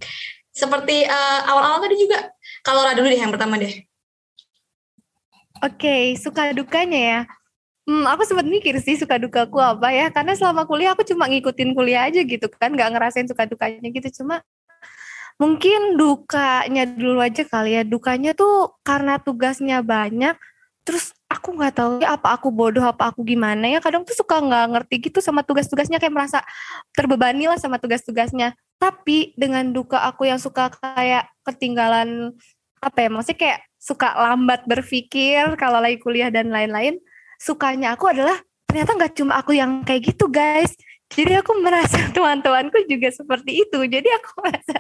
Seperti 0.55 1.03
uh, 1.11 1.39
awal-awal 1.51 1.83
tadi 1.83 1.99
juga 1.99 2.31
kalau 2.63 2.87
dulu 2.95 3.11
deh 3.11 3.19
yang 3.19 3.35
pertama 3.35 3.59
deh. 3.59 3.83
Oke 5.59 5.75
okay, 5.83 6.03
suka 6.15 6.55
dukanya 6.55 6.99
ya. 6.99 7.19
Hmm, 7.83 8.07
aku 8.07 8.23
sempat 8.23 8.47
mikir 8.47 8.79
sih 8.79 8.95
suka 8.95 9.19
dukaku 9.19 9.59
apa 9.59 9.91
ya, 9.91 10.07
karena 10.07 10.31
selama 10.39 10.63
kuliah 10.63 10.95
aku 10.95 11.03
cuma 11.03 11.27
ngikutin 11.27 11.75
kuliah 11.75 12.07
aja 12.07 12.23
gitu 12.23 12.47
kan, 12.47 12.71
nggak 12.71 12.95
ngerasain 12.95 13.27
suka 13.27 13.43
dukanya 13.43 13.91
gitu. 13.91 14.23
Cuma 14.23 14.39
mungkin 15.43 15.99
dukanya 15.99 16.87
dulu 16.87 17.19
aja 17.19 17.43
kali 17.43 17.75
ya, 17.75 17.83
dukanya 17.83 18.31
tuh 18.31 18.79
karena 18.87 19.19
tugasnya 19.19 19.83
banyak, 19.83 20.39
terus 20.87 21.11
aku 21.27 21.59
nggak 21.59 21.73
tahu 21.75 21.91
ya 21.99 22.15
apa 22.15 22.39
aku 22.39 22.47
bodoh 22.47 22.83
apa 22.87 23.11
aku 23.11 23.27
gimana 23.27 23.67
ya. 23.67 23.83
Kadang 23.83 24.07
tuh 24.07 24.15
suka 24.15 24.39
nggak 24.39 24.65
ngerti 24.71 24.95
gitu 25.11 25.19
sama 25.19 25.43
tugas-tugasnya 25.43 25.99
kayak 25.99 26.15
merasa 26.15 26.39
terbebani 26.95 27.51
lah 27.51 27.59
sama 27.59 27.75
tugas-tugasnya. 27.75 28.55
Tapi 28.79 29.35
dengan 29.35 29.75
duka 29.75 29.99
aku 30.07 30.31
yang 30.31 30.39
suka 30.39 30.71
kayak 30.79 31.27
ketinggalan 31.43 32.31
apa 32.79 32.97
ya 33.03 33.09
maksudnya 33.11 33.39
kayak 33.39 33.59
suka 33.79 34.11
lambat 34.15 34.63
berpikir 34.67 35.55
kalau 35.59 35.79
lagi 35.79 35.99
kuliah 35.99 36.27
dan 36.31 36.51
lain-lain 36.51 36.99
sukanya 37.39 37.95
aku 37.95 38.11
adalah 38.11 38.35
ternyata 38.67 38.91
nggak 38.95 39.13
cuma 39.15 39.39
aku 39.39 39.55
yang 39.55 39.83
kayak 39.87 40.11
gitu 40.11 40.27
guys 40.27 40.75
jadi 41.13 41.39
aku 41.45 41.51
merasa 41.61 41.97
teman-temanku 42.15 42.85
juga 42.89 43.09
seperti 43.13 43.65
itu 43.65 43.79
jadi 43.87 44.07
aku 44.21 44.29
merasa 44.45 44.77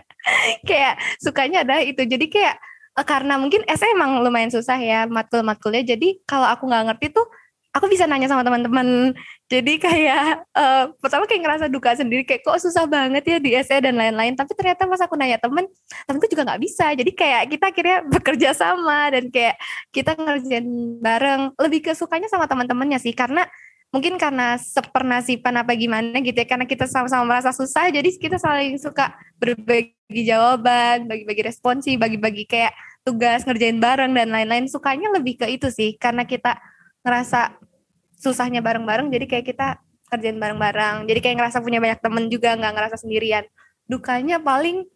kayak 0.65 0.99
sukanya 1.21 1.65
adalah 1.65 1.83
itu 1.85 2.01
jadi 2.03 2.25
kayak 2.29 2.55
uh, 2.97 3.05
karena 3.05 3.37
mungkin 3.41 3.65
S 3.65 3.81
emang 3.83 4.21
lumayan 4.21 4.53
susah 4.53 4.77
ya 4.77 5.05
matkul-matkulnya. 5.09 5.83
Jadi 5.85 6.21
kalau 6.25 6.47
aku 6.49 6.69
nggak 6.69 6.93
ngerti 6.93 7.07
tuh 7.13 7.25
aku 7.73 7.89
bisa 7.89 8.05
nanya 8.05 8.29
sama 8.29 8.45
teman-teman. 8.45 9.13
Jadi 9.53 9.77
kayak 9.77 10.49
uh, 10.57 10.89
pertama 10.97 11.29
kayak 11.29 11.41
ngerasa 11.45 11.65
duka 11.69 11.93
sendiri 11.93 12.25
kayak 12.25 12.41
kok 12.41 12.57
susah 12.57 12.89
banget 12.89 13.21
ya 13.21 13.37
di 13.37 13.53
SE 13.61 13.77
dan 13.81 13.93
lain-lain. 13.97 14.33
Tapi 14.33 14.49
ternyata 14.57 14.89
pas 14.89 15.01
aku 15.01 15.13
nanya 15.13 15.37
temen, 15.37 15.69
temenku 16.09 16.25
juga 16.25 16.41
nggak 16.49 16.61
bisa. 16.61 16.89
Jadi 16.97 17.11
kayak 17.13 17.53
kita 17.53 17.65
akhirnya 17.69 17.97
bekerja 18.01 18.49
sama 18.57 19.13
dan 19.13 19.29
kayak 19.29 19.61
kita 19.93 20.17
ngerjain 20.17 20.65
bareng. 21.01 21.41
Lebih 21.61 21.79
ke 21.85 21.91
sukanya 21.93 22.29
sama 22.29 22.49
teman-temannya 22.49 22.97
sih 22.97 23.13
karena 23.13 23.45
mungkin 23.93 24.17
karena 24.17 24.57
sepernasipan 24.57 25.53
apa 25.61 25.77
gimana 25.77 26.17
gitu 26.25 26.33
ya 26.33 26.49
karena 26.49 26.65
kita 26.65 26.89
sama-sama 26.89 27.29
merasa 27.29 27.53
susah 27.53 27.93
jadi 27.93 28.09
kita 28.09 28.41
saling 28.41 28.81
suka 28.81 29.13
berbagi 29.37 30.21
jawaban 30.25 31.05
bagi-bagi 31.05 31.45
responsi 31.45 31.93
bagi-bagi 31.93 32.49
kayak 32.49 32.73
tugas 33.03 33.43
ngerjain 33.43 33.77
bareng 33.77 34.15
dan 34.15 34.31
lain-lain. 34.31 34.65
Sukanya 34.71 35.11
lebih 35.13 35.37
ke 35.37 35.47
itu 35.51 35.67
sih 35.69 35.99
karena 35.99 36.23
kita 36.23 36.57
ngerasa 37.03 37.59
susahnya 38.15 38.63
bareng-bareng 38.63 39.11
jadi 39.11 39.25
kayak 39.27 39.45
kita 39.45 39.67
kerjain 40.07 40.39
bareng-bareng. 40.39 41.05
Jadi 41.05 41.19
kayak 41.19 41.35
ngerasa 41.43 41.59
punya 41.59 41.83
banyak 41.83 41.99
temen 41.99 42.31
juga 42.31 42.55
nggak 42.55 42.73
ngerasa 42.73 42.97
sendirian. 43.03 43.43
Dukanya 43.85 44.39
paling 44.39 44.87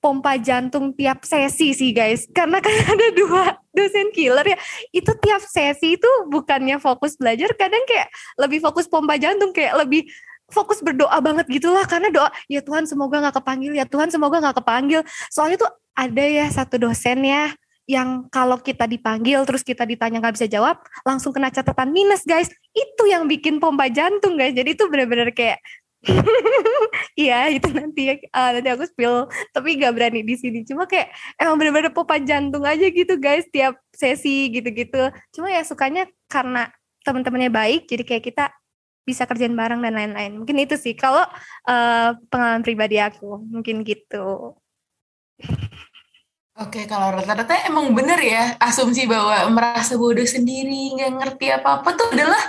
pompa 0.00 0.40
jantung 0.40 0.96
tiap 0.96 1.22
sesi 1.22 1.76
sih 1.76 1.92
guys. 1.92 2.26
Karena 2.32 2.58
kan 2.58 2.72
ada 2.96 3.06
dua 3.14 3.44
dosen 3.70 4.10
killer 4.10 4.56
ya. 4.56 4.58
Itu 4.90 5.14
tiap 5.20 5.44
sesi 5.44 6.00
itu 6.00 6.10
bukannya 6.32 6.80
fokus 6.80 7.14
belajar 7.20 7.52
kadang 7.54 7.84
kayak 7.86 8.08
lebih 8.40 8.58
fokus 8.64 8.88
pompa 8.88 9.20
jantung 9.20 9.52
kayak 9.52 9.76
lebih 9.76 10.08
fokus 10.50 10.80
berdoa 10.82 11.20
banget 11.20 11.46
gitulah. 11.46 11.84
Karena 11.86 12.08
doa 12.10 12.28
ya 12.50 12.64
Tuhan 12.64 12.88
semoga 12.88 13.20
nggak 13.20 13.36
kepanggil 13.44 13.72
ya 13.76 13.86
Tuhan 13.86 14.08
semoga 14.08 14.40
nggak 14.40 14.56
kepanggil. 14.64 15.00
Soalnya 15.28 15.60
tuh 15.60 15.70
ada 15.94 16.24
ya 16.24 16.48
satu 16.48 16.80
dosen 16.80 17.22
ya 17.22 17.52
yang 17.90 18.30
kalau 18.30 18.54
kita 18.62 18.86
dipanggil 18.86 19.42
terus 19.42 19.66
kita 19.66 19.82
ditanya 19.82 20.22
nggak 20.22 20.38
bisa 20.38 20.46
jawab 20.46 20.78
langsung 21.02 21.34
kena 21.34 21.52
catatan 21.52 21.90
minus 21.92 22.22
guys. 22.24 22.48
Itu 22.70 23.04
yang 23.10 23.26
bikin 23.26 23.58
pompa 23.58 23.90
jantung 23.90 24.38
guys. 24.38 24.54
Jadi 24.54 24.78
itu 24.78 24.86
benar-benar 24.86 25.34
kayak 25.34 25.58
Iya 27.20 27.52
itu 27.52 27.68
nanti 27.76 28.16
uh, 28.32 28.50
nanti 28.56 28.68
aku 28.72 28.88
spill 28.88 29.28
tapi 29.52 29.76
gak 29.76 29.92
berani 29.92 30.24
di 30.24 30.34
sini. 30.40 30.64
Cuma 30.64 30.88
kayak 30.88 31.12
emang 31.36 31.60
bener-bener 31.60 31.92
popa 31.92 32.16
jantung 32.16 32.64
aja 32.64 32.86
gitu 32.88 33.20
guys 33.20 33.44
tiap 33.52 33.76
sesi 33.92 34.48
gitu-gitu. 34.48 35.12
Cuma 35.36 35.52
ya 35.52 35.60
sukanya 35.60 36.08
karena 36.32 36.72
teman-temannya 37.04 37.52
baik 37.52 37.88
jadi 37.88 38.02
kayak 38.04 38.24
kita 38.32 38.44
bisa 39.04 39.24
kerjaan 39.28 39.56
bareng 39.56 39.80
dan 39.84 39.96
lain-lain. 39.96 40.32
Mungkin 40.40 40.56
itu 40.64 40.76
sih 40.80 40.96
kalau 40.96 41.24
uh, 41.68 42.10
pengalaman 42.32 42.64
pribadi 42.64 42.96
aku 43.00 43.40
mungkin 43.48 43.84
gitu. 43.84 44.56
Oke, 46.60 46.84
kalau 46.84 47.16
rata-rata 47.16 47.64
emang 47.64 47.96
bener 47.96 48.20
ya 48.20 48.52
asumsi 48.60 49.08
bahwa 49.08 49.48
merasa 49.48 49.96
bodoh 49.96 50.28
sendiri, 50.28 50.92
nggak 50.92 51.12
ngerti 51.16 51.46
apa-apa 51.56 51.88
tuh 51.96 52.12
adalah 52.12 52.42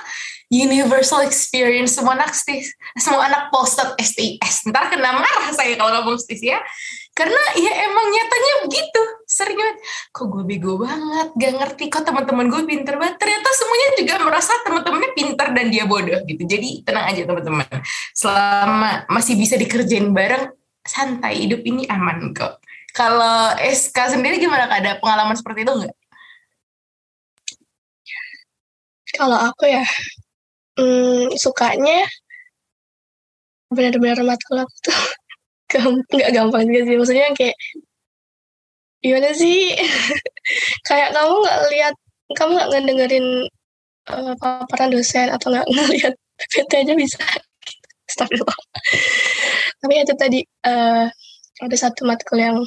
universal 0.52 1.24
experience 1.24 1.96
semua 1.96 2.20
anak 2.20 2.36
stis, 2.36 2.76
semua 3.00 3.32
anak 3.32 3.48
posted 3.56 3.96
STS. 3.96 4.68
Ntar 4.68 4.92
kena 4.92 5.16
marah 5.16 5.50
saya 5.56 5.80
kalau 5.80 6.04
ngomong 6.04 6.20
stis 6.20 6.44
ya. 6.44 6.60
Karena 7.16 7.40
ya 7.56 7.72
emang 7.88 8.08
nyatanya 8.12 8.54
begitu. 8.68 9.02
Sering 9.24 9.56
kok 10.12 10.28
gue 10.28 10.44
bego 10.44 10.76
banget, 10.76 11.32
gak 11.40 11.54
ngerti 11.56 11.88
kok 11.88 12.04
teman-teman 12.04 12.52
gue 12.52 12.68
pinter 12.68 13.00
banget. 13.00 13.16
Ternyata 13.16 13.50
semuanya 13.56 13.88
juga 13.96 14.14
merasa 14.28 14.52
teman-temannya 14.68 15.12
pinter 15.16 15.48
dan 15.56 15.66
dia 15.72 15.88
bodoh 15.88 16.20
gitu. 16.28 16.44
Jadi 16.44 16.84
tenang 16.84 17.08
aja 17.08 17.24
teman-teman. 17.24 17.68
Selama 18.12 19.08
masih 19.08 19.40
bisa 19.40 19.56
dikerjain 19.56 20.12
bareng, 20.12 20.52
santai, 20.84 21.48
hidup 21.48 21.64
ini 21.64 21.88
aman 21.88 22.36
kok. 22.36 22.60
Kalau 22.92 23.56
SK 23.56 24.20
sendiri 24.20 24.36
gimana 24.36 24.68
kak? 24.68 24.84
Ada 24.84 24.92
pengalaman 25.00 25.40
seperti 25.40 25.64
itu 25.64 25.72
nggak? 25.72 25.96
Kalau 29.12 29.36
aku 29.36 29.68
ya, 29.68 29.84
hmm, 30.80 31.34
sukanya 31.36 32.06
benar-benar 33.72 34.20
matkul 34.24 34.60
aku 34.60 34.76
tuh. 34.84 35.00
Nggak 36.12 36.32
gampang 36.36 36.68
juga 36.68 36.82
sih 36.84 36.96
maksudnya 37.00 37.32
kayak 37.32 37.56
gimana 39.02 39.32
sih? 39.34 39.72
Kayak 40.88 41.16
kamu 41.16 41.36
nggak 41.42 41.60
lihat 41.74 41.96
kamu 42.36 42.52
nggak 42.60 42.70
ngedengerin 42.76 43.28
uh, 44.12 44.34
paparan 44.36 44.92
dosen 44.92 45.32
atau 45.32 45.48
nggak 45.48 45.68
ngeliat 45.72 46.14
PPT 46.38 46.72
aja 46.86 46.94
bisa. 46.94 47.22
Astagfirullah. 48.12 48.60
tapi 49.80 49.94
itu 49.96 50.14
tadi 50.20 50.40
uh, 50.68 51.08
ada 51.64 51.78
satu 51.80 52.04
matkul 52.04 52.36
yang 52.36 52.60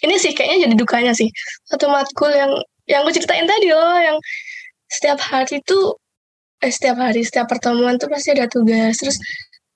ini 0.00 0.16
sih 0.16 0.32
kayaknya 0.32 0.66
jadi 0.66 0.74
dukanya 0.80 1.12
sih. 1.12 1.28
Satu 1.68 1.92
matkul 1.92 2.32
yang 2.32 2.56
yang 2.88 3.04
aku 3.04 3.12
ceritain 3.12 3.44
tadi 3.44 3.68
loh 3.68 3.98
yang 4.00 4.16
setiap 4.88 5.20
hari 5.20 5.60
tuh 5.68 5.98
eh, 6.64 6.72
setiap 6.72 6.96
hari 7.00 7.22
setiap 7.26 7.46
pertemuan 7.50 8.00
tuh 8.00 8.08
pasti 8.08 8.32
ada 8.32 8.46
tugas. 8.48 8.96
Terus 9.00 9.18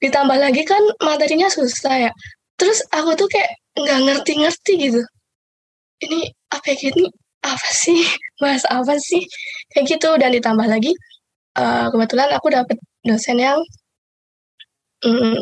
ditambah 0.01 0.39
lagi 0.41 0.62
kan 0.64 0.81
materinya 1.05 1.49
susah 1.53 2.09
ya. 2.09 2.12
Terus 2.57 2.81
aku 2.93 3.16
tuh 3.16 3.28
kayak 3.28 3.51
nggak 3.76 3.99
ngerti-ngerti 4.07 4.72
gitu. 4.89 5.01
Ini 6.01 6.20
apa 6.53 6.64
ya 6.72 6.76
gini? 6.76 7.05
Apa 7.45 7.68
sih? 7.72 8.01
Bahas 8.43 8.64
apa 8.68 8.97
sih? 9.01 9.24
Kayak 9.72 9.97
gitu. 9.97 10.11
Dan 10.16 10.33
ditambah 10.37 10.66
lagi 10.68 10.93
uh, 11.61 11.89
kebetulan 11.93 12.28
aku 12.37 12.49
dapet 12.53 12.76
dosen 13.05 13.41
yang 13.41 13.61
mm, 15.05 15.37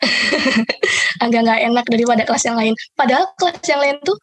agak 1.24 1.40
nggak 1.44 1.60
enak 1.68 1.86
daripada 1.88 2.22
kelas 2.24 2.44
yang 2.48 2.56
lain. 2.56 2.74
Padahal 2.96 3.28
kelas 3.36 3.64
yang 3.68 3.80
lain 3.80 3.96
tuh 4.04 4.16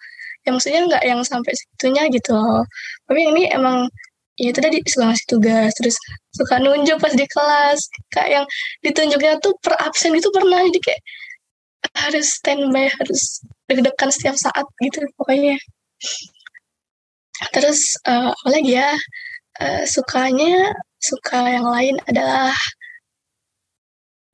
yang 0.45 0.55
maksudnya 0.55 0.81
nggak 0.87 1.03
yang 1.03 1.21
sampai 1.25 1.53
situnya 1.53 2.03
gitu 2.09 2.31
loh. 2.33 2.63
Tapi 3.09 3.19
ini 3.25 3.43
emang 3.51 3.89
ya 4.37 4.53
itu 4.53 4.59
tadi 4.61 4.77
suka 4.85 5.03
ngasih 5.11 5.27
tugas. 5.29 5.71
Terus 5.77 5.95
suka 6.33 6.55
nunjuk 6.61 6.97
pas 7.01 7.13
di 7.13 7.25
kelas. 7.25 7.79
Kayak 8.13 8.29
yang 8.41 8.45
ditunjuknya 8.85 9.33
tuh 9.43 9.53
per 9.61 9.73
absen 9.81 10.13
itu 10.13 10.29
pernah. 10.29 10.61
Jadi 10.69 10.79
kayak 10.81 11.01
harus 11.97 12.27
standby 12.37 12.85
harus 12.89 13.21
deg-degan 13.69 14.09
setiap 14.13 14.35
saat 14.37 14.65
gitu 14.81 15.01
pokoknya. 15.17 15.57
Terus 17.53 17.97
uh, 18.05 18.31
apa 18.33 18.49
lagi 18.49 18.77
ya? 18.77 18.93
Uh, 19.57 19.83
sukanya 19.89 20.69
suka 21.01 21.41
yang 21.49 21.65
lain 21.65 21.97
adalah 22.05 22.53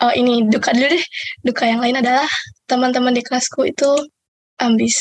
oh 0.03 0.11
ini 0.11 0.47
duka 0.51 0.75
dulu 0.75 0.87
deh. 0.91 1.05
Duka 1.47 1.63
yang 1.67 1.79
lain 1.79 1.95
adalah 1.99 2.27
teman-teman 2.67 3.15
di 3.15 3.23
kelasku 3.23 3.67
itu 3.71 3.89
ambis. 4.59 4.99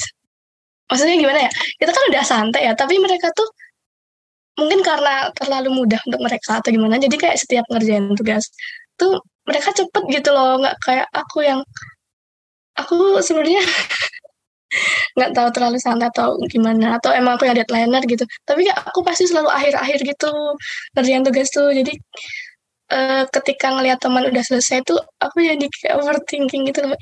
Maksudnya 0.86 1.16
gimana 1.18 1.40
ya? 1.48 1.50
Kita 1.78 1.90
kan 1.90 2.04
udah 2.10 2.24
santai 2.26 2.62
ya 2.70 2.72
tapi 2.78 2.98
mereka 3.02 3.30
tuh 3.34 3.48
mungkin 4.58 4.80
karena 4.84 5.32
terlalu 5.32 5.70
mudah 5.84 6.00
untuk 6.04 6.20
mereka 6.20 6.60
atau 6.60 6.70
gimana 6.72 7.00
jadi 7.00 7.16
kayak 7.16 7.36
setiap 7.40 7.64
ngerjain 7.72 8.04
tugas 8.12 8.52
tuh 9.00 9.20
mereka 9.48 9.72
cepet 9.72 10.02
gitu 10.12 10.28
loh 10.30 10.60
nggak 10.60 10.76
kayak 10.84 11.08
aku 11.12 11.42
yang 11.42 11.60
aku 12.76 13.20
sebenarnya 13.24 13.64
nggak 15.16 15.30
tahu 15.36 15.48
terlalu 15.52 15.78
santai 15.80 16.08
atau 16.08 16.36
gimana 16.48 16.96
atau 16.96 17.12
emang 17.12 17.36
aku 17.36 17.44
yang 17.48 17.56
deadlineer 17.56 18.04
gitu 18.08 18.24
tapi 18.48 18.64
aku 18.68 19.04
pasti 19.04 19.28
selalu 19.28 19.52
akhir-akhir 19.52 19.98
gitu 20.04 20.32
ngerjain 20.96 21.24
tugas 21.24 21.48
tuh 21.52 21.68
jadi 21.72 21.92
uh, 22.92 23.22
ketika 23.32 23.72
ngelihat 23.72 23.98
teman 24.00 24.28
udah 24.28 24.44
selesai 24.44 24.84
tuh 24.84 25.00
aku 25.20 25.40
jadi 25.40 25.66
kayak 25.80 25.96
overthinking 26.00 26.68
gitu 26.68 26.84
loh 26.84 27.00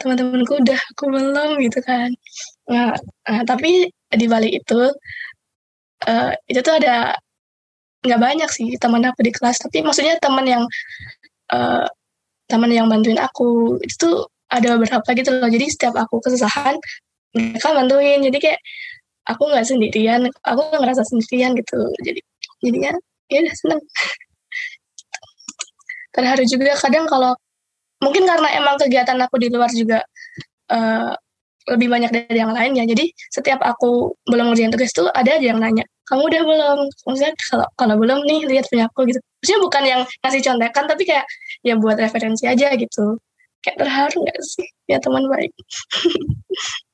teman-temanku 0.00 0.60
udah 0.60 0.80
aku 0.96 1.04
belum 1.12 1.50
gitu 1.60 1.78
kan. 1.84 2.10
Nah, 2.68 2.96
nah 3.28 3.42
tapi 3.44 3.92
di 3.92 4.26
balik 4.28 4.52
itu 4.64 4.80
uh, 6.08 6.32
itu 6.48 6.60
tuh 6.62 6.74
ada 6.78 7.16
nggak 8.02 8.20
banyak 8.20 8.50
sih 8.50 8.74
teman 8.78 9.02
aku 9.06 9.22
di 9.22 9.32
kelas. 9.34 9.62
Tapi 9.62 9.82
maksudnya 9.86 10.18
teman 10.18 10.46
yang 10.46 10.64
uh, 11.54 11.86
teman 12.50 12.70
yang 12.70 12.90
bantuin 12.90 13.18
aku 13.18 13.78
itu 13.82 13.94
tuh 13.96 14.16
ada 14.50 14.76
beberapa 14.76 15.06
gitu 15.14 15.30
loh. 15.32 15.48
Jadi 15.48 15.66
setiap 15.70 15.94
aku 15.96 16.20
kesusahan 16.22 16.76
mereka 17.34 17.72
bantuin. 17.72 18.20
Jadi 18.20 18.38
kayak 18.42 18.60
aku 19.30 19.42
nggak 19.48 19.64
sendirian 19.64 20.28
aku 20.42 20.60
nggak 20.70 20.80
ngerasa 20.82 21.02
sendirian 21.06 21.54
gitu. 21.56 21.78
Jadi 22.02 22.20
jadinya 22.62 22.92
ya 23.30 23.38
udah 23.42 23.56
seneng. 23.56 23.80
Terharu 26.14 26.44
juga. 26.44 26.76
Kadang 26.76 27.08
kalau 27.08 27.32
mungkin 28.02 28.26
karena 28.26 28.48
emang 28.58 28.76
kegiatan 28.76 29.16
aku 29.22 29.38
di 29.38 29.48
luar 29.48 29.70
juga 29.70 30.02
uh, 30.74 31.14
lebih 31.70 31.88
banyak 31.90 32.10
dari 32.10 32.38
yang 32.38 32.50
lainnya. 32.50 32.84
Jadi 32.88 33.10
setiap 33.30 33.60
aku 33.62 34.14
belum 34.26 34.52
ngerjain 34.52 34.72
tugas 34.74 34.90
tuh 34.94 35.06
ada 35.12 35.38
aja 35.38 35.46
yang 35.52 35.60
nanya, 35.62 35.84
kamu 36.10 36.22
udah 36.28 36.42
belum? 36.42 36.78
Maksudnya 37.06 37.32
kalau 37.50 37.66
kalau 37.78 37.94
belum 37.98 38.18
nih 38.26 38.40
lihat 38.50 38.66
punya 38.68 38.86
aku 38.90 39.06
gitu. 39.08 39.20
Maksudnya 39.42 39.60
bukan 39.62 39.82
yang 39.86 40.00
ngasih 40.22 40.42
contekan 40.42 40.84
tapi 40.90 41.02
kayak 41.06 41.26
ya 41.66 41.74
buat 41.78 41.96
referensi 41.98 42.44
aja 42.46 42.74
gitu. 42.74 43.18
Kayak 43.62 43.76
terharu 43.86 44.18
gak 44.26 44.40
sih 44.42 44.66
ya 44.90 44.98
teman 44.98 45.24
baik. 45.30 45.52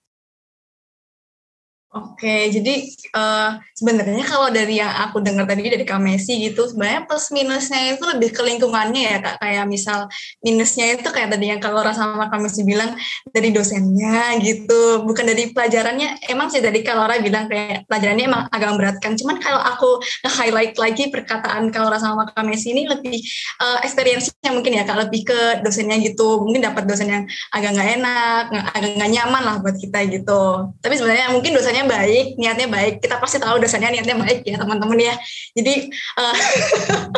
Oke, 1.88 2.52
jadi 2.52 2.84
uh, 3.16 3.56
sebenarnya 3.72 4.20
kalau 4.28 4.52
dari 4.52 4.76
yang 4.76 4.92
aku 5.08 5.24
dengar 5.24 5.48
tadi 5.48 5.72
dari 5.72 5.88
Kak 5.88 5.96
Messi 6.04 6.36
gitu, 6.36 6.68
sebenarnya 6.68 7.08
plus 7.08 7.32
minusnya 7.32 7.96
itu 7.96 8.04
lebih 8.04 8.28
ke 8.36 8.44
lingkungannya 8.44 9.08
ya 9.08 9.16
Kak. 9.24 9.40
Kayak 9.40 9.64
misal 9.64 10.04
minusnya 10.44 11.00
itu 11.00 11.08
kayak 11.08 11.32
tadi 11.32 11.48
yang 11.48 11.64
kalau 11.64 11.80
sama 11.96 12.28
Kak 12.28 12.44
Messi 12.44 12.60
bilang 12.68 12.92
dari 13.32 13.56
dosennya 13.56 14.36
gitu, 14.44 15.00
bukan 15.08 15.32
dari 15.32 15.48
pelajarannya. 15.48 16.28
Emang 16.28 16.52
sih 16.52 16.60
tadi 16.60 16.84
kalau 16.84 17.08
bilang 17.24 17.48
kayak 17.48 17.88
pelajarannya 17.88 18.24
emang 18.28 18.42
agak 18.52 18.68
memberatkan. 18.68 19.16
Cuman 19.16 19.40
kalau 19.40 19.64
aku 19.64 20.04
nge-highlight 20.28 20.76
lagi 20.76 21.08
perkataan 21.08 21.72
kalau 21.72 21.88
sama 21.96 22.28
Kak 22.28 22.44
Messi 22.44 22.76
ini 22.76 22.84
lebih 22.84 23.16
uh, 23.64 23.80
experience-nya 23.80 24.52
mungkin 24.52 24.76
ya 24.76 24.84
Kak, 24.84 25.08
lebih 25.08 25.24
ke 25.24 25.64
dosennya 25.64 25.96
gitu. 26.04 26.44
Mungkin 26.44 26.68
dapat 26.68 26.84
dosen 26.84 27.08
yang 27.08 27.24
agak 27.48 27.72
nggak 27.72 27.90
enak, 27.96 28.44
agak 28.76 28.90
nggak 28.92 29.10
nyaman 29.16 29.40
lah 29.40 29.56
buat 29.64 29.80
kita 29.80 30.04
gitu. 30.12 30.68
Tapi 30.84 30.92
sebenarnya 30.92 31.32
mungkin 31.32 31.56
dosennya 31.56 31.77
dosennya 31.78 31.84
baik, 31.86 32.26
niatnya 32.34 32.68
baik. 32.68 32.94
Kita 32.98 33.22
pasti 33.22 33.38
tahu 33.38 33.62
dosennya 33.62 33.94
niatnya 33.94 34.16
baik 34.18 34.42
ya 34.42 34.58
teman-teman 34.58 34.98
ya. 34.98 35.14
Jadi 35.54 35.74
uh, 36.18 36.36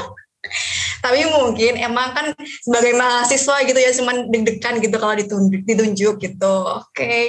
tapi 1.05 1.21
mungkin 1.33 1.81
emang 1.81 2.13
kan 2.13 2.27
sebagai 2.61 2.93
mahasiswa 2.97 3.57
gitu 3.65 3.79
ya 3.81 3.91
cuman 3.97 4.29
deg-degan 4.29 4.85
gitu 4.85 4.97
kalau 5.01 5.15
ditunjuk, 5.17 5.63
ditunjuk 5.65 6.15
gitu. 6.21 6.55
Oke. 6.69 6.93
Okay. 6.93 7.23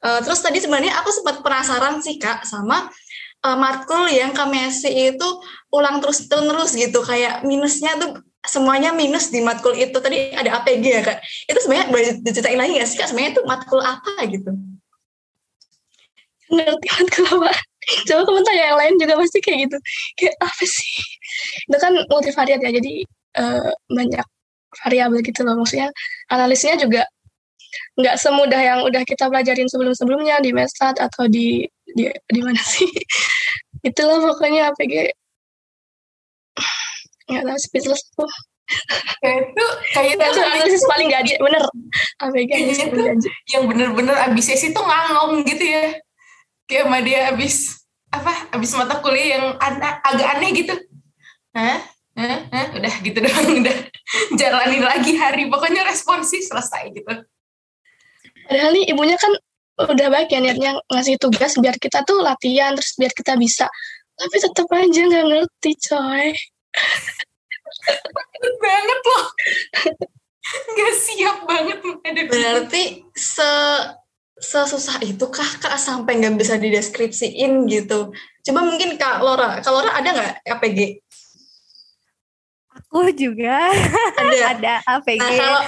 Uh, 0.00 0.16
eh, 0.16 0.20
terus 0.24 0.40
tadi 0.40 0.64
sebenarnya 0.64 0.96
aku 1.04 1.12
sempat 1.12 1.44
penasaran 1.44 2.00
sih 2.00 2.16
Kak 2.16 2.48
sama 2.48 2.88
uh, 3.44 3.56
matkul 3.60 4.08
yang 4.08 4.32
Messi 4.48 4.88
itu 4.88 5.28
ulang 5.68 6.00
terus 6.00 6.24
terus 6.24 6.72
gitu 6.72 7.04
kayak 7.04 7.44
minusnya 7.44 8.00
tuh 8.00 8.24
semuanya 8.48 8.96
minus 8.96 9.28
di 9.28 9.44
matkul 9.44 9.76
itu 9.76 9.92
tadi 10.00 10.32
ada 10.32 10.62
APG 10.62 10.84
ya 10.88 11.02
kak 11.04 11.20
itu 11.20 11.58
sebenarnya 11.58 11.86
boleh 11.92 12.06
diceritain 12.24 12.56
lagi 12.56 12.80
nggak 12.80 12.88
sih 12.88 12.96
kak 12.96 13.10
sebenarnya 13.12 13.36
itu 13.36 13.42
matkul 13.44 13.82
apa 13.82 14.14
gitu 14.24 14.56
ngerti 16.48 16.86
matkul 16.96 17.26
apa 17.38 17.52
coba 18.04 18.22
kamu 18.28 18.40
tanya 18.44 18.64
yang 18.72 18.78
lain 18.78 18.94
juga 19.00 19.14
pasti 19.16 19.38
kayak 19.40 19.58
gitu. 19.68 19.78
Kayak 20.20 20.36
apa 20.44 20.64
sih? 20.64 20.94
Itu 21.68 21.76
kan 21.80 21.92
multivariat 22.12 22.60
ya 22.60 22.70
jadi 22.72 22.92
uh, 23.40 23.70
banyak 23.88 24.26
variabel 24.84 25.20
gitu 25.24 25.40
loh. 25.46 25.56
Maksudnya 25.56 25.88
analisnya 26.28 26.76
juga 26.76 27.02
nggak 27.98 28.16
semudah 28.16 28.60
yang 28.60 28.80
udah 28.84 29.02
kita 29.04 29.28
pelajarin 29.28 29.68
sebelum-sebelumnya 29.68 30.40
di 30.40 30.50
Mestat 30.52 31.00
atau 31.00 31.28
di 31.28 31.64
di 31.96 32.08
di 32.12 32.40
mana 32.44 32.60
sih. 32.60 32.88
Itulah 33.88 34.20
pokoknya 34.20 34.74
APG 34.74 35.14
nggak 37.28 37.44
tahu 37.44 37.58
speechless 37.60 38.02
tuh 38.16 38.24
kayak 39.20 39.52
itu 39.52 39.66
kayak 39.92 40.16
itu 40.16 40.40
analisis 40.40 40.82
paling 40.88 41.08
gaji 41.12 41.32
bener. 41.40 41.62
APG 42.24 42.50
itu 42.72 43.00
yang 43.52 43.64
bener-bener 43.68 44.16
abis 44.28 44.52
sesi 44.52 44.72
tuh 44.72 44.84
ngangong 44.84 45.44
gitu 45.44 45.64
ya 45.64 45.92
kayak 46.68 46.84
sama 46.84 46.98
dia 47.00 47.32
abis 47.32 47.80
apa 48.12 48.52
abis 48.52 48.70
mata 48.76 49.00
kuliah 49.00 49.40
yang 49.40 49.46
ada, 49.56 50.00
agak 50.04 50.28
aneh 50.36 50.50
gitu 50.52 50.74
Hah? 51.56 51.80
Hah? 52.14 52.38
Hah? 52.52 52.66
udah 52.76 52.94
gitu 53.00 53.18
doang 53.24 53.64
udah 53.64 53.76
jalanin 54.36 54.84
lagi 54.84 55.16
hari 55.16 55.48
pokoknya 55.48 55.82
responsif 55.88 56.44
selesai 56.44 56.92
gitu 56.92 57.12
padahal 58.48 58.70
nih 58.76 58.84
ibunya 58.92 59.16
kan 59.16 59.32
udah 59.78 60.08
baik 60.10 60.28
ya 60.28 60.42
niatnya 60.42 60.76
ngasih 60.90 61.16
tugas 61.22 61.54
biar 61.56 61.78
kita 61.78 62.02
tuh 62.02 62.20
latihan 62.20 62.74
terus 62.74 62.98
biar 62.98 63.12
kita 63.14 63.38
bisa 63.38 63.70
tapi 64.18 64.36
tetap 64.42 64.66
aja 64.74 65.00
nggak 65.06 65.26
ngerti 65.30 65.70
coy 65.86 66.28
banget 68.58 69.00
loh 69.06 69.24
nggak 70.74 70.94
siap 70.98 71.36
banget 71.46 71.78
berarti 72.26 72.82
se 73.14 73.50
sesusah 74.38 75.02
itu 75.02 75.26
kah? 75.30 75.48
Kak 75.58 75.76
sampai 75.78 76.18
nggak 76.22 76.38
bisa 76.38 76.54
dideskripsiin 76.56 77.66
gitu. 77.66 78.14
Coba 78.46 78.60
mungkin 78.64 78.96
kak 78.96 79.20
Laura 79.20 79.60
kak 79.60 79.72
Laura 79.72 79.92
ada 79.92 80.08
nggak 80.14 80.32
APG 80.46 81.02
aku 82.88 83.12
juga. 83.12 83.68
Ada. 84.16 84.46
Ada 84.56 84.74
APG 84.86 85.20
nah, 85.20 85.30
kalau 85.36 85.60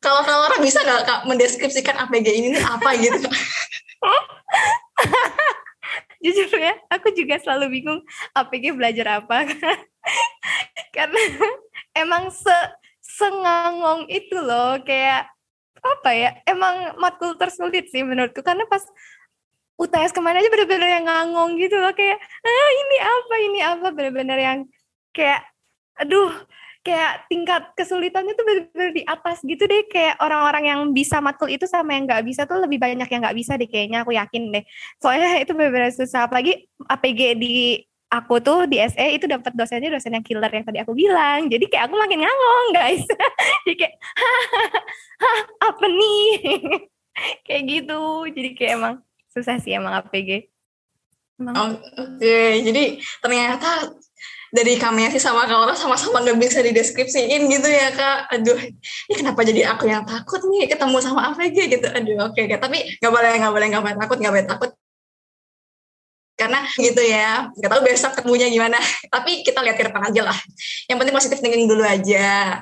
kalau 0.00 0.20
kak 0.22 0.36
Laura 0.38 0.56
bisa 0.62 0.78
nggak 0.86 1.02
kak 1.02 1.20
mendeskripsikan 1.26 1.96
APG 2.06 2.26
ini 2.30 2.54
apa 2.62 2.94
gitu? 2.94 3.26
Jujur 6.22 6.52
ya 6.60 6.76
aku 6.92 7.10
juga 7.16 7.40
selalu 7.42 7.80
bingung 7.80 8.00
APG 8.38 8.76
belajar 8.78 9.24
apa. 9.24 9.42
Karena 10.94 11.20
emang 11.98 12.30
se 12.30 12.54
sengangong 13.00 14.06
itu 14.06 14.38
loh 14.38 14.78
kayak 14.86 15.26
apa 15.80 16.10
ya 16.12 16.30
emang 16.44 16.96
matkul 17.00 17.34
tersulit 17.36 17.88
sih 17.92 18.04
menurutku. 18.04 18.44
Karena 18.44 18.64
pas 18.68 18.84
UTS 19.80 20.12
ke 20.12 20.20
mana 20.20 20.44
aja 20.44 20.52
bener-bener 20.52 20.88
yang 21.00 21.04
ngangong 21.08 21.56
gitu 21.56 21.80
loh 21.80 21.92
kayak 21.96 22.20
ah 22.20 22.70
ini 22.76 22.96
apa 23.00 23.34
ini 23.40 23.60
apa? 23.64 23.86
Bener-bener 23.92 24.38
yang 24.38 24.58
kayak 25.16 25.40
aduh 25.96 26.32
kayak 26.80 27.28
tingkat 27.28 27.62
kesulitannya 27.76 28.32
tuh 28.32 28.44
bener-bener 28.44 28.90
di 28.96 29.02
atas 29.04 29.44
gitu 29.44 29.64
deh. 29.64 29.84
Kayak 29.88 30.20
orang-orang 30.20 30.64
yang 30.68 30.80
bisa 30.92 31.20
matkul 31.20 31.48
itu 31.48 31.64
sama 31.68 31.96
yang 31.96 32.08
nggak 32.08 32.24
bisa 32.24 32.44
tuh 32.48 32.60
lebih 32.60 32.80
banyak 32.80 33.08
yang 33.08 33.20
nggak 33.24 33.36
bisa 33.36 33.56
deh 33.56 33.68
kayaknya 33.68 34.04
aku 34.04 34.16
yakin 34.16 34.52
deh. 34.52 34.64
Soalnya 35.00 35.38
itu 35.44 35.52
bener-bener 35.56 35.92
susah 35.92 36.28
apalagi 36.28 36.68
APG 36.88 37.20
di 37.40 37.84
aku 38.10 38.42
tuh 38.42 38.66
di 38.66 38.82
SE 38.82 39.06
itu 39.14 39.24
dapat 39.30 39.54
dosennya 39.54 39.94
dosen 39.94 40.18
yang 40.18 40.26
killer 40.26 40.50
yang 40.50 40.66
tadi 40.66 40.82
aku 40.82 40.92
bilang. 40.92 41.46
Jadi 41.46 41.64
kayak 41.70 41.88
aku 41.88 41.94
makin 41.94 42.18
ngangong 42.26 42.68
guys. 42.74 43.06
Jadi 43.64 43.74
kayak 43.78 43.94
hah, 45.22 45.40
apa 45.70 45.86
nih? 45.86 46.28
kayak 47.46 47.62
gitu. 47.70 48.02
Jadi 48.34 48.48
kayak 48.58 48.72
emang 48.76 48.94
susah 49.30 49.56
sih 49.62 49.72
emang 49.72 49.94
APG. 50.02 50.50
Emang. 51.40 51.80
Oke, 51.96 52.60
jadi 52.60 53.00
ternyata 53.24 53.88
dari 54.52 54.76
kami 54.76 55.08
sih 55.08 55.22
sama 55.22 55.48
Kak 55.48 55.72
sama-sama 55.72 56.20
nggak 56.20 56.36
bisa 56.36 56.60
dideskripsiin 56.60 57.48
gitu 57.48 57.64
ya 57.64 57.88
kak. 57.96 58.28
Aduh, 58.28 58.60
ini 59.08 59.14
kenapa 59.16 59.40
jadi 59.48 59.72
aku 59.72 59.88
yang 59.88 60.04
takut 60.04 60.44
nih 60.44 60.68
ketemu 60.68 61.00
sama 61.00 61.32
APG 61.32 61.80
gitu. 61.80 61.88
Aduh, 61.88 62.28
oke, 62.28 62.44
tapi 62.60 62.98
nggak 63.00 63.12
boleh 63.14 63.32
nggak 63.40 63.52
boleh 63.56 63.66
nggak 63.72 63.82
boleh 63.88 63.96
takut 63.96 64.16
nggak 64.20 64.32
boleh 64.36 64.46
takut 64.52 64.70
karena 66.40 66.64
gitu 66.80 67.02
ya 67.04 67.52
nggak 67.52 67.68
tahu 67.68 67.82
besok 67.84 68.12
ketemunya 68.16 68.48
gimana. 68.48 68.80
Tapi 69.14 69.44
kita 69.44 69.60
lihat 69.60 69.76
ke 69.76 69.84
depan 69.92 70.08
aja 70.08 70.32
lah. 70.32 70.38
Yang 70.88 70.96
penting 71.04 71.16
positif 71.16 71.38
thinking 71.44 71.68
dulu 71.68 71.84
aja. 71.84 72.60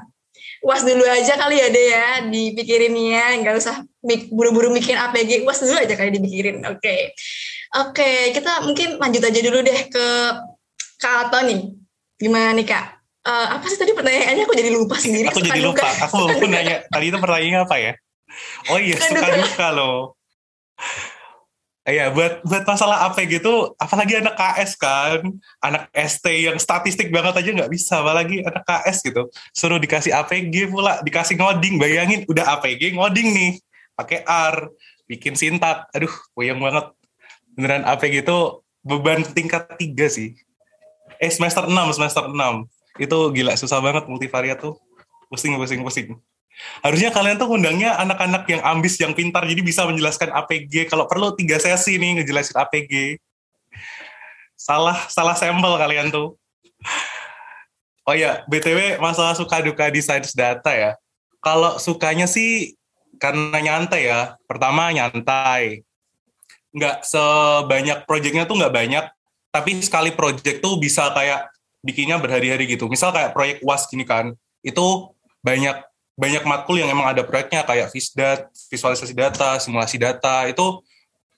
Uas 0.59 0.83
dulu 0.83 1.07
aja 1.07 1.39
kali 1.39 1.63
ya 1.63 1.69
deh 1.71 1.87
ya 1.87 2.07
dipikirin 2.27 2.91
ya 2.99 3.39
nggak 3.39 3.55
usah 3.63 3.79
buru-buru 4.35 4.75
mikirin 4.75 4.99
APG 4.99 5.47
uas 5.47 5.63
dulu 5.63 5.79
aja 5.79 5.95
kali 5.95 6.11
dipikirin 6.11 6.59
oke. 6.67 6.83
Okay. 6.83 7.15
oke 7.79 7.95
okay, 7.95 8.35
kita 8.35 8.67
mungkin 8.67 8.99
lanjut 8.99 9.23
aja 9.23 9.39
dulu 9.39 9.63
deh 9.63 9.81
ke 9.87 10.07
Kak 10.99 11.31
Tony 11.31 11.79
gimana 12.19 12.51
nih 12.59 12.67
Kak? 12.67 12.99
Uh, 13.23 13.55
apa 13.55 13.71
sih 13.71 13.79
tadi 13.79 13.95
pertanyaannya? 13.95 14.51
Aku 14.51 14.57
jadi 14.57 14.71
lupa 14.75 14.99
sendiri. 14.99 15.31
Aku 15.31 15.39
jadi 15.39 15.63
lupa. 15.63 15.87
Aku 16.11 16.27
pun 16.43 16.51
nanya 16.51 16.83
tadi 16.91 17.15
itu 17.15 17.19
pertanyaannya 17.23 17.61
apa 17.63 17.77
ya? 17.79 17.93
Oh 18.75 18.83
iya 18.83 18.99
suka 18.99 19.27
duka 19.39 19.69
loh 19.71 20.19
Iya, 21.89 22.13
buat 22.13 22.45
buat 22.45 22.69
masalah 22.69 23.09
apa 23.09 23.25
gitu, 23.25 23.73
apalagi 23.81 24.21
anak 24.21 24.37
KS 24.37 24.77
kan, 24.77 25.25
anak 25.65 25.89
ST 25.97 26.29
yang 26.29 26.61
statistik 26.61 27.09
banget 27.09 27.41
aja 27.41 27.49
nggak 27.49 27.73
bisa, 27.73 28.05
apalagi 28.05 28.45
anak 28.45 28.61
KS 28.69 29.09
gitu, 29.09 29.33
suruh 29.57 29.81
dikasih 29.81 30.13
APG 30.13 30.69
pula, 30.69 31.01
dikasih 31.01 31.41
ngoding, 31.41 31.81
bayangin 31.81 32.29
udah 32.29 32.61
APG 32.61 32.93
ngoding 32.93 33.33
nih, 33.33 33.53
pakai 33.97 34.21
R, 34.29 34.69
bikin 35.09 35.33
sintak, 35.33 35.89
aduh, 35.97 36.13
puyeng 36.37 36.61
banget, 36.61 36.93
beneran 37.57 37.89
APG 37.89 38.21
itu 38.21 38.61
beban 38.85 39.25
tingkat 39.25 39.73
tiga 39.81 40.13
sih, 40.13 40.37
eh 41.17 41.33
semester 41.33 41.65
6, 41.73 41.73
semester 41.97 42.29
6, 42.29 42.69
itu 43.01 43.19
gila 43.33 43.57
susah 43.57 43.81
banget 43.81 44.05
multivariat 44.13 44.61
tuh, 44.61 44.77
pusing, 45.33 45.57
pusing, 45.57 45.81
pusing. 45.81 46.21
Harusnya 46.83 47.11
kalian 47.11 47.39
tuh 47.39 47.51
undangnya 47.51 47.95
anak-anak 47.99 48.47
yang 48.51 48.63
ambis, 48.63 48.99
yang 48.99 49.15
pintar, 49.15 49.47
jadi 49.47 49.63
bisa 49.63 49.87
menjelaskan 49.87 50.31
APG. 50.31 50.91
Kalau 50.91 51.07
perlu 51.07 51.35
tiga 51.35 51.59
sesi 51.59 51.99
nih 51.99 52.23
ngejelasin 52.23 52.59
APG. 52.59 53.19
Salah, 54.59 54.99
salah 55.07 55.39
sampel 55.39 55.75
kalian 55.79 56.11
tuh. 56.11 56.35
Oh 58.09 58.17
ya, 58.17 58.43
BTW 58.49 58.99
masalah 58.99 59.37
suka 59.37 59.61
duka 59.61 59.87
di 59.93 60.01
science 60.01 60.33
data 60.33 60.73
ya. 60.73 60.97
Kalau 61.45 61.77
sukanya 61.79 62.27
sih 62.27 62.75
karena 63.21 63.59
nyantai 63.61 64.09
ya. 64.09 64.35
Pertama 64.49 64.91
nyantai. 64.91 65.85
Nggak 66.75 67.05
sebanyak 67.05 68.09
proyeknya 68.09 68.49
tuh 68.49 68.57
nggak 68.59 68.75
banyak. 68.75 69.05
Tapi 69.53 69.81
sekali 69.85 70.13
proyek 70.13 70.61
tuh 70.65 70.81
bisa 70.81 71.11
kayak 71.13 71.53
bikinnya 71.83 72.17
berhari-hari 72.17 72.67
gitu. 72.67 72.89
Misal 72.89 73.15
kayak 73.15 73.33
proyek 73.33 73.61
UAS 73.61 73.87
gini 73.89 74.09
kan. 74.09 74.35
Itu 74.65 75.15
banyak 75.45 75.88
banyak 76.19 76.43
matkul 76.43 76.83
yang 76.83 76.91
emang 76.91 77.15
ada 77.15 77.23
proyeknya 77.23 77.63
kayak 77.63 77.95
visdat, 77.95 78.51
visualisasi 78.67 79.15
data, 79.15 79.63
simulasi 79.63 80.03
data 80.03 80.51
itu 80.51 80.83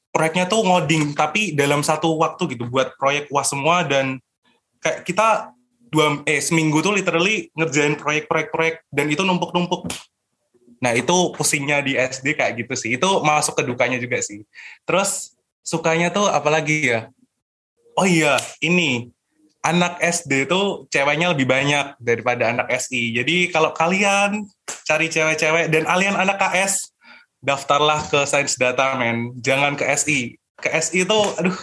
proyeknya 0.08 0.48
tuh 0.48 0.64
ngoding 0.64 1.12
tapi 1.12 1.52
dalam 1.52 1.84
satu 1.84 2.16
waktu 2.16 2.56
gitu 2.56 2.64
buat 2.66 2.96
proyek 2.96 3.28
UAS 3.28 3.52
semua 3.52 3.84
dan 3.84 4.16
kayak 4.80 5.04
kita 5.04 5.52
dua 5.92 6.24
eh 6.24 6.40
seminggu 6.40 6.80
tuh 6.80 6.96
literally 6.96 7.52
ngerjain 7.52 7.98
proyek-proyek-proyek 8.00 8.88
dan 8.88 9.06
itu 9.12 9.20
numpuk-numpuk. 9.20 9.90
Nah 10.80 10.96
itu 10.96 11.34
pusingnya 11.36 11.84
di 11.84 11.98
SD 12.00 12.40
kayak 12.40 12.64
gitu 12.64 12.72
sih. 12.72 12.96
Itu 12.96 13.20
masuk 13.20 13.60
ke 13.60 13.62
dukanya 13.68 14.00
juga 14.00 14.16
sih. 14.24 14.48
Terus 14.88 15.36
sukanya 15.60 16.08
tuh 16.08 16.24
apalagi 16.24 16.88
ya? 16.88 17.00
Oh 18.00 18.08
iya 18.08 18.40
ini 18.64 19.12
anak 19.60 20.00
SD 20.00 20.48
tuh 20.48 20.88
ceweknya 20.88 21.36
lebih 21.36 21.44
banyak 21.44 22.00
daripada 22.00 22.48
anak 22.48 22.72
SI. 22.80 23.12
Jadi 23.12 23.52
kalau 23.52 23.76
kalian 23.76 24.48
cari 24.88 25.06
cewek-cewek 25.12 25.68
dan 25.68 25.84
kalian 25.84 26.16
anak 26.16 26.40
KS, 26.40 26.96
daftarlah 27.44 28.04
ke 28.08 28.24
Sains 28.24 28.56
Data 28.56 28.96
men, 28.96 29.36
jangan 29.40 29.76
ke 29.76 29.84
SI. 29.96 30.36
Ke 30.60 30.72
SI 30.80 31.04
itu 31.04 31.18
aduh 31.40 31.56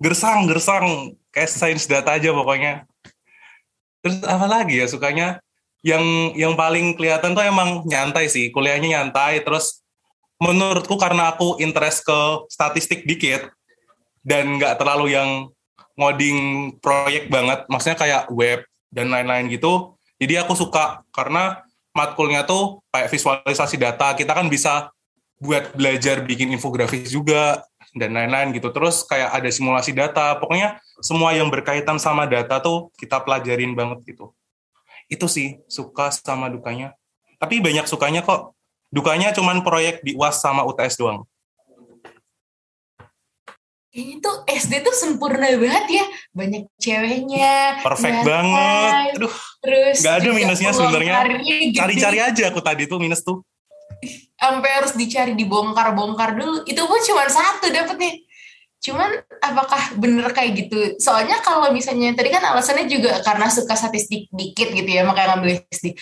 gersang 0.00 0.48
gersang 0.48 1.16
kayak 1.32 1.52
Sains 1.52 1.84
Data 1.84 2.16
aja 2.16 2.32
pokoknya. 2.32 2.88
Terus 4.04 4.20
apa 4.24 4.44
lagi 4.48 4.80
ya 4.80 4.88
sukanya? 4.88 5.40
Yang 5.84 6.04
yang 6.40 6.56
paling 6.56 6.96
kelihatan 6.96 7.36
tuh 7.36 7.44
emang 7.44 7.84
nyantai 7.84 8.28
sih, 8.32 8.48
kuliahnya 8.52 9.00
nyantai. 9.00 9.44
Terus 9.44 9.84
menurutku 10.40 10.96
karena 10.96 11.36
aku 11.36 11.60
interest 11.60 12.08
ke 12.08 12.20
statistik 12.48 13.04
dikit 13.04 13.52
dan 14.24 14.56
nggak 14.56 14.80
terlalu 14.80 15.12
yang 15.12 15.52
ngoding 15.94 16.38
proyek 16.82 17.30
banget, 17.30 17.66
maksudnya 17.70 17.98
kayak 17.98 18.22
web 18.30 18.66
dan 18.90 19.10
lain-lain 19.10 19.50
gitu. 19.50 19.94
Jadi 20.18 20.38
aku 20.38 20.54
suka 20.54 21.02
karena 21.10 21.62
matkulnya 21.94 22.46
tuh 22.46 22.82
kayak 22.90 23.10
visualisasi 23.10 23.76
data, 23.78 24.14
kita 24.14 24.34
kan 24.34 24.46
bisa 24.50 24.90
buat 25.38 25.74
belajar 25.74 26.22
bikin 26.22 26.54
infografis 26.54 27.10
juga 27.10 27.62
dan 27.94 28.14
lain-lain 28.14 28.54
gitu. 28.54 28.70
Terus 28.70 29.06
kayak 29.06 29.34
ada 29.34 29.50
simulasi 29.50 29.94
data, 29.94 30.38
pokoknya 30.38 30.78
semua 31.02 31.34
yang 31.34 31.50
berkaitan 31.50 31.98
sama 31.98 32.26
data 32.26 32.58
tuh 32.58 32.90
kita 32.98 33.22
pelajarin 33.22 33.74
banget 33.74 34.02
gitu. 34.14 34.34
Itu 35.10 35.30
sih 35.30 35.62
suka 35.70 36.10
sama 36.10 36.50
dukanya. 36.50 36.94
Tapi 37.38 37.60
banyak 37.60 37.86
sukanya 37.86 38.24
kok. 38.24 38.54
Dukanya 38.94 39.34
cuman 39.34 39.66
proyek 39.66 40.06
di 40.06 40.14
UAS 40.14 40.38
sama 40.38 40.62
UTS 40.62 40.94
doang 41.02 41.26
kayaknya 43.94 44.16
tuh 44.18 44.36
SD 44.50 44.72
tuh 44.82 44.94
sempurna 44.98 45.46
banget 45.54 45.86
ya. 46.02 46.04
Banyak 46.34 46.62
ceweknya 46.82 47.78
perfect 47.86 48.26
banget. 48.26 48.92
Aduh 49.14 49.34
terus 49.62 50.02
nggak 50.02 50.14
ada 50.18 50.30
minusnya 50.34 50.70
sebenarnya. 50.74 51.14
cari-cari 51.70 52.18
aja 52.18 52.42
aku 52.50 52.58
tadi 52.58 52.90
tuh 52.90 52.98
minus 52.98 53.22
tuh. 53.22 53.46
Sampai 54.34 54.70
harus 54.82 54.98
dicari 54.98 55.38
dibongkar-bongkar 55.38 56.34
dulu. 56.34 56.66
Itu 56.66 56.82
pun 56.90 56.98
cuma 57.06 57.30
satu 57.30 57.70
dapetnya. 57.70 58.18
Cuman 58.82 59.08
apakah 59.40 59.96
bener 59.96 60.28
kayak 60.34 60.66
gitu? 60.66 61.00
Soalnya 61.00 61.40
kalau 61.40 61.72
misalnya 61.72 62.12
tadi 62.12 62.28
kan 62.28 62.42
alasannya 62.44 62.90
juga 62.90 63.22
karena 63.24 63.48
suka 63.48 63.78
statistik 63.78 64.28
dikit 64.28 64.74
gitu 64.74 64.90
ya 64.90 65.06
makanya 65.08 65.38
ngambil 65.38 65.64
SD 65.72 65.96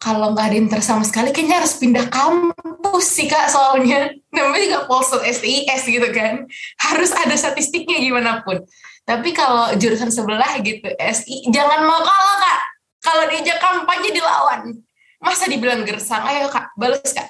kalau 0.00 0.32
nggak 0.32 0.48
ada 0.48 0.56
inter 0.56 0.80
sama 0.80 1.04
sekali 1.04 1.28
kayaknya 1.28 1.60
harus 1.60 1.76
pindah 1.76 2.08
kampus 2.08 3.04
sih 3.04 3.28
kak 3.28 3.52
soalnya. 3.52 4.16
Namanya 4.32 4.60
juga 4.64 4.80
Polsel 4.88 5.20
SIS 5.28 5.82
gitu 5.84 6.08
kan. 6.10 6.48
Harus 6.80 7.12
ada 7.12 7.36
statistiknya 7.36 8.00
gimana 8.00 8.40
pun. 8.40 8.64
Tapi 9.04 9.36
kalau 9.36 9.76
jurusan 9.76 10.08
sebelah 10.08 10.56
gitu 10.64 10.88
SI 10.96 11.52
jangan 11.52 11.84
mau 11.84 12.00
kalah 12.00 12.36
kak. 12.40 12.58
Kalau 13.04 13.24
diajak 13.28 13.60
kampanye 13.60 14.10
dilawan. 14.16 14.80
Masa 15.20 15.44
dibilang 15.52 15.84
gersang? 15.84 16.24
Ayo 16.24 16.48
kak 16.48 16.72
balas 16.80 17.12
kak. 17.12 17.28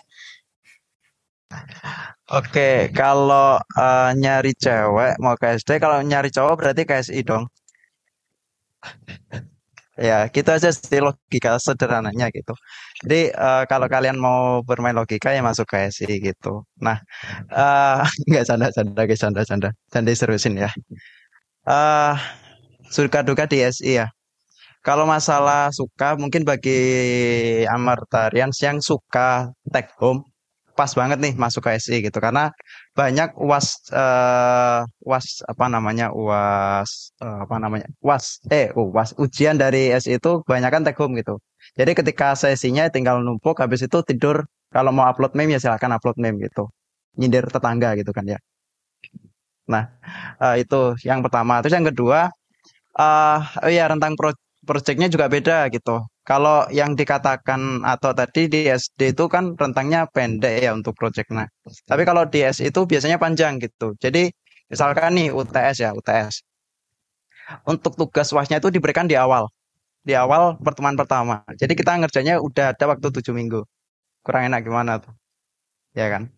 Oke, 2.31 2.95
kalau 2.95 3.59
uh, 3.59 4.11
nyari 4.14 4.55
cewek 4.55 5.18
mau 5.18 5.35
ke 5.35 5.59
SD, 5.59 5.83
kalau 5.83 5.99
nyari 6.07 6.31
cowok 6.31 6.55
berarti 6.55 6.87
ke 6.87 6.95
SI 7.03 7.27
dong. 7.27 7.51
Ya, 10.01 10.25
gitu 10.33 10.49
aja 10.49 10.73
sih 10.73 11.01
logika 11.05 11.61
sederhananya 11.61 12.33
gitu. 12.33 12.57
Jadi 13.05 13.37
uh, 13.37 13.69
kalau 13.69 13.85
kalian 13.85 14.17
mau 14.17 14.65
bermain 14.65 14.97
logika 14.97 15.29
ya 15.37 15.45
masuk 15.45 15.69
ke 15.69 15.93
SI 15.93 16.25
gitu. 16.25 16.65
Nah, 16.81 17.05
uh, 17.53 18.01
nggak 18.29 18.45
canda 18.49 18.67
canda 18.73 19.03
guys, 19.05 19.21
canda 19.21 19.43
canda, 19.93 20.13
seriusin 20.17 20.57
ya. 20.57 20.73
Uh, 21.69 22.17
suka 22.89 23.21
duka 23.21 23.45
di 23.45 23.61
SI 23.69 24.01
ya. 24.01 24.09
Kalau 24.81 25.05
masalah 25.05 25.69
suka 25.77 26.17
mungkin 26.17 26.49
bagi 26.49 26.81
Amartarians 27.69 28.57
yang 28.65 28.81
suka 28.81 29.53
take 29.69 29.93
home 30.01 30.25
pas 30.81 30.93
banget 31.01 31.18
nih 31.24 31.33
masuk 31.37 31.62
ke 31.68 31.70
SI 31.76 31.97
gitu. 32.07 32.18
Karena 32.24 32.49
banyak 32.97 33.37
uas 33.37 33.66
uh, 33.93 34.81
uas 35.09 35.26
apa 35.45 35.66
namanya 35.74 36.07
uas 36.16 37.12
uh, 37.20 37.45
apa 37.45 37.57
namanya 37.62 37.87
uas 38.01 38.24
eh 38.49 38.72
uas 38.72 39.12
ujian 39.20 39.61
dari 39.61 39.93
SI 40.01 40.16
itu 40.16 40.41
kebanyakan 40.49 40.81
take 40.89 40.97
home 40.97 41.14
gitu. 41.20 41.37
Jadi 41.76 41.93
ketika 41.93 42.33
sesinya 42.33 42.89
tinggal 42.89 43.20
numpuk 43.20 43.61
habis 43.61 43.85
itu 43.85 44.01
tidur. 44.09 44.49
Kalau 44.70 44.95
mau 44.95 45.05
upload 45.11 45.35
meme 45.35 45.59
ya 45.59 45.61
silahkan 45.61 45.91
upload 45.97 46.16
meme 46.22 46.41
gitu. 46.47 46.64
Nyindir 47.18 47.45
tetangga 47.51 47.99
gitu 48.01 48.11
kan 48.16 48.24
ya. 48.24 48.39
Nah 49.68 49.85
uh, 50.41 50.57
itu 50.57 50.97
yang 51.05 51.20
pertama. 51.20 51.61
Terus 51.61 51.74
yang 51.76 51.87
kedua 51.93 52.33
uh, 52.97 53.39
oh 53.66 53.70
ya 53.70 53.85
rentang 53.91 54.14
pro 54.18 54.33
projectnya 54.64 55.09
juga 55.12 55.26
beda 55.26 55.68
gitu 55.74 56.10
kalau 56.31 56.62
yang 56.70 56.95
dikatakan 56.95 57.83
atau 57.83 58.14
tadi 58.14 58.47
di 58.47 58.70
SD 58.70 59.18
itu 59.18 59.26
kan 59.26 59.59
rentangnya 59.59 60.07
pendek 60.07 60.62
ya 60.62 60.70
untuk 60.78 60.95
projectnya. 60.95 61.51
Tapi 61.91 62.07
kalau 62.07 62.22
di 62.31 62.47
S 62.47 62.62
itu 62.62 62.87
biasanya 62.87 63.18
panjang 63.18 63.59
gitu. 63.59 63.99
Jadi 63.99 64.31
misalkan 64.70 65.18
nih 65.18 65.35
UTS 65.35 65.76
ya, 65.83 65.91
UTS. 65.91 66.47
Untuk 67.66 67.99
tugas 67.99 68.31
wasnya 68.31 68.62
itu 68.62 68.70
diberikan 68.70 69.11
di 69.11 69.18
awal. 69.18 69.51
Di 70.07 70.14
awal 70.14 70.55
pertemuan 70.62 70.95
pertama. 70.95 71.43
Jadi 71.59 71.74
kita 71.74 71.99
ngerjainnya 71.99 72.39
udah 72.39 72.78
ada 72.78 72.85
waktu 72.87 73.11
tujuh 73.11 73.35
minggu. 73.35 73.66
Kurang 74.22 74.55
enak 74.55 74.62
gimana 74.62 75.03
tuh? 75.03 75.11
Ya 75.99 76.14
kan? 76.14 76.31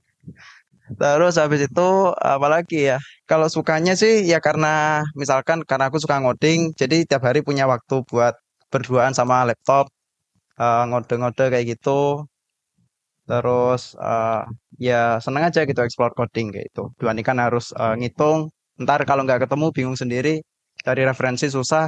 Terus 0.97 1.37
habis 1.37 1.69
itu 1.69 1.89
apalagi 2.17 2.97
ya? 2.97 2.99
Kalau 3.29 3.53
sukanya 3.53 3.93
sih 3.93 4.25
ya 4.25 4.41
karena 4.41 5.05
misalkan 5.21 5.69
karena 5.69 5.93
aku 5.93 6.01
suka 6.01 6.17
ngoding, 6.17 6.73
jadi 6.81 7.05
tiap 7.05 7.29
hari 7.29 7.45
punya 7.45 7.69
waktu 7.69 8.01
buat 8.09 8.41
berduaan 8.73 9.13
sama 9.13 9.45
laptop 9.45 9.93
uh, 10.57 10.83
ngode-ngode 10.89 11.45
kayak 11.53 11.67
gitu. 11.77 12.25
Terus 13.29 13.95
uh, 14.03 14.43
ya 14.83 15.23
seneng 15.23 15.47
aja 15.47 15.63
gitu 15.63 15.81
explore 15.87 16.11
coding 16.19 16.51
kayak 16.51 16.67
itu 16.75 16.83
dibandingkan 16.99 17.39
harus 17.39 17.71
uh, 17.79 17.95
ngitung. 17.95 18.51
Ntar 18.83 19.07
kalau 19.07 19.23
nggak 19.23 19.47
ketemu 19.47 19.67
bingung 19.77 19.99
sendiri 19.99 20.43
cari 20.83 21.03
referensi 21.07 21.47
susah. 21.47 21.87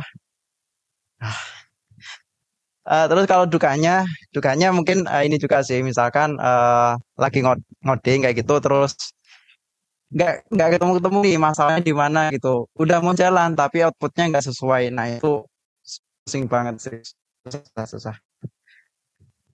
Uh, 2.84 3.08
terus 3.08 3.24
kalau 3.24 3.48
dukanya 3.48 4.04
dukanya 4.36 4.68
mungkin 4.70 5.08
uh, 5.08 5.22
ini 5.26 5.36
juga 5.40 5.64
sih. 5.66 5.80
Misalkan 5.82 6.38
uh, 6.38 6.94
lagi 7.18 7.42
ngod 7.42 7.58
ngoding 7.82 8.22
kayak 8.28 8.36
gitu 8.44 8.54
terus 8.62 8.94
nggak 10.14 10.46
nggak 10.54 10.68
ketemu 10.78 10.92
ketemu 11.02 11.18
nih 11.26 11.38
masalahnya 11.42 11.82
di 11.82 11.94
mana 11.96 12.20
gitu. 12.30 12.70
Udah 12.78 13.02
mau 13.02 13.16
jalan 13.16 13.58
tapi 13.58 13.82
outputnya 13.82 14.30
nggak 14.30 14.46
sesuai. 14.46 14.94
Nah 14.94 15.18
itu 15.18 15.42
pusing 16.24 16.48
banget 16.48 16.74
sih. 16.80 16.98
Susah 17.44 17.86
susah. 17.86 18.16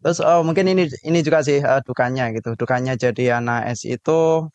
Terus 0.00 0.18
oh 0.22 0.40
mungkin 0.46 0.64
ini 0.70 0.86
ini 1.04 1.18
juga 1.26 1.42
sih 1.42 1.58
uh, 1.60 1.82
dukanya 1.82 2.30
gitu. 2.32 2.54
Dukanya 2.54 2.94
jadi 2.94 3.42
anak 3.42 3.74
S 3.74 3.84
itu 3.84 4.46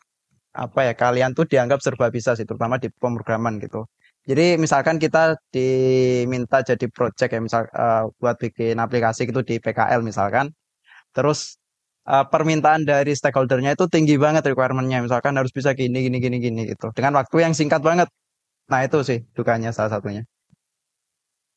apa 0.56 0.80
ya 0.88 0.92
kalian 0.96 1.36
tuh 1.36 1.44
dianggap 1.44 1.84
serba 1.84 2.08
bisa 2.08 2.32
sih 2.32 2.48
terutama 2.48 2.80
di 2.80 2.88
pemrograman 2.88 3.60
gitu. 3.60 3.84
Jadi 4.26 4.58
misalkan 4.58 4.98
kita 4.98 5.38
diminta 5.54 6.58
jadi 6.64 6.86
project 6.90 7.30
ya 7.30 7.40
misal 7.44 7.62
uh, 7.70 8.10
buat 8.18 8.34
bikin 8.42 8.80
aplikasi 8.80 9.28
gitu 9.28 9.44
di 9.46 9.60
PKL 9.62 10.02
misalkan. 10.02 10.50
Terus 11.14 11.60
uh, 12.10 12.26
permintaan 12.26 12.82
dari 12.88 13.12
stakeholdernya 13.14 13.78
itu 13.78 13.86
tinggi 13.86 14.18
banget 14.18 14.42
requirementnya. 14.50 15.04
Misalkan 15.06 15.36
harus 15.38 15.52
bisa 15.54 15.76
gini 15.78 16.08
gini 16.08 16.18
gini 16.18 16.36
gini 16.42 16.62
gitu. 16.72 16.90
Dengan 16.96 17.22
waktu 17.22 17.36
yang 17.44 17.54
singkat 17.54 17.84
banget. 17.84 18.08
Nah 18.66 18.82
itu 18.82 18.98
sih 19.06 19.22
dukanya 19.36 19.70
salah 19.70 19.94
satunya 19.94 20.26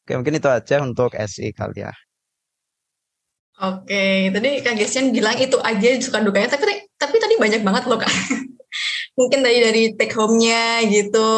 Oke, 0.09 0.17
mungkin 0.17 0.41
itu 0.41 0.49
aja 0.49 0.81
untuk 0.81 1.13
SI 1.13 1.53
kali 1.53 1.85
ya. 1.85 1.93
Oke, 3.61 4.33
tadi 4.33 4.49
Kak 4.65 4.73
Gesian 4.73 5.13
bilang 5.13 5.37
itu 5.37 5.53
aja 5.61 5.87
suka 6.01 6.17
dukanya, 6.25 6.49
tapi 6.49 6.65
tapi 6.97 7.21
tadi 7.21 7.37
banyak 7.37 7.61
banget 7.61 7.85
loh 7.85 8.01
Kak. 8.01 8.09
Mungkin 9.17 9.39
tadi 9.41 9.57
dari 9.61 9.83
take 9.97 10.13
home-nya 10.13 10.85
gitu, 10.89 11.29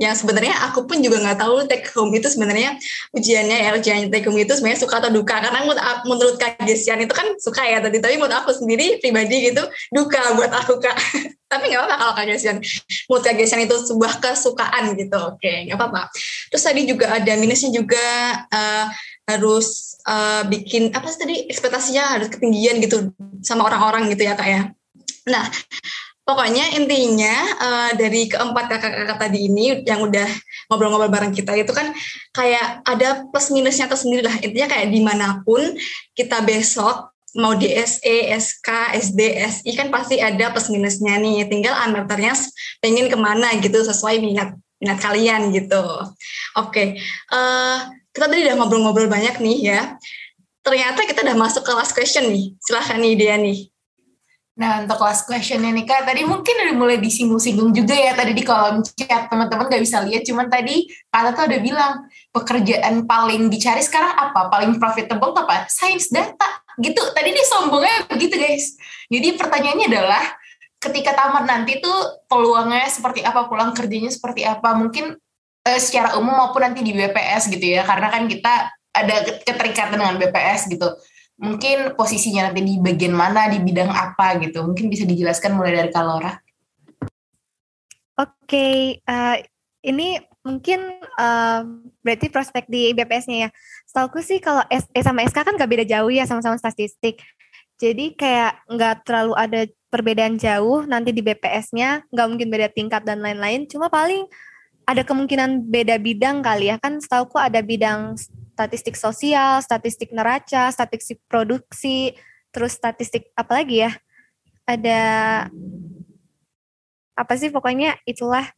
yang 0.00 0.14
sebenarnya 0.14 0.54
aku 0.68 0.84
pun 0.84 1.00
juga 1.00 1.22
nggak 1.22 1.38
tahu 1.40 1.64
take 1.68 1.88
home 1.94 2.12
itu 2.14 2.28
sebenarnya 2.28 2.76
ujiannya 3.16 3.58
ya, 3.66 3.70
ujian 3.76 4.12
take 4.12 4.26
home 4.26 4.38
itu 4.40 4.52
sebenarnya 4.56 4.80
suka 4.82 5.00
atau 5.00 5.10
duka. 5.12 5.36
Karena 5.38 5.64
menurut, 5.64 5.80
menurut 6.06 6.36
Kak 6.36 6.60
Gesian 6.66 7.00
itu 7.00 7.14
kan 7.14 7.26
suka 7.38 7.62
ya 7.64 7.78
tadi, 7.80 8.02
tapi 8.02 8.20
menurut 8.20 8.36
aku 8.36 8.52
sendiri 8.52 9.00
pribadi 9.00 9.52
gitu 9.52 9.62
duka 9.94 10.22
buat 10.36 10.52
aku 10.52 10.82
Kak. 10.82 10.96
tapi 11.52 11.70
nggak 11.70 11.78
apa-apa 11.78 11.96
kalau 11.98 12.12
Kak 12.18 12.26
Gesian. 12.32 12.56
Menurut 13.06 13.22
Kak 13.22 13.34
Gesian 13.38 13.60
itu 13.62 13.76
sebuah 13.78 14.12
kesukaan 14.18 14.98
gitu, 14.98 15.18
oke 15.18 15.52
nggak 15.70 15.78
apa-apa. 15.78 16.10
Terus 16.50 16.62
tadi 16.62 16.80
juga 16.84 17.14
ada 17.14 17.32
minusnya 17.38 17.70
juga 17.70 18.06
uh, 18.50 18.86
harus 19.26 19.98
uh, 20.06 20.46
bikin 20.46 20.94
apa 20.94 21.10
sih 21.10 21.18
tadi 21.18 21.34
ekspektasinya 21.50 22.18
harus 22.18 22.30
ketinggian 22.30 22.78
gitu 22.78 23.10
sama 23.42 23.66
orang-orang 23.66 24.06
gitu 24.14 24.22
ya 24.22 24.38
kak 24.38 24.48
ya. 24.48 24.62
Nah 25.26 25.46
pokoknya 26.26 26.74
intinya 26.74 27.36
uh, 27.62 27.90
dari 27.94 28.26
keempat 28.26 28.66
kakak-kakak 28.66 29.18
tadi 29.30 29.46
ini 29.46 29.86
yang 29.86 30.02
udah 30.02 30.26
ngobrol-ngobrol 30.68 31.08
bareng 31.08 31.30
kita 31.30 31.54
itu 31.54 31.70
kan 31.70 31.94
kayak 32.34 32.82
ada 32.82 33.24
plus 33.30 33.54
minusnya 33.54 33.86
tersendiri 33.86 34.26
lah 34.26 34.34
intinya 34.42 34.66
kayak 34.74 34.90
di 34.90 35.00
mana 35.06 35.40
pun 35.46 35.62
kita 36.18 36.42
besok 36.42 37.14
mau 37.36 37.52
di 37.52 37.68
SE, 37.68 38.16
SK, 38.32 38.96
SD, 38.96 39.20
SI 39.60 39.70
kan 39.76 39.92
pasti 39.92 40.16
ada 40.18 40.48
plus 40.50 40.72
minusnya 40.72 41.20
nih. 41.20 41.44
Tinggal 41.46 41.76
amaternya 41.84 42.32
pengen 42.80 43.12
ke 43.12 43.16
mana 43.20 43.52
gitu 43.60 43.76
sesuai 43.84 44.24
minat 44.24 44.56
minat 44.80 44.98
kalian 45.00 45.52
gitu. 45.52 45.84
Oke, 46.56 46.72
okay. 46.72 46.88
uh, 47.32 47.36
eh, 47.36 47.76
kita 48.16 48.26
tadi 48.28 48.40
udah 48.44 48.56
ngobrol-ngobrol 48.56 49.08
banyak 49.08 49.36
nih 49.40 49.58
ya. 49.68 49.80
Ternyata 50.64 51.04
kita 51.04 51.22
udah 51.22 51.36
masuk 51.36 51.62
ke 51.62 51.72
last 51.76 51.92
question 51.92 52.26
nih. 52.32 52.56
Silahkan 52.64 52.98
nih 52.98 53.14
dia 53.14 53.36
nih. 53.36 53.68
Nah 54.56 54.88
untuk 54.88 54.96
last 55.04 55.28
questionnya 55.28 55.68
nih 55.68 55.84
Kak, 55.84 56.08
tadi 56.08 56.24
mungkin 56.24 56.56
udah 56.56 56.74
mulai 56.80 56.96
disinggung-singgung 56.96 57.76
juga 57.76 57.92
ya 57.92 58.16
tadi 58.16 58.32
di 58.32 58.40
kolom 58.40 58.80
chat 58.80 59.28
teman-teman 59.28 59.68
gak 59.68 59.84
bisa 59.84 60.00
lihat, 60.00 60.24
cuman 60.24 60.48
tadi 60.48 60.88
Kak 61.12 61.36
tuh 61.36 61.44
udah 61.44 61.60
bilang 61.60 61.92
pekerjaan 62.32 63.04
paling 63.04 63.52
dicari 63.52 63.84
sekarang 63.84 64.16
apa? 64.16 64.48
Paling 64.48 64.80
profitable 64.80 65.36
apa? 65.36 65.68
Science 65.68 66.08
data 66.08 66.64
gitu. 66.80 67.04
Tadi 67.12 67.28
dia 67.36 67.44
sombongnya 67.44 68.08
begitu 68.08 68.40
guys. 68.40 68.80
Jadi 69.12 69.36
pertanyaannya 69.36 69.86
adalah 69.92 70.24
ketika 70.80 71.12
tamat 71.12 71.44
nanti 71.44 71.76
tuh 71.84 72.24
peluangnya 72.24 72.88
seperti 72.88 73.20
apa, 73.28 73.52
pulang 73.52 73.76
kerjanya 73.76 74.08
seperti 74.08 74.48
apa? 74.48 74.72
Mungkin 74.72 75.20
eh, 75.68 75.80
secara 75.84 76.16
umum 76.16 76.32
maupun 76.32 76.64
nanti 76.64 76.80
di 76.80 76.96
BPS 76.96 77.52
gitu 77.52 77.76
ya, 77.76 77.84
karena 77.84 78.08
kan 78.08 78.24
kita 78.24 78.72
ada 78.96 79.16
keterikatan 79.44 80.00
dengan 80.00 80.16
BPS 80.16 80.72
gitu 80.72 80.96
mungkin 81.36 81.92
posisinya 81.96 82.48
nanti 82.48 82.64
di 82.64 82.74
bagian 82.80 83.12
mana, 83.12 83.48
di 83.52 83.60
bidang 83.60 83.92
apa 83.92 84.40
gitu. 84.40 84.64
Mungkin 84.64 84.88
bisa 84.88 85.04
dijelaskan 85.04 85.56
mulai 85.56 85.76
dari 85.76 85.90
Kalora. 85.92 86.32
Oke, 88.16 88.32
okay, 88.48 88.74
uh, 89.04 89.36
eh, 89.36 89.44
ini 89.84 90.16
mungkin 90.40 91.02
uh, 91.20 91.60
berarti 92.00 92.32
prospek 92.32 92.64
di 92.70 92.96
BPS-nya 92.96 93.48
ya. 93.48 93.50
Setahu 93.84 94.22
sih 94.24 94.40
kalau 94.40 94.64
SE 94.72 95.00
sama 95.04 95.26
SK 95.26 95.44
kan 95.44 95.54
gak 95.58 95.68
beda 95.68 95.84
jauh 95.84 96.08
ya 96.08 96.24
sama-sama 96.24 96.56
statistik. 96.56 97.20
Jadi 97.76 98.16
kayak 98.16 98.64
nggak 98.72 99.04
terlalu 99.04 99.36
ada 99.36 99.60
perbedaan 99.92 100.40
jauh 100.40 100.88
nanti 100.88 101.12
di 101.12 101.20
BPS-nya, 101.20 102.08
nggak 102.08 102.26
mungkin 102.32 102.48
beda 102.48 102.72
tingkat 102.72 103.04
dan 103.04 103.20
lain-lain. 103.20 103.68
Cuma 103.68 103.92
paling 103.92 104.24
ada 104.88 105.04
kemungkinan 105.04 105.68
beda 105.68 106.00
bidang 106.00 106.40
kali 106.40 106.72
ya. 106.72 106.80
Kan 106.80 107.04
setahuku 107.04 107.36
ada 107.36 107.60
bidang 107.60 108.16
statistik 108.56 108.96
sosial, 108.96 109.60
statistik 109.60 110.16
neraca, 110.16 110.72
statistik 110.72 111.20
produksi, 111.28 112.16
terus 112.48 112.72
statistik 112.72 113.28
apa 113.36 113.60
lagi 113.60 113.84
ya? 113.84 113.92
Ada 114.64 115.00
apa 117.12 117.32
sih 117.36 117.52
pokoknya 117.52 118.00
itulah 118.08 118.48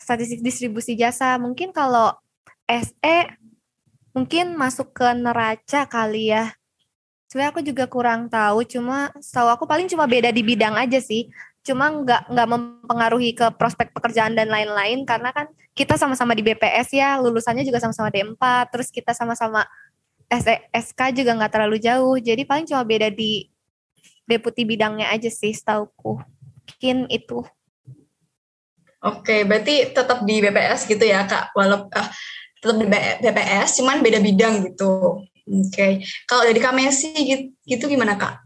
statistik 0.00 0.40
distribusi 0.40 0.96
jasa. 0.96 1.36
Mungkin 1.36 1.76
kalau 1.76 2.16
SE 2.64 3.16
mungkin 4.16 4.56
masuk 4.56 4.96
ke 4.96 5.12
neraca 5.12 5.84
kali 5.84 6.32
ya. 6.32 6.56
Sebenarnya 7.28 7.52
aku 7.52 7.60
juga 7.60 7.84
kurang 7.84 8.32
tahu, 8.32 8.64
cuma 8.64 9.12
tahu 9.20 9.48
aku 9.52 9.68
paling 9.68 9.84
cuma 9.92 10.08
beda 10.08 10.32
di 10.32 10.40
bidang 10.40 10.80
aja 10.80 10.96
sih 10.96 11.28
cuma 11.66 11.90
nggak 11.90 12.30
nggak 12.30 12.48
mempengaruhi 12.48 13.34
ke 13.34 13.50
prospek 13.58 13.90
pekerjaan 13.90 14.38
dan 14.38 14.46
lain-lain 14.46 15.02
karena 15.02 15.34
kan 15.34 15.50
kita 15.74 15.98
sama-sama 15.98 16.32
di 16.38 16.46
BPS 16.46 16.94
ya 16.94 17.18
lulusannya 17.18 17.66
juga 17.66 17.82
sama-sama 17.82 18.08
D4 18.14 18.70
terus 18.70 18.94
kita 18.94 19.10
sama-sama 19.10 19.66
SK 20.74 21.00
juga 21.14 21.38
nggak 21.38 21.52
terlalu 21.54 21.78
jauh. 21.78 22.16
Jadi 22.18 22.42
paling 22.42 22.66
cuma 22.66 22.82
beda 22.82 23.10
di 23.14 23.46
deputi 24.26 24.66
bidangnya 24.66 25.10
aja 25.14 25.30
sih 25.30 25.54
setauku. 25.54 26.18
Mungkin 26.66 27.06
itu. 27.14 27.46
Oke, 29.06 29.46
berarti 29.46 29.94
tetap 29.94 30.26
di 30.26 30.42
BPS 30.42 30.90
gitu 30.90 31.04
ya 31.06 31.22
kak, 31.30 31.54
walaupun 31.54 31.94
uh, 31.94 32.08
tetap 32.58 32.74
di 32.74 32.86
BPS, 33.22 33.78
cuman 33.78 34.02
beda 34.02 34.18
bidang 34.18 34.66
gitu. 34.66 35.22
Oke, 35.46 36.02
kalau 36.26 36.42
dari 36.42 36.58
Kamesi 36.58 37.14
gitu, 37.14 37.54
gitu 37.62 37.84
gimana 37.86 38.18
kak? 38.18 38.42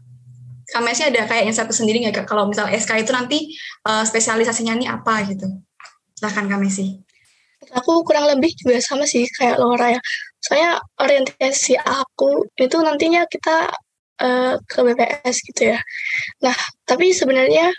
KMS 0.71 1.11
ada 1.11 1.27
kayak 1.27 1.51
satu 1.51 1.75
sendiri 1.75 2.07
nggak 2.07 2.23
kalau 2.23 2.47
misal 2.47 2.71
SK 2.71 3.03
itu 3.03 3.11
nanti 3.11 3.51
uh, 3.83 4.07
spesialisasinya 4.07 4.79
ini 4.79 4.87
apa 4.87 5.27
gitu. 5.27 5.45
Silahkan 6.15 6.47
sih 6.71 7.03
aku 7.69 8.01
kurang 8.01 8.25
lebih 8.25 8.51
juga 8.57 8.81
sama 8.81 9.05
sih 9.05 9.29
kayak 9.29 9.61
Laura 9.61 9.93
ya. 9.93 10.01
Soalnya 10.41 10.81
orientasi 10.97 11.77
aku 11.77 12.49
itu 12.57 12.77
nantinya 12.81 13.29
kita 13.29 13.69
uh, 14.21 14.55
ke 14.65 14.79
BPS 14.81 15.35
gitu 15.53 15.61
ya. 15.75 15.79
Nah 16.41 16.57
tapi 16.89 17.13
sebenarnya 17.13 17.69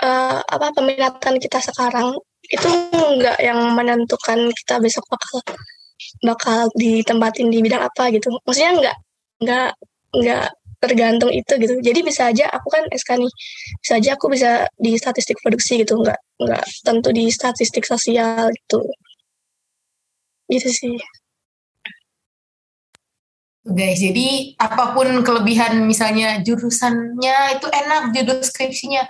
uh, 0.00 0.40
apa 0.40 0.72
peminatan 0.72 1.36
kita 1.36 1.60
sekarang 1.60 2.16
itu 2.48 2.68
nggak 3.20 3.38
yang 3.44 3.60
menentukan 3.76 4.48
kita 4.64 4.80
besok 4.80 5.04
bakal 5.12 5.38
bakal 6.24 6.58
ditempatin 6.78 7.52
di 7.52 7.60
bidang 7.60 7.84
apa 7.84 8.08
gitu. 8.14 8.32
Maksudnya 8.48 8.72
nggak 8.80 8.96
nggak 9.44 9.70
nggak 10.08 10.46
tergantung 10.78 11.30
itu 11.34 11.52
gitu. 11.58 11.74
Jadi 11.82 12.00
bisa 12.06 12.30
aja 12.30 12.46
aku 12.54 12.70
kan 12.70 12.86
SK 12.90 13.10
nih 13.18 13.32
bisa 13.82 13.92
aja 13.98 14.10
aku 14.14 14.26
bisa 14.30 14.50
di 14.78 14.94
statistik 14.94 15.38
produksi 15.42 15.82
gitu 15.82 15.98
nggak 15.98 16.18
nggak 16.38 16.64
tentu 16.86 17.10
di 17.10 17.26
statistik 17.30 17.84
sosial 17.84 18.50
gitu. 18.54 18.80
Gitu 20.48 20.68
sih. 20.70 20.96
Guys 23.68 24.00
jadi 24.00 24.56
apa 24.56 24.96
pun 24.96 25.20
kelebihan 25.20 25.84
misalnya 25.84 26.40
jurusannya 26.40 27.60
itu 27.60 27.66
enak 27.68 28.16
judul 28.16 28.40
skripsinya. 28.40 29.04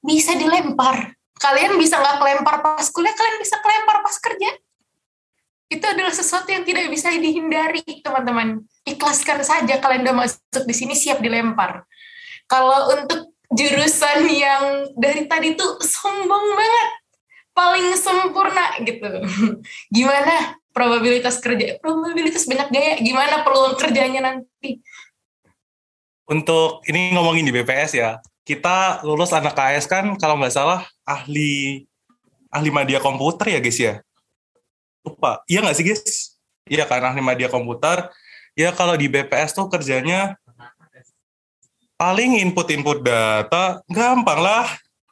Bisa 0.00 0.38
dilempar. 0.38 1.18
Kalian 1.38 1.78
bisa 1.78 1.98
nggak 1.98 2.18
kelempar 2.18 2.56
pas 2.62 2.86
kuliah 2.90 3.14
kalian 3.14 3.38
bisa 3.38 3.58
kelempar 3.62 4.02
pas 4.02 4.16
kerja 4.18 4.50
itu 5.68 5.84
adalah 5.84 6.12
sesuatu 6.12 6.48
yang 6.48 6.64
tidak 6.64 6.88
bisa 6.88 7.12
dihindari 7.12 7.84
teman-teman. 8.00 8.64
Ikhlaskan 8.88 9.44
saja 9.44 9.76
kalian 9.76 10.08
udah 10.08 10.16
masuk 10.24 10.64
di 10.64 10.72
sini 10.72 10.96
siap 10.96 11.20
dilempar. 11.20 11.84
Kalau 12.48 12.96
untuk 12.96 13.36
jurusan 13.52 14.24
yang 14.32 14.88
dari 14.96 15.28
tadi 15.28 15.52
tuh 15.52 15.76
sombong 15.84 16.46
banget 16.56 16.88
paling 17.52 17.86
sempurna 18.00 18.80
gitu. 18.80 19.08
Gimana 19.96 20.56
probabilitas 20.72 21.36
kerja? 21.36 21.76
Probabilitas 21.84 22.48
banyak 22.48 22.68
gaya 22.72 22.92
gimana 23.04 23.44
peluang 23.44 23.76
kerjanya 23.76 24.24
nanti? 24.24 24.80
Untuk 26.28 26.80
ini 26.88 27.12
ngomongin 27.12 27.44
di 27.44 27.52
BPS 27.52 27.92
ya. 27.92 28.20
Kita 28.48 29.04
lulus 29.04 29.36
anak 29.36 29.52
KS 29.52 29.84
kan 29.84 30.16
kalau 30.16 30.40
nggak 30.40 30.54
salah 30.56 30.80
ahli 31.04 31.84
ahli 32.48 32.70
media 32.72 32.96
komputer 32.96 33.52
ya 33.52 33.60
guys 33.60 33.76
ya 33.76 34.00
lupa. 35.08 35.40
Iya 35.48 35.64
nggak 35.64 35.76
sih 35.76 35.86
guys 35.88 36.38
iya 36.68 36.84
ahli 36.84 37.24
media 37.24 37.48
komputer. 37.48 38.12
Ya 38.54 38.70
kalau 38.76 38.94
di 38.94 39.08
BPS 39.08 39.56
tuh 39.56 39.66
kerjanya 39.72 40.36
paling 41.98 42.38
input-input 42.44 43.02
data. 43.02 43.80
Gampang 43.88 44.38
lah. 44.38 44.68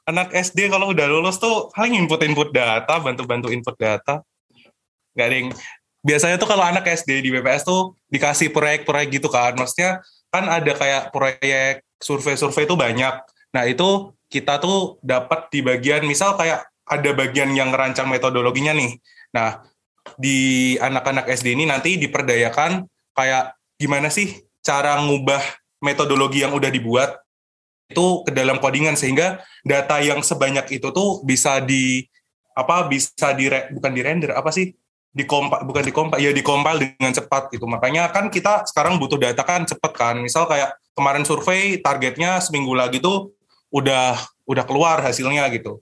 Anak 0.06 0.30
SD 0.30 0.70
kalau 0.70 0.94
udah 0.94 1.06
lulus 1.10 1.42
tuh 1.42 1.72
paling 1.74 1.98
input-input 1.98 2.54
data 2.54 3.02
bantu-bantu 3.02 3.50
input 3.50 3.74
data. 3.74 4.22
Nggak 5.18 5.26
ada 5.26 5.34
yang 5.34 5.48
biasanya 6.06 6.36
tuh 6.38 6.46
kalau 6.46 6.62
anak 6.62 6.86
SD 6.86 7.26
di 7.26 7.34
BPS 7.34 7.66
tuh 7.66 7.98
dikasih 8.06 8.54
proyek-proyek 8.54 9.18
gitu 9.18 9.26
kan. 9.26 9.58
Maksudnya 9.58 10.04
kan 10.30 10.46
ada 10.46 10.72
kayak 10.78 11.10
proyek 11.10 11.82
survei-survei 11.98 12.70
itu 12.70 12.78
banyak. 12.78 13.14
Nah 13.50 13.64
itu 13.66 14.14
kita 14.30 14.58
tuh 14.62 14.98
dapat 15.02 15.50
di 15.50 15.62
bagian 15.62 16.06
misal 16.06 16.38
kayak 16.38 16.66
ada 16.86 17.10
bagian 17.14 17.50
yang 17.54 17.74
ngerancang 17.74 18.06
metodologinya 18.06 18.74
nih. 18.74 18.94
Nah 19.34 19.66
di 20.14 20.74
anak-anak 20.78 21.26
SD 21.26 21.58
ini 21.58 21.66
nanti 21.66 21.98
diperdayakan 21.98 22.86
kayak 23.16 23.58
gimana 23.74 24.08
sih 24.08 24.46
cara 24.62 24.98
ngubah 25.02 25.42
metodologi 25.82 26.42
yang 26.46 26.54
udah 26.54 26.70
dibuat 26.70 27.26
itu 27.86 28.26
ke 28.26 28.34
dalam 28.34 28.58
codingan 28.58 28.98
sehingga 28.98 29.38
data 29.62 30.02
yang 30.02 30.18
sebanyak 30.22 30.66
itu 30.74 30.90
tuh 30.90 31.22
bisa 31.22 31.62
di 31.62 32.02
apa 32.56 32.88
bisa 32.88 33.30
di 33.36 33.46
bukan 33.46 33.92
di 33.94 34.02
render 34.02 34.34
apa 34.34 34.50
sih? 34.50 34.74
Dikompak 35.16 35.64
bukan 35.64 35.80
dikompak 35.86 36.18
ya 36.20 36.28
dikompil 36.34 36.76
dengan 36.82 37.12
cepat 37.14 37.48
gitu. 37.54 37.64
Makanya 37.64 38.10
kan 38.12 38.28
kita 38.28 38.68
sekarang 38.68 39.00
butuh 39.00 39.16
data 39.16 39.46
kan 39.46 39.64
cepat 39.64 39.92
kan. 39.96 40.16
Misal 40.20 40.44
kayak 40.50 40.76
kemarin 40.92 41.24
survei 41.24 41.80
targetnya 41.80 42.42
seminggu 42.42 42.74
lagi 42.76 43.00
tuh 43.00 43.32
udah 43.70 44.18
udah 44.44 44.64
keluar 44.66 45.00
hasilnya 45.00 45.46
gitu. 45.54 45.80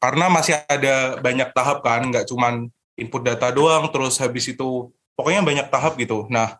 Karena 0.00 0.30
masih 0.30 0.58
ada 0.66 1.18
banyak 1.20 1.50
tahap 1.54 1.84
kan 1.84 2.02
nggak 2.08 2.26
cuman 2.26 2.72
input 2.98 3.22
data 3.22 3.54
doang 3.54 3.86
terus 3.94 4.18
habis 4.18 4.50
itu 4.50 4.90
pokoknya 5.14 5.40
banyak 5.46 5.66
tahap 5.70 5.94
gitu 5.96 6.26
nah 6.28 6.58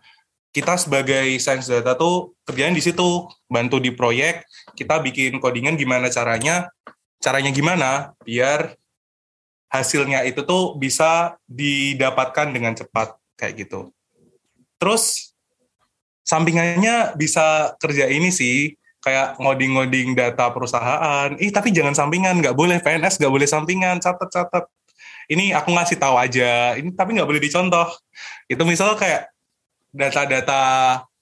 kita 0.54 0.80
sebagai 0.80 1.36
science 1.42 1.68
data 1.68 1.92
tuh 1.98 2.32
kerjaan 2.48 2.72
di 2.72 2.80
situ 2.80 3.28
bantu 3.50 3.76
di 3.82 3.92
proyek 3.92 4.46
kita 4.78 5.02
bikin 5.02 5.42
codingan 5.42 5.76
gimana 5.76 6.08
caranya 6.08 6.70
caranya 7.20 7.50
gimana 7.52 7.90
biar 8.22 8.78
hasilnya 9.68 10.24
itu 10.24 10.40
tuh 10.46 10.78
bisa 10.80 11.36
didapatkan 11.44 12.48
dengan 12.48 12.72
cepat 12.72 13.18
kayak 13.36 13.68
gitu 13.68 13.92
terus 14.80 15.34
sampingannya 16.24 17.18
bisa 17.18 17.76
kerja 17.76 18.08
ini 18.08 18.32
sih 18.32 18.78
kayak 18.98 19.40
ngoding-ngoding 19.40 20.12
data 20.12 20.50
perusahaan. 20.52 21.32
Ih, 21.38 21.48
tapi 21.48 21.72
jangan 21.72 21.94
sampingan, 21.96 22.42
nggak 22.42 22.52
boleh 22.52 22.82
PNS, 22.82 23.16
nggak 23.16 23.32
boleh 23.32 23.48
sampingan, 23.48 23.96
catat-catat. 24.02 24.68
Ini 25.28 25.52
aku 25.52 25.76
ngasih 25.76 26.00
tahu 26.00 26.16
aja, 26.16 26.72
ini 26.80 26.88
tapi 26.96 27.12
nggak 27.12 27.28
boleh 27.28 27.42
dicontoh. 27.42 27.84
Itu 28.48 28.64
misal 28.64 28.96
kayak 28.96 29.28
data-data 29.92 30.62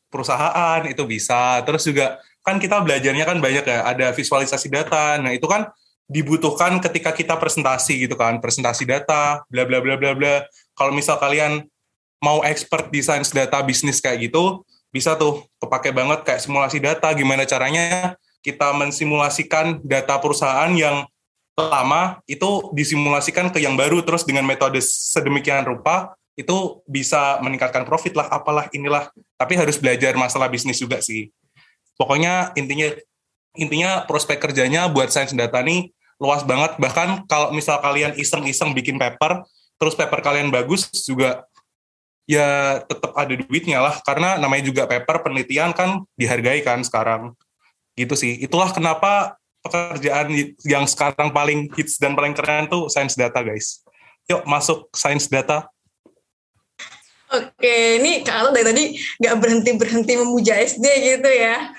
perusahaan 0.06 0.86
itu 0.86 1.02
bisa. 1.04 1.60
Terus 1.66 1.82
juga 1.82 2.22
kan 2.46 2.62
kita 2.62 2.78
belajarnya 2.86 3.26
kan 3.26 3.42
banyak 3.42 3.66
ya, 3.66 3.82
ada 3.82 4.14
visualisasi 4.14 4.70
data. 4.70 5.18
Nah 5.18 5.34
itu 5.34 5.50
kan 5.50 5.66
dibutuhkan 6.06 6.78
ketika 6.78 7.10
kita 7.10 7.34
presentasi 7.34 8.06
gitu 8.06 8.14
kan, 8.14 8.38
presentasi 8.38 8.86
data, 8.86 9.42
bla 9.50 9.66
bla 9.66 9.82
bla 9.82 9.98
bla 9.98 10.14
bla. 10.14 10.46
Kalau 10.78 10.94
misal 10.94 11.18
kalian 11.18 11.66
mau 12.22 12.46
expert 12.46 12.94
di 12.94 13.02
sains 13.02 13.34
data 13.34 13.58
bisnis 13.66 13.98
kayak 13.98 14.30
gitu, 14.30 14.62
bisa 14.94 15.18
tuh 15.18 15.44
kepake 15.58 15.90
banget 15.90 16.22
kayak 16.22 16.40
simulasi 16.40 16.78
data 16.78 17.10
gimana 17.12 17.42
caranya 17.42 18.14
kita 18.40 18.70
mensimulasikan 18.72 19.82
data 19.82 20.16
perusahaan 20.22 20.70
yang 20.72 21.02
lama 21.56 22.20
itu 22.28 22.68
disimulasikan 22.76 23.48
ke 23.48 23.64
yang 23.64 23.80
baru 23.80 24.04
terus 24.04 24.28
dengan 24.28 24.44
metode 24.44 24.76
sedemikian 24.84 25.64
rupa 25.64 26.12
itu 26.36 26.84
bisa 26.84 27.40
meningkatkan 27.40 27.88
profit 27.88 28.12
lah 28.12 28.28
apalah 28.28 28.68
inilah. 28.76 29.08
Tapi 29.40 29.56
harus 29.56 29.80
belajar 29.80 30.12
masalah 30.20 30.52
bisnis 30.52 30.76
juga 30.76 31.00
sih. 31.00 31.32
Pokoknya 31.96 32.52
intinya 32.60 32.92
intinya 33.56 34.04
prospek 34.04 34.36
kerjanya 34.36 34.84
buat 34.92 35.08
sains 35.08 35.32
data 35.32 35.64
nih 35.64 35.88
luas 36.20 36.44
banget. 36.44 36.76
Bahkan 36.76 37.24
kalau 37.24 37.56
misal 37.56 37.80
kalian 37.80 38.12
iseng-iseng 38.20 38.76
bikin 38.76 39.00
paper 39.00 39.48
terus 39.80 39.96
paper 39.96 40.20
kalian 40.20 40.52
bagus 40.52 40.92
juga 41.08 41.48
ya 42.28 42.84
tetap 42.84 43.16
ada 43.16 43.32
duitnya 43.32 43.80
lah. 43.80 43.96
Karena 44.04 44.36
namanya 44.36 44.68
juga 44.68 44.84
paper 44.84 45.24
penelitian 45.24 45.72
kan 45.72 46.04
dihargai 46.20 46.60
kan 46.60 46.84
sekarang. 46.84 47.32
Gitu 47.96 48.12
sih. 48.12 48.44
Itulah 48.44 48.76
kenapa 48.76 49.40
pekerjaan 49.70 50.26
yang 50.64 50.84
sekarang 50.86 51.30
paling 51.30 51.70
hits 51.74 51.98
dan 52.00 52.14
paling 52.14 52.32
keren 52.32 52.66
tuh 52.70 52.88
science 52.90 53.14
data 53.18 53.42
guys. 53.42 53.82
Yuk 54.26 54.42
masuk 54.46 54.90
science 54.94 55.30
data 55.30 55.70
Oke, 57.26 57.98
ini 57.98 58.22
kalau 58.22 58.54
dari 58.54 58.62
tadi 58.62 58.84
nggak 59.18 59.34
berhenti 59.42 59.70
berhenti 59.74 60.12
memuja 60.14 60.62
SD 60.62 60.86
gitu 60.86 61.26
ya. 61.26 61.74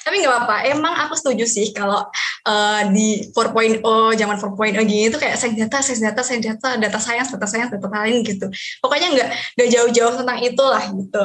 Tapi 0.00 0.24
nggak 0.24 0.32
apa-apa. 0.32 0.56
Emang 0.64 0.96
aku 0.96 1.12
setuju 1.12 1.44
sih 1.44 1.76
kalau 1.76 2.08
uh, 2.48 2.82
di 2.88 3.28
4.0 3.36 3.84
zaman 4.16 4.36
4.0 4.40 4.80
gini 4.88 5.12
itu 5.12 5.20
kayak 5.20 5.36
saya 5.36 5.52
data, 5.52 5.84
saya 5.84 6.08
data, 6.08 6.22
saya 6.24 6.40
data, 6.40 6.68
data 6.80 6.98
science, 6.98 7.28
data 7.36 7.44
science, 7.44 7.68
data 7.68 7.88
lain 7.88 8.24
gitu. 8.24 8.48
Pokoknya 8.80 9.08
nggak 9.12 9.28
nggak 9.60 9.68
jauh-jauh 9.76 10.14
tentang 10.24 10.38
itulah 10.40 10.84
gitu. 10.88 11.24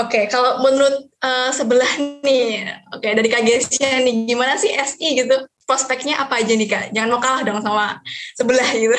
Oke, 0.00 0.20
kalau 0.32 0.64
menurut 0.64 1.04
uh, 1.20 1.52
sebelah 1.52 1.92
nih, 2.24 2.72
oke 2.88 3.04
dari 3.04 3.28
KGS-nya 3.28 4.00
nih, 4.00 4.32
gimana 4.32 4.56
sih 4.56 4.72
SI 4.72 5.20
gitu? 5.20 5.44
Prospeknya 5.68 6.24
apa 6.24 6.40
aja 6.40 6.56
nih 6.56 6.68
kak? 6.68 6.84
Jangan 6.96 7.08
mau 7.12 7.20
kalah 7.20 7.44
dong 7.44 7.60
sama 7.60 8.00
sebelah 8.32 8.68
gitu. 8.72 8.96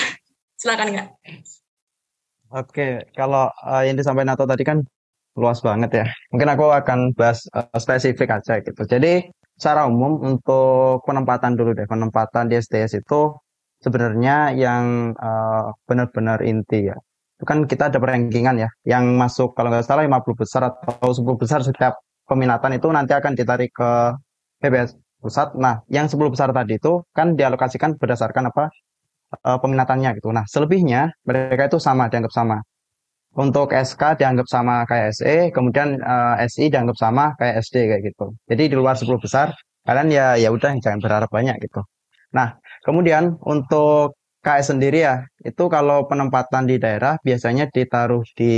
Silakan 0.61 0.93
kak. 0.93 1.07
Oke, 2.53 3.09
kalau 3.17 3.49
uh, 3.65 3.81
yang 3.81 3.97
disampaikan 3.97 4.37
Nato 4.37 4.45
tadi 4.45 4.61
kan 4.61 4.85
luas 5.35 5.59
banget 5.65 5.91
ya. 6.03 6.05
Mungkin 6.31 6.49
aku 6.53 6.65
akan 6.71 6.99
bahas 7.17 7.43
uh, 7.57 7.77
spesifik 7.77 8.29
aja 8.37 8.61
gitu. 8.61 8.81
Jadi 8.85 9.25
secara 9.57 9.87
umum 9.89 10.21
untuk 10.21 11.03
penempatan 11.07 11.57
dulu 11.57 11.73
deh, 11.75 11.87
penempatan 11.89 12.47
di 12.51 12.55
SDS 12.59 13.01
itu 13.01 13.35
sebenarnya 13.83 14.55
yang 14.55 15.15
uh, 15.17 15.73
benar-benar 15.89 16.39
inti 16.45 16.89
ya. 16.91 16.97
Itu 17.35 17.43
kan 17.43 17.67
kita 17.67 17.91
ada 17.91 17.99
rankingan 17.99 18.55
ya, 18.63 18.69
yang 18.87 19.19
masuk 19.19 19.57
kalau 19.57 19.67
nggak 19.73 19.83
salah 19.83 20.07
50 20.07 20.39
besar 20.39 20.61
atau 20.71 21.11
10 21.11 21.35
besar 21.35 21.59
setiap 21.65 21.99
peminatan 22.29 22.79
itu 22.79 22.87
nanti 22.89 23.11
akan 23.11 23.35
ditarik 23.35 23.75
ke 23.75 24.15
PBS 24.63 24.95
pusat. 25.19 25.51
Nah, 25.59 25.83
yang 25.91 26.07
10 26.07 26.31
besar 26.31 26.49
tadi 26.55 26.79
itu 26.79 27.03
kan 27.11 27.35
dialokasikan 27.35 27.99
berdasarkan 27.99 28.53
apa? 28.53 28.71
Uh, 29.31 29.57
peminatannya 29.61 30.09
gitu. 30.17 30.29
Nah, 30.33 30.45
selebihnya 30.45 31.13
mereka 31.25 31.69
itu 31.71 31.79
sama, 31.81 32.07
dianggap 32.11 32.33
sama. 32.33 32.57
Untuk 33.35 33.75
SK 33.75 34.15
dianggap 34.21 34.47
sama 34.47 34.87
kayak 34.87 35.11
SE, 35.11 35.35
kemudian 35.51 35.99
uh, 35.99 36.39
SI 36.47 36.71
dianggap 36.71 36.95
sama 36.95 37.35
kayak 37.35 37.59
SD 37.67 37.75
kayak 37.91 38.01
gitu. 38.13 38.31
Jadi 38.47 38.63
di 38.71 38.75
luar 38.79 38.95
10 38.95 39.11
besar, 39.19 39.51
kalian 39.83 40.07
ya 40.13 40.39
ya 40.39 40.49
udah 40.55 40.71
jangan 40.79 41.03
berharap 41.03 41.27
banyak 41.27 41.59
gitu. 41.59 41.83
Nah, 42.31 42.55
kemudian 42.87 43.35
untuk 43.43 44.15
KS 44.39 44.77
sendiri 44.77 45.03
ya, 45.03 45.25
itu 45.43 45.63
kalau 45.67 46.07
penempatan 46.07 46.63
di 46.69 46.79
daerah 46.79 47.19
biasanya 47.25 47.67
ditaruh 47.71 48.23
di 48.37 48.53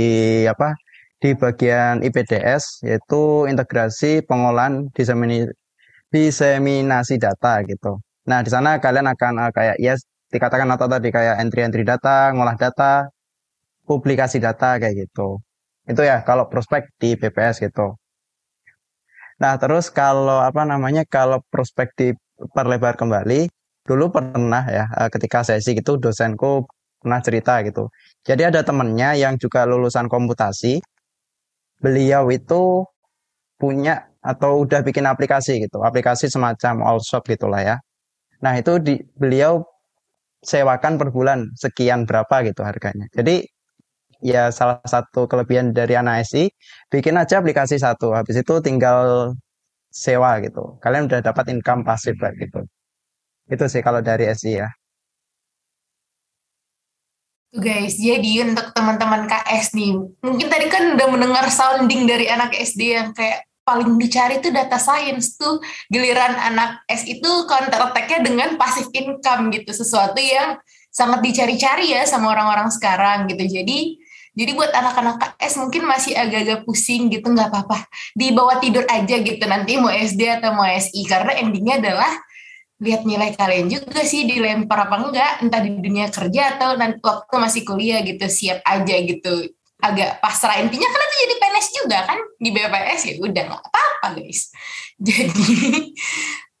apa? 0.46 0.78
di 1.18 1.34
bagian 1.34 1.98
IPDS 2.06 2.86
yaitu 2.86 3.50
integrasi 3.50 4.22
pengolahan 4.22 4.86
disemini, 4.94 5.50
diseminasi 6.14 7.18
data 7.18 7.58
gitu. 7.66 7.98
Nah, 8.30 8.40
di 8.46 8.50
sana 8.54 8.78
kalian 8.78 9.10
akan 9.10 9.32
uh, 9.48 9.50
kayak 9.50 9.76
ya 9.82 9.98
dikatakan 10.32 10.68
atau 10.68 10.86
tadi 10.88 11.08
kayak 11.08 11.40
entry-entry 11.40 11.84
data, 11.84 12.32
ngolah 12.36 12.56
data, 12.56 13.08
publikasi 13.88 14.38
data 14.38 14.76
kayak 14.76 15.08
gitu. 15.08 15.40
Itu 15.88 16.04
ya 16.04 16.20
kalau 16.28 16.46
prospek 16.52 16.92
di 17.00 17.16
BPS 17.16 17.64
gitu. 17.64 17.96
Nah, 19.40 19.54
terus 19.56 19.88
kalau 19.88 20.42
apa 20.42 20.66
namanya 20.66 21.06
kalau 21.08 21.40
prospek 21.48 21.88
di 21.96 22.08
perlebar 22.52 22.98
kembali, 22.98 23.48
dulu 23.88 24.12
pernah 24.12 24.64
ya 24.68 24.84
eh, 25.00 25.08
ketika 25.08 25.40
sesi 25.46 25.72
gitu 25.78 25.96
dosenku 25.96 26.68
pernah 27.00 27.20
cerita 27.22 27.62
gitu. 27.64 27.88
Jadi 28.26 28.42
ada 28.50 28.60
temennya 28.66 29.14
yang 29.16 29.38
juga 29.40 29.64
lulusan 29.64 30.10
komputasi. 30.10 30.82
Beliau 31.78 32.26
itu 32.34 32.82
punya 33.56 34.10
atau 34.18 34.66
udah 34.66 34.82
bikin 34.82 35.06
aplikasi 35.06 35.62
gitu, 35.62 35.80
aplikasi 35.86 36.26
semacam 36.26 36.82
all 36.82 36.98
shop 37.00 37.24
gitulah 37.30 37.62
ya. 37.62 37.76
Nah, 38.42 38.54
itu 38.58 38.78
di 38.82 38.98
beliau 39.18 39.62
sewakan 40.42 41.00
per 41.00 41.08
bulan 41.10 41.50
sekian 41.58 42.06
berapa 42.06 42.46
gitu 42.46 42.62
harganya. 42.62 43.06
Jadi 43.14 43.46
ya 44.18 44.50
salah 44.50 44.82
satu 44.82 45.30
kelebihan 45.30 45.70
dari 45.70 45.94
anak 45.94 46.26
SI 46.26 46.50
bikin 46.90 47.14
aja 47.14 47.38
aplikasi 47.38 47.78
satu 47.78 48.14
habis 48.14 48.38
itu 48.38 48.54
tinggal 48.62 49.32
sewa 49.90 50.38
gitu. 50.42 50.78
Kalian 50.82 51.10
udah 51.10 51.20
dapat 51.24 51.50
income 51.50 51.82
pasif 51.82 52.18
lah 52.20 52.34
gitu. 52.36 52.66
Itu 53.48 53.64
sih 53.66 53.80
kalau 53.80 54.04
dari 54.04 54.28
SI 54.28 54.60
ya. 54.62 54.68
Guys, 57.48 57.96
jadi 57.96 58.44
untuk 58.44 58.76
teman-teman 58.76 59.24
KS 59.24 59.72
nih, 59.72 59.96
mungkin 60.20 60.52
tadi 60.52 60.68
kan 60.68 60.92
udah 60.92 61.08
mendengar 61.08 61.48
sounding 61.48 62.04
dari 62.04 62.28
anak 62.28 62.52
SD 62.52 62.92
yang 62.92 63.16
kayak 63.16 63.47
paling 63.68 64.00
dicari 64.00 64.40
tuh 64.40 64.48
data 64.48 64.80
science 64.80 65.36
tuh. 65.36 65.60
Giliran 65.92 66.32
anak 66.32 66.88
S 66.88 67.04
itu 67.04 67.28
counter 67.44 67.92
attack-nya 67.92 68.24
dengan 68.24 68.48
passive 68.56 68.88
income 68.96 69.52
gitu. 69.52 69.76
Sesuatu 69.76 70.16
yang 70.16 70.56
sangat 70.88 71.20
dicari-cari 71.20 71.92
ya 71.92 72.08
sama 72.08 72.32
orang-orang 72.32 72.72
sekarang 72.72 73.28
gitu. 73.28 73.44
Jadi 73.44 74.00
jadi 74.32 74.54
buat 74.54 74.70
anak-anak 74.72 75.36
S 75.36 75.60
mungkin 75.60 75.84
masih 75.84 76.16
agak-agak 76.16 76.64
pusing 76.64 77.12
gitu. 77.12 77.28
Nggak 77.28 77.52
apa-apa. 77.52 77.84
Dibawa 78.16 78.56
tidur 78.56 78.88
aja 78.88 79.20
gitu. 79.20 79.44
Nanti 79.44 79.76
mau 79.76 79.92
SD 79.92 80.40
atau 80.40 80.56
mau 80.56 80.64
SI 80.64 81.04
karena 81.04 81.36
endingnya 81.36 81.84
adalah 81.84 82.12
lihat 82.78 83.02
nilai 83.02 83.34
kalian 83.34 83.66
juga 83.66 84.06
sih 84.06 84.24
dilempar 84.24 84.88
apa 84.88 84.96
enggak. 84.96 85.32
Entah 85.44 85.60
di 85.60 85.76
dunia 85.76 86.08
kerja 86.08 86.56
atau 86.56 86.72
nanti 86.80 87.04
waktu 87.04 87.34
masih 87.36 87.62
kuliah 87.68 88.00
gitu. 88.00 88.24
Siap 88.24 88.64
aja 88.64 88.96
gitu 89.04 89.57
agak 89.78 90.18
pasrah. 90.18 90.58
Intinya 90.58 90.88
kan 90.90 91.00
itu 91.06 91.16
jadi 91.22 91.34
PNS 91.38 91.68
juga 91.74 91.98
kan? 92.06 92.18
Di 92.38 92.50
BPS 92.50 93.00
ya 93.06 93.14
udah 93.22 93.42
nggak 93.46 93.62
apa-apa 93.62 94.06
guys. 94.18 94.40
Jadi 95.08 95.94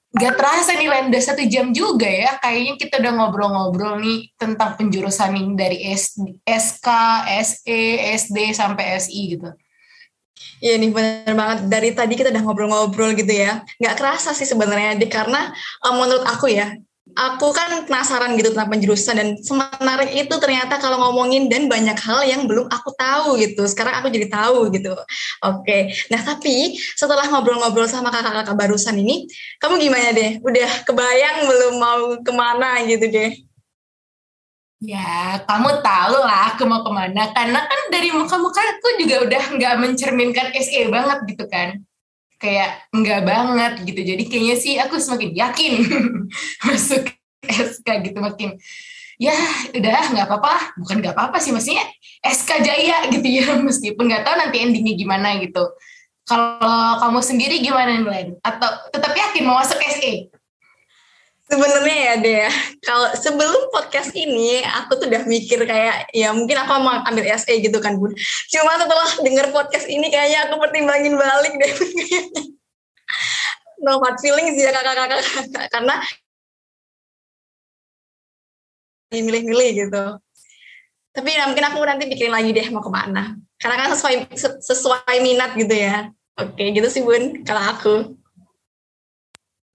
nggak 0.08 0.34
terasa 0.38 0.72
nih 0.78 0.88
Lenda 0.88 1.18
satu 1.18 1.42
jam 1.50 1.74
juga 1.74 2.06
ya. 2.06 2.38
Kayaknya 2.38 2.74
kita 2.78 2.94
udah 3.02 3.12
ngobrol-ngobrol 3.18 3.98
nih 3.98 4.30
tentang 4.38 4.78
penjurusan 4.78 5.34
ini 5.34 5.52
dari 5.58 5.78
S, 5.90 6.14
SK, 6.46 6.88
SE, 7.42 7.80
SD 8.14 8.54
sampai 8.54 8.94
SI 9.02 9.34
gitu. 9.34 9.50
Iya 10.62 10.74
nih 10.78 10.90
benar 10.94 11.34
banget. 11.34 11.58
Dari 11.66 11.90
tadi 11.94 12.14
kita 12.14 12.30
udah 12.30 12.42
ngobrol-ngobrol 12.46 13.18
gitu 13.18 13.34
ya. 13.34 13.66
Nggak 13.82 13.94
kerasa 13.98 14.30
sih 14.34 14.46
sebenarnya 14.46 14.94
deh 14.98 15.10
karena 15.10 15.50
um, 15.82 15.98
menurut 15.98 16.22
aku 16.26 16.50
ya 16.50 16.78
aku 17.18 17.50
kan 17.50 17.82
penasaran 17.82 18.38
gitu 18.38 18.54
tentang 18.54 18.70
penjurusan 18.70 19.14
dan 19.18 19.28
semenarik 19.42 20.14
itu 20.14 20.30
ternyata 20.38 20.78
kalau 20.78 21.02
ngomongin 21.02 21.50
dan 21.50 21.66
banyak 21.66 21.98
hal 21.98 22.22
yang 22.22 22.46
belum 22.46 22.70
aku 22.70 22.94
tahu 22.94 23.34
gitu. 23.42 23.66
Sekarang 23.66 23.98
aku 23.98 24.06
jadi 24.06 24.30
tahu 24.30 24.70
gitu. 24.70 24.94
Oke. 25.42 25.90
Nah, 26.14 26.22
tapi 26.22 26.78
setelah 26.94 27.26
ngobrol-ngobrol 27.26 27.90
sama 27.90 28.14
kakak-kakak 28.14 28.54
barusan 28.54 28.94
ini, 29.02 29.26
kamu 29.58 29.82
gimana 29.82 30.14
deh? 30.14 30.38
Udah 30.46 30.70
kebayang 30.86 31.50
belum 31.50 31.74
mau 31.82 32.02
ke 32.22 32.30
mana 32.30 32.78
gitu 32.86 33.10
deh? 33.10 33.34
Ya, 34.78 35.42
kamu 35.42 35.82
tahu 35.82 36.22
lah 36.22 36.54
aku 36.54 36.62
mau 36.70 36.86
ke 36.86 36.90
mana. 36.94 37.34
Karena 37.34 37.66
kan 37.66 37.80
dari 37.90 38.14
muka-muka 38.14 38.62
aku 38.62 39.02
juga 39.02 39.26
udah 39.26 39.42
nggak 39.58 39.74
mencerminkan 39.82 40.54
SE 40.54 40.86
banget 40.86 41.18
gitu 41.34 41.50
kan 41.50 41.82
kayak 42.38 42.86
enggak 42.94 43.26
banget 43.26 43.72
gitu 43.82 44.00
jadi 44.14 44.22
kayaknya 44.30 44.56
sih 44.56 44.74
aku 44.78 44.96
semakin 45.02 45.30
yakin 45.34 45.72
masuk 46.66 47.10
SK 47.44 47.86
gitu 48.06 48.18
makin 48.22 48.54
ya 49.18 49.34
udah 49.74 50.14
nggak 50.14 50.26
apa-apa 50.30 50.78
bukan 50.78 51.02
nggak 51.02 51.14
apa-apa 51.18 51.42
sih 51.42 51.50
maksudnya 51.50 51.82
SK 52.22 52.62
Jaya 52.62 53.10
gitu 53.10 53.26
ya 53.26 53.58
meskipun 53.66 54.06
nggak 54.06 54.22
tahu 54.22 54.34
nanti 54.38 54.56
endingnya 54.62 54.94
gimana 54.94 55.36
gitu 55.42 55.66
Kalau 56.28 57.00
kamu 57.00 57.24
sendiri 57.24 57.56
gimana 57.64 58.04
Glenn? 58.04 58.36
Atau 58.44 58.68
tetap 58.92 59.16
yakin 59.16 59.48
mau 59.48 59.56
masuk 59.64 59.80
SE? 59.80 60.28
Sebenarnya 61.48 61.96
ya 61.96 62.14
deh, 62.20 62.44
kalau 62.84 63.08
sebelum 63.16 63.72
podcast 63.72 64.12
ini 64.12 64.60
aku 64.60 65.00
tuh 65.00 65.08
udah 65.08 65.24
mikir 65.24 65.64
kayak 65.64 66.12
ya 66.12 66.28
mungkin 66.36 66.60
aku 66.60 66.76
mau 66.76 67.00
ambil 67.08 67.24
SE 67.40 67.56
gitu 67.56 67.80
kan 67.80 67.96
bun. 67.96 68.12
Cuma 68.52 68.76
setelah 68.76 69.08
denger 69.24 69.48
podcast 69.56 69.88
ini 69.88 70.12
kayaknya 70.12 70.44
aku 70.44 70.60
pertimbangin 70.60 71.16
balik 71.16 71.56
deh 71.56 71.72
no 73.84 73.96
hard 74.02 74.18
feelings 74.20 74.60
ya 74.60 74.76
kakak-kakak 74.76 75.24
karena 75.72 75.96
milih-milih 79.08 79.88
gitu. 79.88 80.04
Tapi 81.16 81.34
ya, 81.34 81.48
mungkin 81.48 81.66
aku 81.66 81.82
nanti 81.82 82.04
pikirin 82.06 82.30
lagi 82.30 82.52
deh 82.52 82.68
mau 82.70 82.84
ke 82.84 82.92
mana. 82.92 83.34
Karena 83.58 83.74
kan 83.80 83.88
sesuai 83.96 84.36
sesuai 84.62 85.16
minat 85.24 85.56
gitu 85.58 85.74
ya. 85.74 86.12
Oke, 86.38 86.70
gitu 86.70 86.86
sih 86.86 87.02
Bun, 87.02 87.42
kalau 87.42 87.62
aku. 87.64 87.94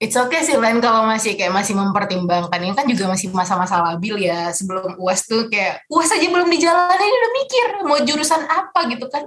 It's 0.04 0.20
okay 0.20 0.44
sih 0.44 0.60
Len 0.60 0.84
kalau 0.84 1.08
masih 1.08 1.32
kayak 1.32 1.48
masih 1.48 1.72
mempertimbangkan. 1.72 2.60
Ini 2.60 2.76
kan 2.76 2.84
juga 2.84 3.08
masih 3.08 3.32
masa-masa 3.32 3.80
labil 3.80 4.28
ya. 4.28 4.52
Sebelum 4.52 5.00
uas 5.00 5.24
tuh 5.24 5.48
kayak 5.48 5.88
uas 5.88 6.12
aja 6.12 6.28
belum 6.28 6.52
dijalani 6.52 7.08
udah 7.08 7.30
mikir 7.40 7.66
mau 7.88 7.96
jurusan 8.04 8.44
apa 8.44 8.84
gitu 8.92 9.08
kan. 9.08 9.24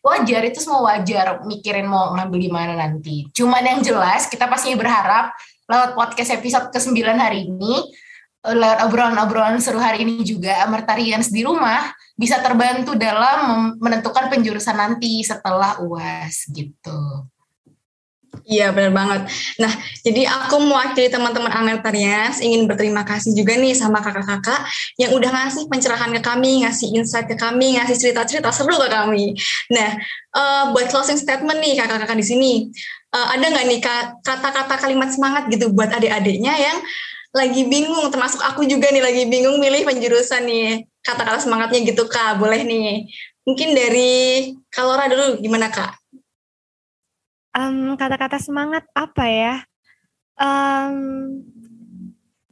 Wajar 0.00 0.48
itu 0.48 0.56
semua 0.64 0.88
wajar 0.88 1.44
mikirin 1.44 1.84
mau 1.84 2.16
ngambil 2.16 2.40
di 2.40 2.48
mana 2.48 2.72
nanti. 2.80 3.28
Cuman 3.36 3.60
yang 3.60 3.84
jelas 3.84 4.24
kita 4.32 4.48
pasti 4.48 4.72
berharap 4.72 5.36
lewat 5.68 5.92
podcast 5.92 6.32
episode 6.32 6.72
ke-9 6.72 6.96
hari 7.20 7.52
ini 7.52 7.92
lewat 8.40 8.88
obrolan-obrolan 8.88 9.60
seru 9.60 9.76
hari 9.76 10.08
ini 10.08 10.24
juga 10.24 10.64
Amartarians 10.64 11.28
di 11.28 11.44
rumah 11.44 11.92
bisa 12.16 12.40
terbantu 12.40 12.96
dalam 12.96 13.76
menentukan 13.76 14.32
penjurusan 14.32 14.80
nanti 14.80 15.20
setelah 15.20 15.76
uas 15.84 16.48
gitu. 16.48 17.28
Iya 18.50 18.70
benar 18.74 18.90
banget. 18.94 19.20
Nah 19.62 19.72
jadi 20.02 20.26
aku 20.26 20.62
mewakili 20.62 21.06
teman-teman 21.10 21.50
Amertarians 21.50 22.38
ingin 22.42 22.66
berterima 22.66 23.06
kasih 23.06 23.34
juga 23.34 23.54
nih 23.58 23.74
sama 23.74 24.02
kakak-kakak 24.02 24.66
yang 24.98 25.14
udah 25.14 25.30
ngasih 25.30 25.66
pencerahan 25.70 26.10
ke 26.14 26.22
kami, 26.22 26.66
ngasih 26.66 26.94
insight 26.94 27.26
ke 27.30 27.38
kami, 27.38 27.78
ngasih 27.78 27.94
cerita-cerita 27.98 28.50
seru 28.50 28.74
ke 28.74 28.88
kami. 28.90 29.34
Nah 29.74 29.98
uh, 30.34 30.62
buat 30.74 30.90
closing 30.90 31.18
statement 31.18 31.62
nih 31.62 31.78
kakak-kakak 31.78 32.18
di 32.18 32.26
sini, 32.26 32.52
uh, 33.14 33.34
ada 33.34 33.44
nggak 33.50 33.66
nih 33.66 33.80
kata-kata 34.22 34.74
kalimat 34.78 35.10
semangat 35.14 35.46
gitu 35.50 35.70
buat 35.70 35.90
adik-adiknya 35.94 36.54
yang 36.54 36.78
lagi 37.30 37.62
bingung, 37.70 38.10
termasuk 38.10 38.42
aku 38.42 38.66
juga 38.66 38.90
nih 38.90 39.02
lagi 39.02 39.22
bingung 39.30 39.62
milih 39.62 39.86
penjurusan 39.86 40.42
nih. 40.46 40.82
Kata-kata 41.06 41.38
semangatnya 41.38 41.86
gitu 41.86 42.10
kak, 42.10 42.42
boleh 42.42 42.66
nih. 42.66 43.06
Mungkin 43.46 43.72
dari 43.72 44.10
Kalora 44.68 45.06
dulu, 45.06 45.38
gimana 45.38 45.70
kak? 45.70 45.99
Um, 47.56 47.94
kata-kata 47.96 48.38
semangat 48.38 48.86
apa 48.94 49.24
ya? 49.26 49.54
Um, 50.40 50.96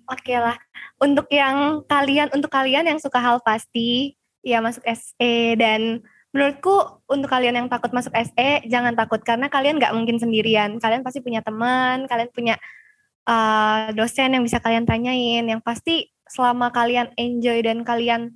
Oke 0.09 0.33
okay 0.33 0.39
lah. 0.41 0.57
Untuk 0.97 1.29
yang 1.29 1.85
kalian, 1.85 2.33
untuk 2.33 2.49
kalian 2.49 2.89
yang 2.89 2.97
suka 2.97 3.21
hal 3.21 3.45
pasti, 3.45 4.17
ya 4.41 4.65
masuk 4.65 4.81
SE 4.89 5.35
dan 5.61 6.01
menurutku 6.33 7.05
untuk 7.13 7.29
kalian 7.29 7.61
yang 7.61 7.69
takut 7.69 7.93
masuk 7.93 8.13
SE 8.17 8.51
jangan 8.69 8.97
takut 8.97 9.21
karena 9.21 9.53
kalian 9.53 9.77
nggak 9.77 9.93
mungkin 9.93 10.17
sendirian. 10.17 10.81
Kalian 10.81 11.05
pasti 11.05 11.21
punya 11.21 11.45
teman, 11.45 12.09
kalian 12.09 12.33
punya 12.33 12.57
uh, 13.29 13.93
dosen 13.93 14.33
yang 14.33 14.41
bisa 14.41 14.65
kalian 14.65 14.89
tanyain. 14.89 15.45
Yang 15.45 15.61
pasti 15.61 16.09
selama 16.25 16.73
kalian 16.73 17.13
enjoy 17.21 17.61
dan 17.61 17.85
kalian 17.85 18.33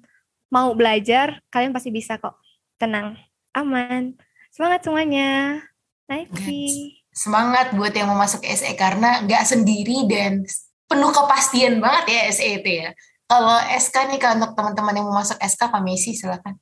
mau 0.52 0.76
belajar, 0.76 1.40
kalian 1.48 1.72
pasti 1.72 1.88
bisa 1.88 2.20
kok. 2.20 2.36
Tenang, 2.76 3.16
aman. 3.56 4.12
Semangat 4.52 4.84
semuanya. 4.84 5.64
Nike. 6.10 7.02
Semangat 7.12 7.76
buat 7.76 7.92
yang 7.92 8.08
mau 8.08 8.16
masuk 8.16 8.40
SE 8.42 8.72
karena 8.74 9.20
nggak 9.22 9.44
sendiri 9.44 10.08
dan 10.08 10.42
penuh 10.88 11.12
kepastian 11.12 11.80
banget 11.80 12.04
ya 12.08 12.20
SE 12.32 12.48
itu 12.60 12.70
ya. 12.84 12.90
Kalau 13.28 13.56
SK 13.64 13.96
nih 14.12 14.20
kalau 14.20 14.44
untuk 14.44 14.52
teman-teman 14.52 14.92
yang 14.92 15.06
mau 15.08 15.24
masuk 15.24 15.40
SK, 15.40 15.72
Pak 15.72 15.80
Messi 15.80 16.12
silakan. 16.12 16.60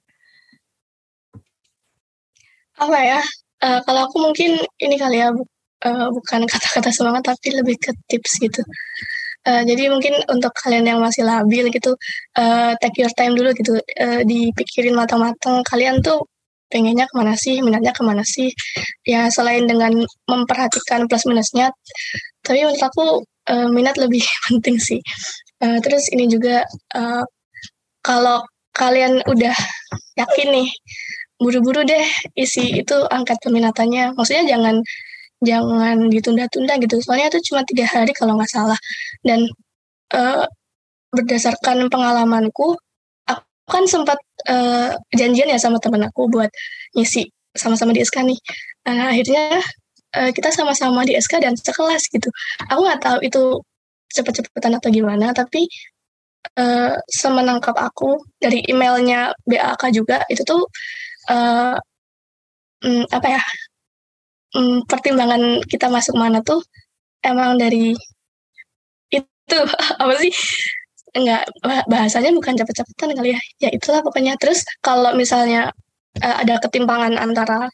Apa 2.79 2.99
ya? 3.03 3.21
Uh, 3.61 3.83
kalau 3.83 4.07
aku 4.07 4.23
mungkin 4.23 4.57
ini 4.79 4.97
kali 4.97 5.21
ya 5.21 5.35
uh, 5.35 6.09
bukan 6.15 6.47
kata-kata 6.47 6.95
semangat 6.95 7.27
tapi 7.27 7.59
lebih 7.59 7.75
ke 7.75 7.91
tips 8.07 8.39
gitu. 8.39 8.63
Uh, 9.43 9.65
jadi 9.65 9.91
mungkin 9.91 10.15
untuk 10.29 10.53
kalian 10.53 10.85
yang 10.85 11.01
masih 11.01 11.25
labil 11.25 11.73
gitu, 11.73 11.97
uh, 12.37 12.73
take 12.79 13.01
your 13.01 13.13
time 13.17 13.35
dulu 13.35 13.51
gitu, 13.57 13.75
uh, 13.81 14.21
dipikirin 14.23 14.95
matang-matang. 14.95 15.65
Kalian 15.67 16.05
tuh 16.05 16.23
pengennya 16.71 17.07
ke 17.11 17.15
mana 17.19 17.35
sih, 17.37 17.61
minatnya 17.61 17.93
ke 17.93 18.03
mana 18.07 18.23
sih. 18.25 18.49
Ya 19.05 19.29
selain 19.29 19.67
dengan 19.67 20.07
memperhatikan 20.31 21.11
plus 21.11 21.27
minusnya, 21.27 21.75
tapi 22.47 22.63
menurut 22.65 22.83
aku 22.83 23.05
uh, 23.51 23.69
minat 23.75 23.99
lebih 23.99 24.23
penting 24.49 24.79
sih. 24.79 25.01
Uh, 25.61 25.77
terus 25.85 26.09
ini 26.15 26.31
juga 26.31 26.65
uh, 26.97 27.25
kalau 28.01 28.41
kalian 28.73 29.21
udah 29.29 29.53
yakin 30.17 30.49
nih, 30.55 30.69
buru-buru 31.37 31.85
deh 31.85 32.07
isi 32.39 32.81
itu 32.81 32.97
angkat 33.11 33.37
peminatannya. 33.45 34.17
Maksudnya 34.17 34.47
jangan 34.57 34.81
jangan 35.45 36.09
ditunda-tunda 36.13 36.77
gitu. 36.81 37.01
Soalnya 37.05 37.33
itu 37.33 37.53
cuma 37.53 37.65
tiga 37.67 37.85
hari 37.89 38.13
kalau 38.17 38.37
nggak 38.39 38.53
salah. 38.53 38.79
Dan 39.25 39.49
uh, 40.15 40.45
berdasarkan 41.11 41.91
pengalamanku, 41.91 42.79
kan 43.71 43.87
sempat 43.87 44.19
uh, 44.51 44.93
janjian 45.15 45.49
ya 45.49 45.59
sama 45.63 45.79
temen 45.79 46.03
aku 46.05 46.27
buat 46.27 46.51
ngisi 46.99 47.31
sama-sama 47.55 47.95
di 47.95 48.03
SK 48.03 48.27
nih. 48.27 48.39
Nah, 48.87 49.15
akhirnya 49.15 49.63
uh, 50.19 50.31
kita 50.35 50.51
sama-sama 50.51 51.07
di 51.07 51.15
SK 51.19 51.43
dan 51.43 51.55
sekelas 51.55 52.11
gitu. 52.11 52.29
Aku 52.71 52.81
nggak 52.83 53.01
tahu 53.03 53.19
itu 53.23 53.43
cepet-cepetan 54.11 54.75
atau 54.79 54.91
gimana, 54.91 55.31
tapi 55.31 55.71
uh, 56.59 56.95
semenangkap 57.07 57.77
aku 57.79 58.19
dari 58.41 58.65
emailnya 58.67 59.35
BAK 59.47 59.83
juga 59.95 60.25
itu 60.27 60.43
tuh 60.43 60.63
uh, 61.31 61.77
um, 62.85 63.05
apa 63.13 63.29
ya 63.39 63.43
um, 64.57 64.83
pertimbangan 64.89 65.63
kita 65.69 65.87
masuk 65.93 66.17
mana 66.17 66.41
tuh 66.43 66.61
emang 67.23 67.61
dari 67.61 67.95
itu 69.13 69.59
apa 70.03 70.15
sih 70.19 70.33
enggak 71.17 71.43
bahasanya 71.91 72.31
bukan 72.35 72.55
cepet-cepetan 72.59 73.17
kali 73.17 73.35
ya. 73.35 73.41
Ya 73.63 73.71
itulah 73.75 74.01
pokoknya. 74.05 74.35
Terus 74.41 74.63
kalau 74.83 75.15
misalnya 75.15 75.71
uh, 76.23 76.37
ada 76.43 76.59
ketimpangan 76.63 77.19
antara 77.19 77.71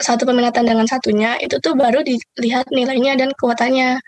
satu 0.00 0.24
peminatan 0.24 0.64
dengan 0.64 0.88
satunya 0.88 1.36
itu 1.44 1.60
tuh 1.60 1.76
baru 1.76 2.00
dilihat 2.00 2.68
nilainya 2.72 3.20
dan 3.20 3.30
kuotanya. 3.36 4.00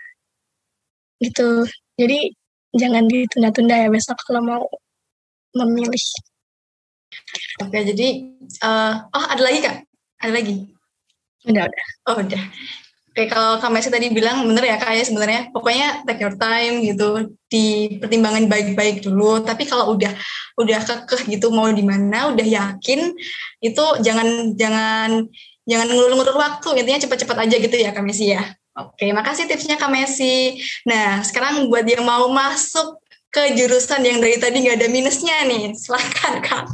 Gitu. 1.21 1.65
Jadi 1.97 2.33
jangan 2.73 3.05
ditunda-tunda 3.05 3.75
ya 3.77 3.89
besok 3.93 4.17
kalau 4.25 4.41
mau 4.41 4.63
memilih. 5.53 6.05
Oke 7.61 7.85
jadi 7.85 8.25
uh, 8.65 9.05
oh 9.13 9.25
ada 9.29 9.41
lagi 9.45 9.59
kak? 9.61 9.77
Ada 10.17 10.33
lagi? 10.33 10.55
Udah 11.45 11.69
udah. 11.69 11.85
Oh 12.09 12.17
udah 12.17 12.43
Oke, 13.13 13.29
kalau 13.29 13.61
Kak 13.61 13.69
Messi 13.69 13.93
tadi 13.93 14.09
bilang 14.09 14.41
bener 14.41 14.73
ya 14.73 14.81
kayak 14.81 15.05
sebenarnya 15.05 15.53
pokoknya 15.53 16.01
take 16.01 16.25
your 16.25 16.33
time 16.33 16.81
gitu, 16.81 17.29
dipertimbangkan 17.45 18.49
baik-baik 18.49 19.05
dulu. 19.05 19.37
Tapi 19.45 19.69
kalau 19.69 19.93
udah 19.93 20.09
udah 20.57 20.81
kekeh 20.81 21.37
gitu 21.37 21.53
mau 21.53 21.69
di 21.69 21.85
mana, 21.85 22.33
udah 22.33 22.41
yakin 22.41 23.13
itu 23.61 23.85
jangan 24.01 24.57
jangan 24.57 25.29
jangan 25.69 25.87
ngulur-ngulur 25.93 26.33
waktu, 26.41 26.73
intinya 26.81 27.05
cepat-cepat 27.05 27.37
aja 27.45 27.55
gitu 27.61 27.75
ya 27.77 27.93
Kak 27.93 28.01
Messi 28.01 28.33
ya. 28.33 28.49
Oke, 28.81 29.13
makasih 29.13 29.45
tipsnya 29.45 29.77
Kak 29.77 29.93
Messi. 29.93 30.57
Nah, 30.89 31.21
sekarang 31.21 31.69
buat 31.69 31.85
yang 31.85 32.01
mau 32.01 32.25
masuk 32.33 32.97
ke 33.29 33.53
jurusan 33.53 34.01
yang 34.01 34.25
dari 34.25 34.41
tadi 34.41 34.57
nggak 34.57 34.81
ada 34.81 34.89
minusnya 34.89 35.45
nih, 35.45 35.77
silahkan 35.77 36.41
Kak. 36.41 36.65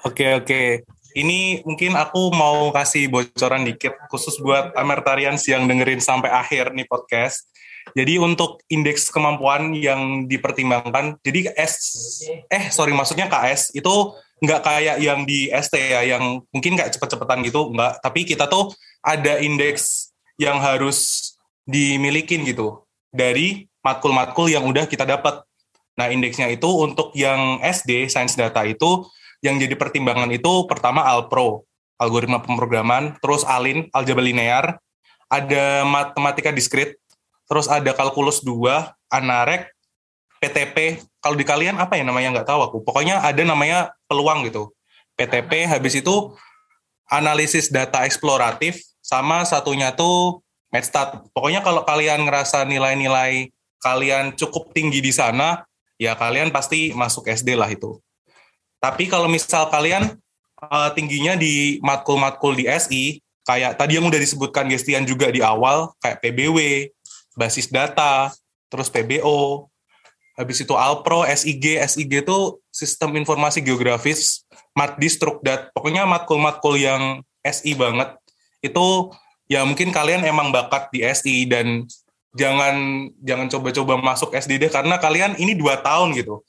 Oke, 0.00 0.32
oke 0.32 0.91
ini 1.14 1.60
mungkin 1.66 1.94
aku 1.94 2.32
mau 2.32 2.72
kasih 2.72 3.08
bocoran 3.12 3.68
dikit 3.68 3.96
khusus 4.08 4.38
buat 4.40 4.72
Amertarians 4.76 5.44
yang 5.48 5.68
dengerin 5.68 6.00
sampai 6.00 6.32
akhir 6.32 6.72
nih 6.72 6.88
podcast. 6.88 7.48
Jadi 7.98 8.16
untuk 8.22 8.62
indeks 8.70 9.10
kemampuan 9.10 9.74
yang 9.74 10.30
dipertimbangkan, 10.30 11.18
jadi 11.20 11.50
S, 11.58 11.74
eh 12.46 12.70
sorry 12.70 12.94
maksudnya 12.94 13.26
KS 13.26 13.74
itu 13.74 14.14
nggak 14.42 14.60
kayak 14.62 14.96
yang 15.02 15.26
di 15.26 15.50
ST 15.50 15.74
ya, 15.74 16.02
yang 16.06 16.42
mungkin 16.54 16.78
kayak 16.78 16.94
cepet-cepetan 16.94 17.42
gitu, 17.42 17.74
nggak. 17.74 18.02
Tapi 18.02 18.22
kita 18.22 18.46
tuh 18.46 18.70
ada 19.02 19.42
indeks 19.42 20.14
yang 20.38 20.62
harus 20.62 21.30
dimilikin 21.66 22.46
gitu 22.46 22.86
dari 23.10 23.66
matkul-matkul 23.82 24.50
yang 24.50 24.66
udah 24.66 24.86
kita 24.86 25.06
dapat. 25.06 25.42
Nah 25.98 26.08
indeksnya 26.08 26.48
itu 26.48 26.66
untuk 26.66 27.12
yang 27.12 27.60
SD, 27.60 28.08
Sains 28.08 28.38
Data 28.38 28.64
itu 28.64 29.04
yang 29.42 29.58
jadi 29.58 29.74
pertimbangan 29.74 30.30
itu 30.30 30.64
pertama 30.70 31.02
Alpro, 31.02 31.66
algoritma 31.98 32.40
pemrograman, 32.40 33.18
terus 33.18 33.42
ALIN, 33.42 33.90
aljabar 33.90 34.22
linear, 34.22 34.64
ada 35.26 35.82
matematika 35.82 36.54
diskrit, 36.54 36.94
terus 37.50 37.66
ada 37.66 37.90
kalkulus 37.92 38.40
2, 38.40 38.86
anarek, 39.10 39.74
PTP. 40.38 41.02
Kalau 41.22 41.38
di 41.38 41.46
kalian 41.46 41.78
apa 41.78 41.98
ya 41.98 42.02
namanya 42.06 42.40
nggak 42.40 42.48
tahu 42.48 42.60
aku. 42.66 42.76
Pokoknya 42.82 43.22
ada 43.22 43.42
namanya 43.42 43.94
peluang 44.10 44.46
gitu. 44.46 44.74
PTP, 45.14 45.66
habis 45.70 45.98
itu 45.98 46.34
analisis 47.06 47.70
data 47.70 48.02
eksploratif, 48.02 48.82
sama 49.02 49.42
satunya 49.42 49.92
tuh 49.92 50.40
Medstat. 50.72 51.28
Pokoknya 51.36 51.60
kalau 51.60 51.84
kalian 51.84 52.24
ngerasa 52.24 52.64
nilai-nilai 52.64 53.52
kalian 53.84 54.32
cukup 54.32 54.72
tinggi 54.72 55.04
di 55.04 55.12
sana, 55.12 55.68
ya 56.00 56.16
kalian 56.16 56.48
pasti 56.48 56.96
masuk 56.96 57.28
SD 57.28 57.58
lah 57.60 57.68
itu. 57.68 58.00
Tapi 58.82 59.06
kalau 59.06 59.30
misal 59.30 59.70
kalian 59.70 60.18
uh, 60.58 60.90
tingginya 60.90 61.38
di 61.38 61.78
matkul-matkul 61.86 62.58
di 62.58 62.66
SI, 62.66 63.22
kayak 63.46 63.78
tadi 63.78 64.02
yang 64.02 64.10
udah 64.10 64.18
disebutkan 64.18 64.66
Gestian 64.66 65.06
juga 65.06 65.30
di 65.30 65.38
awal, 65.38 65.94
kayak 66.02 66.18
PBW, 66.18 66.90
basis 67.38 67.70
data, 67.70 68.34
terus 68.66 68.90
PBO, 68.90 69.70
habis 70.34 70.58
itu 70.58 70.74
Alpro, 70.74 71.22
SIG, 71.30 71.78
SIG 71.86 72.26
itu 72.26 72.38
sistem 72.74 73.14
informasi 73.14 73.62
geografis, 73.62 74.42
Matdis, 74.74 75.14
Strukdat, 75.14 75.70
pokoknya 75.70 76.02
matkul-matkul 76.02 76.74
yang 76.74 77.22
SI 77.46 77.78
banget, 77.78 78.18
itu 78.66 79.14
ya 79.46 79.62
mungkin 79.62 79.94
kalian 79.94 80.26
emang 80.26 80.50
bakat 80.50 80.90
di 80.90 81.06
SI 81.06 81.46
dan 81.46 81.86
jangan 82.32 83.06
jangan 83.20 83.46
coba-coba 83.52 84.00
masuk 84.00 84.32
SD 84.32 84.56
deh 84.56 84.72
karena 84.72 84.96
kalian 84.96 85.36
ini 85.36 85.52
dua 85.52 85.78
tahun 85.84 86.16
gitu. 86.16 86.40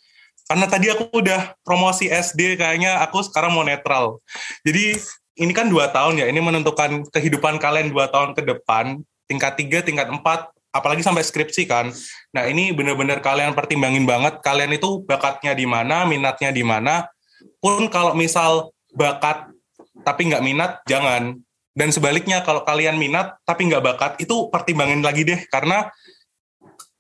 Karena 0.44 0.66
tadi 0.68 0.92
aku 0.92 1.08
udah 1.14 1.56
promosi 1.64 2.12
SD 2.12 2.60
kayaknya 2.60 3.00
aku 3.02 3.24
sekarang 3.24 3.56
mau 3.56 3.64
netral. 3.64 4.20
Jadi 4.68 5.00
ini 5.40 5.52
kan 5.56 5.72
dua 5.72 5.90
tahun 5.90 6.20
ya, 6.22 6.26
ini 6.30 6.44
menentukan 6.44 7.08
kehidupan 7.10 7.58
kalian 7.58 7.90
dua 7.90 8.12
tahun 8.12 8.38
ke 8.38 8.46
depan, 8.46 9.02
tingkat 9.26 9.58
tiga, 9.58 9.80
tingkat 9.82 10.12
empat, 10.12 10.52
apalagi 10.76 11.02
sampai 11.02 11.26
skripsi 11.26 11.66
kan. 11.66 11.90
Nah 12.36 12.44
ini 12.46 12.70
benar-benar 12.76 13.24
kalian 13.24 13.58
pertimbangin 13.58 14.06
banget, 14.06 14.44
kalian 14.46 14.76
itu 14.76 15.02
bakatnya 15.08 15.58
di 15.58 15.66
mana, 15.66 16.06
minatnya 16.06 16.54
di 16.54 16.62
mana. 16.62 17.08
Pun 17.58 17.88
kalau 17.90 18.14
misal 18.14 18.76
bakat 18.94 19.50
tapi 20.06 20.30
nggak 20.30 20.44
minat, 20.44 20.72
jangan 20.86 21.40
dan 21.74 21.90
sebaliknya 21.90 22.46
kalau 22.46 22.62
kalian 22.62 23.02
minat 23.02 23.34
tapi 23.44 23.66
nggak 23.66 23.84
bakat 23.84 24.12
itu 24.22 24.48
pertimbangin 24.54 25.02
lagi 25.02 25.26
deh 25.26 25.42
karena 25.50 25.90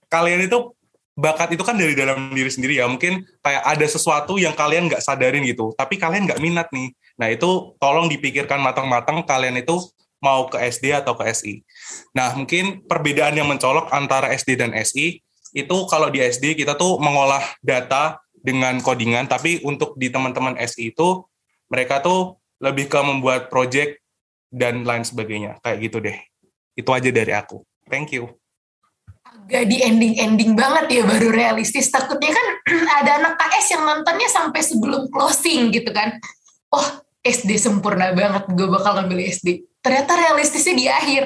kalian 0.09 0.49
itu 0.49 0.73
bakat 1.13 1.53
itu 1.53 1.63
kan 1.65 1.77
dari 1.77 1.93
dalam 1.93 2.33
diri 2.33 2.49
sendiri 2.49 2.81
ya. 2.81 2.89
Mungkin 2.89 3.25
kayak 3.41 3.63
ada 3.63 3.85
sesuatu 3.85 4.37
yang 4.41 4.57
kalian 4.57 4.89
nggak 4.89 5.01
sadarin 5.01 5.45
gitu 5.45 5.73
tapi 5.77 5.97
kalian 5.97 6.25
nggak 6.29 6.41
minat 6.41 6.67
nih. 6.73 6.93
Nah 7.21 7.29
itu 7.29 7.77
tolong 7.77 8.09
dipikirkan 8.09 8.57
matang-matang 8.61 9.21
kalian 9.23 9.61
itu 9.61 9.77
mau 10.23 10.47
ke 10.47 10.55
SD 10.55 10.95
atau 10.95 11.19
ke 11.19 11.27
SI 11.35 11.59
nah 12.15 12.31
mungkin 12.31 12.87
perbedaan 12.87 13.35
yang 13.35 13.51
mencolok 13.51 13.91
antara 13.91 14.31
SD 14.31 14.55
dan 14.55 14.71
SI 14.79 15.19
itu 15.51 15.77
kalau 15.91 16.07
di 16.07 16.23
SD 16.23 16.55
kita 16.55 16.79
tuh 16.79 16.97
mengolah 17.03 17.43
data 17.59 18.23
dengan 18.31 18.79
codingan 18.79 19.27
tapi 19.27 19.59
untuk 19.67 19.99
di 19.99 20.07
teman-teman 20.07 20.55
SI 20.63 20.95
itu 20.95 21.27
mereka 21.67 21.99
tuh 21.99 22.39
lebih 22.63 22.87
ke 22.87 22.99
membuat 23.03 23.51
project 23.51 23.99
dan 24.53 24.85
lain 24.85 25.03
sebagainya. 25.03 25.57
Kayak 25.65 25.77
gitu 25.81 25.97
deh. 25.99 26.17
Itu 26.77 26.89
aja 26.93 27.09
dari 27.09 27.33
aku. 27.33 27.65
Thank 27.89 28.13
you 28.15 28.42
agak 29.33 29.63
di 29.69 29.77
ending-ending 29.81 30.53
banget 30.53 31.01
ya 31.01 31.03
baru 31.03 31.29
realistis. 31.33 31.89
Takutnya 31.89 32.31
kan 32.31 32.47
ada 33.01 33.11
anak 33.19 33.33
KS 33.41 33.77
yang 33.77 33.83
nontonnya 33.83 34.29
sampai 34.29 34.61
sebelum 34.61 35.09
closing 35.09 35.73
gitu 35.73 35.89
kan. 35.89 36.17
Oh 36.73 36.87
SD 37.23 37.55
sempurna 37.55 38.11
banget 38.11 38.49
gue 38.51 38.67
bakal 38.67 38.99
ngambil 38.99 39.23
SD 39.31 39.63
ternyata 39.83 40.15
realistisnya 40.15 40.75
di 40.75 40.85
akhir 40.87 41.23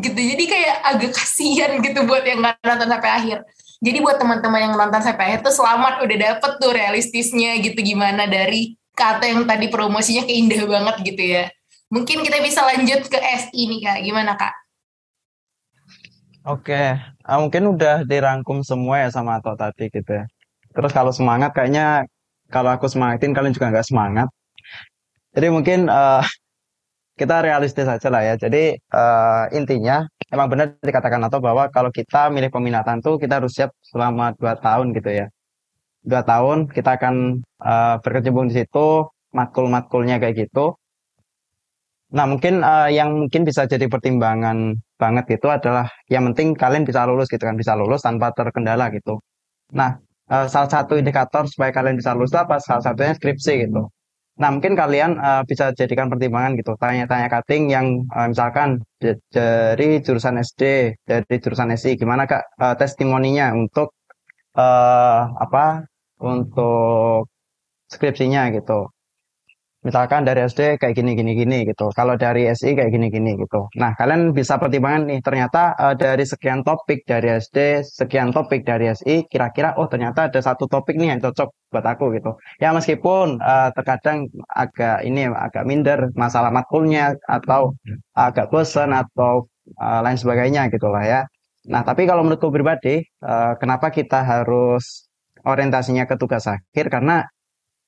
gitu. 0.00 0.16
Jadi 0.16 0.44
kayak 0.48 0.76
agak 0.96 1.12
kasihan 1.12 1.70
gitu 1.84 2.08
buat 2.08 2.24
yang 2.24 2.40
nggak 2.40 2.56
nonton 2.64 2.88
sampai 2.88 3.10
akhir. 3.12 3.38
Jadi 3.82 3.98
buat 3.98 4.16
teman-teman 4.16 4.60
yang 4.62 4.74
nonton 4.78 5.02
sampai 5.04 5.24
akhir 5.28 5.40
tuh 5.44 5.54
selamat 5.54 6.00
udah 6.06 6.16
dapet 6.16 6.52
tuh 6.56 6.72
realistisnya 6.72 7.58
gitu 7.60 7.78
gimana 7.82 8.24
dari 8.30 8.78
kata 8.96 9.28
yang 9.28 9.44
tadi 9.44 9.68
promosinya 9.68 10.24
keindah 10.24 10.64
banget 10.64 10.96
gitu 11.04 11.22
ya. 11.22 11.44
Mungkin 11.92 12.24
kita 12.24 12.40
bisa 12.40 12.64
lanjut 12.64 13.04
ke 13.04 13.18
SI 13.20 13.60
nih 13.68 13.80
Kak. 13.84 13.98
Gimana 14.00 14.32
Kak? 14.40 14.54
Oke, 16.42 16.98
uh, 16.98 17.38
mungkin 17.38 17.70
udah 17.78 18.02
dirangkum 18.02 18.66
semua 18.66 19.06
ya 19.06 19.08
sama 19.14 19.38
Ato 19.38 19.54
tadi 19.54 19.86
gitu 19.94 20.10
ya. 20.10 20.26
Terus 20.74 20.90
kalau 20.90 21.14
semangat 21.14 21.54
kayaknya 21.54 22.02
kalau 22.50 22.74
aku 22.74 22.90
semangatin 22.90 23.30
kalian 23.30 23.54
juga 23.54 23.70
nggak 23.70 23.86
semangat. 23.86 24.26
Jadi 25.38 25.46
mungkin 25.54 25.86
uh, 25.86 26.18
kita 27.14 27.46
realistis 27.46 27.86
aja 27.86 28.08
lah 28.10 28.26
ya. 28.26 28.34
Jadi 28.34 28.74
uh, 28.74 29.46
intinya 29.54 30.02
emang 30.34 30.50
benar 30.50 30.74
dikatakan 30.82 31.22
Ato 31.22 31.38
bahwa 31.38 31.70
kalau 31.70 31.94
kita 31.94 32.26
milih 32.34 32.50
peminatan 32.50 32.98
tuh 32.98 33.22
kita 33.22 33.38
harus 33.38 33.54
siap 33.54 33.70
selama 33.86 34.34
dua 34.34 34.58
tahun 34.58 34.98
gitu 34.98 35.10
ya. 35.14 35.26
Dua 36.02 36.26
tahun 36.26 36.66
kita 36.74 36.98
akan 36.98 37.38
uh, 37.62 38.02
berkecimpung 38.02 38.50
di 38.50 38.58
situ, 38.58 39.06
matkul-matkulnya 39.30 40.18
kayak 40.18 40.50
gitu. 40.50 40.74
Nah, 42.12 42.26
mungkin 42.26 42.66
uh, 42.66 42.90
yang 42.90 43.14
mungkin 43.14 43.46
bisa 43.46 43.64
jadi 43.64 43.86
pertimbangan 43.86 44.76
banget 45.02 45.24
gitu 45.34 45.46
adalah 45.56 45.86
yang 46.14 46.22
penting 46.30 46.48
kalian 46.62 46.84
bisa 46.88 47.02
lulus 47.08 47.26
gitu 47.34 47.42
kan, 47.48 47.56
bisa 47.62 47.72
lulus 47.80 48.00
tanpa 48.06 48.30
terkendala 48.38 48.84
gitu. 48.96 49.18
Nah, 49.74 49.90
uh, 50.30 50.46
salah 50.52 50.70
satu 50.70 50.94
indikator 51.00 51.44
supaya 51.50 51.70
kalian 51.74 51.96
bisa 52.00 52.10
lulus 52.16 52.34
apa? 52.38 52.56
Salah 52.62 52.82
satunya 52.86 53.14
skripsi 53.18 53.52
gitu. 53.66 53.82
Nah, 54.40 54.48
mungkin 54.54 54.72
kalian 54.78 55.10
uh, 55.20 55.42
bisa 55.50 55.64
jadikan 55.76 56.08
pertimbangan 56.08 56.56
gitu, 56.56 56.72
tanya-tanya 56.80 57.28
cutting 57.28 57.68
yang 57.68 57.86
uh, 58.16 58.26
misalkan 58.32 58.80
dari 59.34 59.88
jurusan 60.00 60.40
SD, 60.40 60.62
dari 61.04 61.36
jurusan 61.42 61.68
SI, 61.76 62.00
gimana 62.00 62.24
Kak 62.30 62.42
uh, 62.62 62.74
testimoninya 62.78 63.52
untuk 63.52 63.92
uh, 64.56 65.20
apa? 65.36 65.84
Untuk 66.22 67.26
skripsinya 67.90 68.54
gitu 68.54 68.91
misalkan 69.82 70.22
dari 70.22 70.46
SD 70.46 70.78
kayak 70.78 70.94
gini 70.94 71.12
gini 71.18 71.32
gini 71.34 71.58
gitu. 71.66 71.90
Kalau 71.92 72.14
dari 72.14 72.46
SI 72.54 72.78
kayak 72.78 72.90
gini 72.94 73.10
gini 73.10 73.34
gitu. 73.34 73.66
Nah 73.76 73.92
kalian 73.98 74.30
bisa 74.30 74.56
pertimbangan 74.56 75.10
nih 75.10 75.20
ternyata 75.20 75.74
uh, 75.74 75.94
dari 75.98 76.22
sekian 76.22 76.62
topik 76.62 77.02
dari 77.02 77.34
SD 77.42 77.82
sekian 77.82 78.30
topik 78.30 78.62
dari 78.62 78.94
SI 78.94 79.26
kira-kira 79.26 79.74
oh 79.76 79.90
ternyata 79.90 80.30
ada 80.30 80.40
satu 80.40 80.70
topik 80.70 80.94
nih 80.94 81.18
yang 81.18 81.20
cocok 81.20 81.50
buat 81.74 81.86
aku 81.86 82.14
gitu. 82.16 82.38
Ya 82.62 82.70
meskipun 82.70 83.42
uh, 83.42 83.68
terkadang 83.74 84.30
agak 84.46 85.02
ini 85.02 85.26
agak 85.28 85.66
minder 85.66 86.14
masalah 86.14 86.54
matkulnya 86.54 87.18
atau 87.26 87.74
agak 88.14 88.54
bosan 88.54 88.94
atau 88.94 89.50
uh, 89.82 90.00
lain 90.00 90.18
sebagainya 90.18 90.70
gitulah 90.70 91.02
ya. 91.02 91.20
Nah 91.66 91.82
tapi 91.82 92.06
kalau 92.06 92.22
menurutku 92.22 92.54
pribadi 92.54 93.02
uh, 93.22 93.58
kenapa 93.58 93.90
kita 93.90 94.22
harus 94.22 95.10
orientasinya 95.42 96.06
ke 96.06 96.14
tugas 96.14 96.46
akhir? 96.46 96.86
Karena 96.86 97.26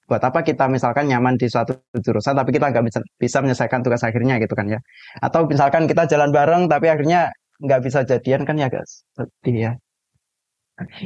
buat 0.08 0.22
apa 0.22 0.40
kita 0.44 0.68
misalkan 0.68 1.08
nyaman 1.08 1.34
di 1.40 1.46
suatu 1.48 1.72
jurusan 1.96 2.36
tapi 2.36 2.50
kita 2.56 2.70
nggak 2.72 2.84
bisa 2.88 3.00
bisa 3.16 3.38
menyelesaikan 3.40 3.80
tugas 3.84 4.02
akhirnya 4.04 4.36
gitu 4.42 4.54
kan 4.58 4.66
ya. 4.68 4.80
Atau 5.24 5.48
misalkan 5.48 5.88
kita 5.90 6.04
jalan 6.10 6.30
bareng 6.34 6.68
tapi 6.68 6.86
akhirnya 6.92 7.32
nggak 7.62 7.80
bisa 7.86 8.02
jadian 8.04 8.42
kan 8.48 8.56
ya 8.58 8.68
guys 8.68 9.04
sedih 9.16 9.56
ya. 9.70 9.72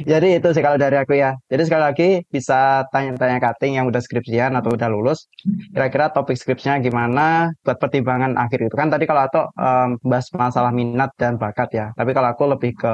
Jadi 0.01 0.41
itu 0.41 0.47
sih 0.49 0.63
kalau 0.65 0.81
dari 0.81 0.97
aku 0.97 1.13
ya. 1.13 1.37
Jadi 1.45 1.61
sekali 1.69 1.83
lagi 1.85 2.09
bisa 2.25 2.89
tanya-tanya 2.89 3.37
cutting 3.37 3.77
yang 3.77 3.85
udah 3.85 4.01
skripsian 4.01 4.57
atau 4.57 4.73
udah 4.73 4.89
lulus 4.89 5.29
kira-kira 5.73 6.09
topik 6.09 6.37
skripsinya 6.41 6.81
gimana 6.81 7.53
buat 7.61 7.77
pertimbangan 7.77 8.33
akhir 8.33 8.65
itu 8.65 8.73
kan 8.73 8.89
tadi 8.89 9.05
kalau 9.05 9.29
atau 9.29 9.43
um, 9.53 9.89
bahas 10.01 10.25
masalah 10.33 10.71
minat 10.73 11.13
dan 11.21 11.37
bakat 11.37 11.69
ya. 11.69 11.85
Tapi 11.93 12.11
kalau 12.17 12.29
aku 12.33 12.43
lebih 12.49 12.71
ke 12.81 12.93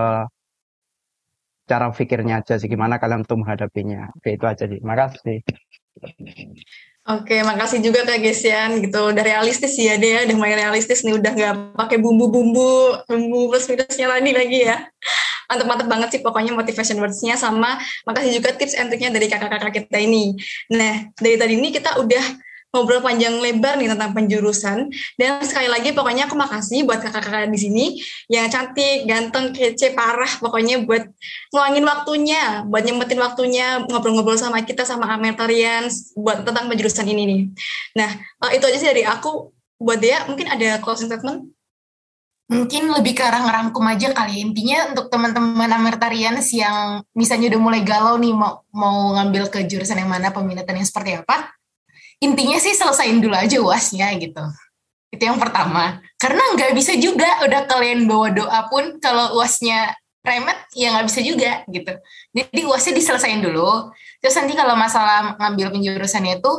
cara 1.65 1.89
pikirnya 1.89 2.43
aja 2.45 2.53
sih 2.61 2.69
gimana 2.69 2.99
kalian 3.01 3.23
untuk 3.25 3.41
menghadapinya. 3.41 4.11
Oke 4.19 4.35
itu 4.35 4.45
aja 4.45 4.63
sih. 4.67 4.79
Makasih 4.83 5.37
Oke, 7.05 7.37
makasih 7.45 7.85
juga 7.85 8.01
Kak 8.01 8.17
Gesian 8.17 8.81
gitu. 8.81 9.13
Udah 9.13 9.21
realistis 9.21 9.77
ya 9.77 9.93
dia, 9.93 10.25
udah 10.25 10.35
mulai 10.41 10.57
realistis 10.57 11.05
nih, 11.05 11.13
udah 11.13 11.31
nggak 11.37 11.53
pakai 11.77 12.01
bumbu-bumbu, 12.01 13.05
bumbu 13.05 13.53
plus 13.53 13.69
minusnya 13.69 14.09
tadi 14.09 14.31
lagi 14.33 14.59
ya. 14.65 14.89
Mantep-mantep 15.45 15.85
banget 15.85 16.09
sih 16.17 16.21
pokoknya 16.25 16.57
motivation 16.57 16.97
words-nya 16.97 17.37
sama 17.37 17.77
makasih 18.09 18.41
juga 18.41 18.57
tips 18.57 18.73
and 18.73 18.89
triknya 18.89 19.13
dari 19.13 19.29
kakak-kakak 19.29 19.85
kita 19.85 20.01
ini. 20.01 20.33
Nah, 20.73 21.13
dari 21.13 21.37
tadi 21.37 21.53
ini 21.53 21.69
kita 21.69 22.01
udah 22.01 22.25
ngobrol 22.75 22.99
panjang 22.99 23.39
lebar 23.39 23.79
nih 23.79 23.87
tentang 23.95 24.11
penjurusan. 24.11 24.91
Dan 25.15 25.39
sekali 25.47 25.71
lagi 25.71 25.95
pokoknya 25.95 26.27
aku 26.27 26.35
makasih 26.35 26.83
buat 26.83 26.99
kakak-kakak 26.99 27.47
di 27.47 27.59
sini 27.59 27.85
yang 28.27 28.51
cantik, 28.51 29.07
ganteng, 29.07 29.55
kece, 29.55 29.95
parah. 29.95 30.27
Pokoknya 30.43 30.83
buat 30.83 31.07
ngeluangin 31.55 31.85
waktunya, 31.87 32.43
buat 32.67 32.83
nyempetin 32.83 33.19
waktunya 33.23 33.79
ngobrol-ngobrol 33.87 34.35
sama 34.35 34.59
kita 34.67 34.83
sama 34.83 35.07
Ametarian 35.15 35.87
buat 36.19 36.43
tentang 36.43 36.67
penjurusan 36.67 37.07
ini 37.07 37.23
nih. 37.23 37.41
Nah, 37.95 38.09
eh, 38.51 38.59
itu 38.59 38.67
aja 38.67 38.77
sih 38.77 38.89
dari 38.91 39.07
aku. 39.07 39.55
Buat 39.79 39.99
dia 40.03 40.27
mungkin 40.27 40.51
ada 40.51 40.83
closing 40.83 41.07
statement? 41.07 41.55
Mungkin 42.45 42.93
lebih 42.93 43.17
ke 43.17 43.25
arah 43.25 43.41
ngerangkum 43.41 43.81
aja 43.89 44.13
kali 44.13 44.37
intinya 44.37 44.93
untuk 44.93 45.09
teman-teman 45.09 45.65
Amertarians 45.65 46.45
yang 46.53 47.01
misalnya 47.17 47.49
udah 47.49 47.61
mulai 47.61 47.81
galau 47.81 48.21
nih 48.21 48.37
mau 48.37 48.61
mau 48.69 49.17
ngambil 49.17 49.49
ke 49.49 49.65
jurusan 49.65 49.97
yang 49.97 50.13
mana 50.13 50.29
peminatan 50.29 50.77
yang 50.77 50.85
seperti 50.85 51.17
apa 51.17 51.57
intinya 52.21 52.57
sih 52.61 52.73
selesain 52.75 53.17
dulu 53.19 53.35
aja 53.35 53.57
uasnya 53.59 54.13
gitu. 54.19 54.43
Itu 55.11 55.23
yang 55.23 55.39
pertama. 55.39 56.03
Karena 56.19 56.43
nggak 56.55 56.71
bisa 56.75 56.95
juga 56.99 57.27
udah 57.47 57.67
kalian 57.67 58.03
bawa 58.07 58.31
doa 58.35 58.59
pun 58.67 58.99
kalau 58.99 59.39
uasnya 59.39 59.95
remet 60.25 60.57
ya 60.73 60.91
nggak 60.97 61.07
bisa 61.07 61.21
juga 61.21 61.51
gitu. 61.69 61.93
Jadi 62.33 62.61
uasnya 62.65 62.93
diselesain 62.97 63.39
dulu. 63.39 63.93
Terus 64.19 64.35
nanti 64.35 64.53
kalau 64.57 64.73
masalah 64.73 65.37
ngambil 65.37 65.69
penjurusannya 65.71 66.41
itu 66.41 66.53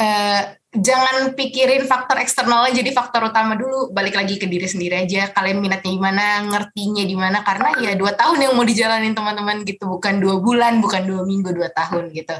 uh, 0.00 0.42
jangan 0.72 1.36
pikirin 1.36 1.84
faktor 1.84 2.16
eksternalnya 2.24 2.72
jadi 2.80 2.90
faktor 2.96 3.28
utama 3.28 3.54
dulu. 3.54 3.92
Balik 3.92 4.16
lagi 4.16 4.40
ke 4.40 4.48
diri 4.48 4.64
sendiri 4.64 5.04
aja. 5.04 5.28
Kalian 5.30 5.60
minatnya 5.60 5.92
gimana 5.92 6.24
ngertinya 6.48 7.04
di 7.04 7.16
mana 7.16 7.44
karena 7.44 7.76
ya 7.84 7.92
dua 7.94 8.16
tahun 8.16 8.48
yang 8.48 8.52
mau 8.56 8.64
dijalanin 8.64 9.12
teman-teman 9.12 9.60
gitu. 9.68 9.84
Bukan 9.86 10.18
dua 10.18 10.40
bulan 10.40 10.80
bukan 10.80 11.04
dua 11.04 11.22
minggu 11.28 11.52
dua 11.52 11.68
tahun 11.70 12.10
gitu. 12.16 12.36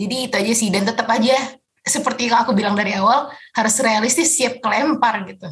Jadi 0.00 0.16
itu 0.32 0.34
aja 0.34 0.52
sih. 0.56 0.68
Dan 0.72 0.88
tetap 0.88 1.06
aja 1.12 1.59
seperti 1.90 2.30
yang 2.30 2.46
aku 2.46 2.54
bilang 2.54 2.78
dari 2.78 2.94
awal 2.94 3.26
harus 3.58 3.74
realistis 3.82 4.30
siap 4.38 4.62
kelempar 4.62 5.26
gitu. 5.26 5.50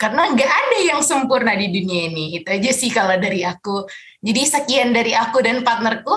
Karena 0.00 0.32
nggak 0.32 0.48
ada 0.48 0.78
yang 0.80 1.04
sempurna 1.04 1.52
di 1.52 1.68
dunia 1.68 2.08
ini. 2.08 2.40
Itu 2.40 2.48
aja 2.48 2.72
sih 2.72 2.88
kalau 2.88 3.20
dari 3.20 3.44
aku. 3.44 3.84
Jadi 4.24 4.42
sekian 4.48 4.96
dari 4.96 5.12
aku 5.12 5.44
dan 5.44 5.60
partnerku. 5.60 6.16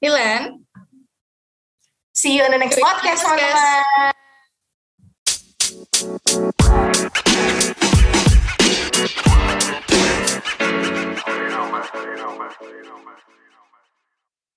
Nilen 0.00 0.64
see 2.20 2.36
you 2.36 2.44
on 2.44 2.50
the 2.50 2.58
next 2.58 2.80
podcast 2.80 3.20
teman-teman 3.24 4.12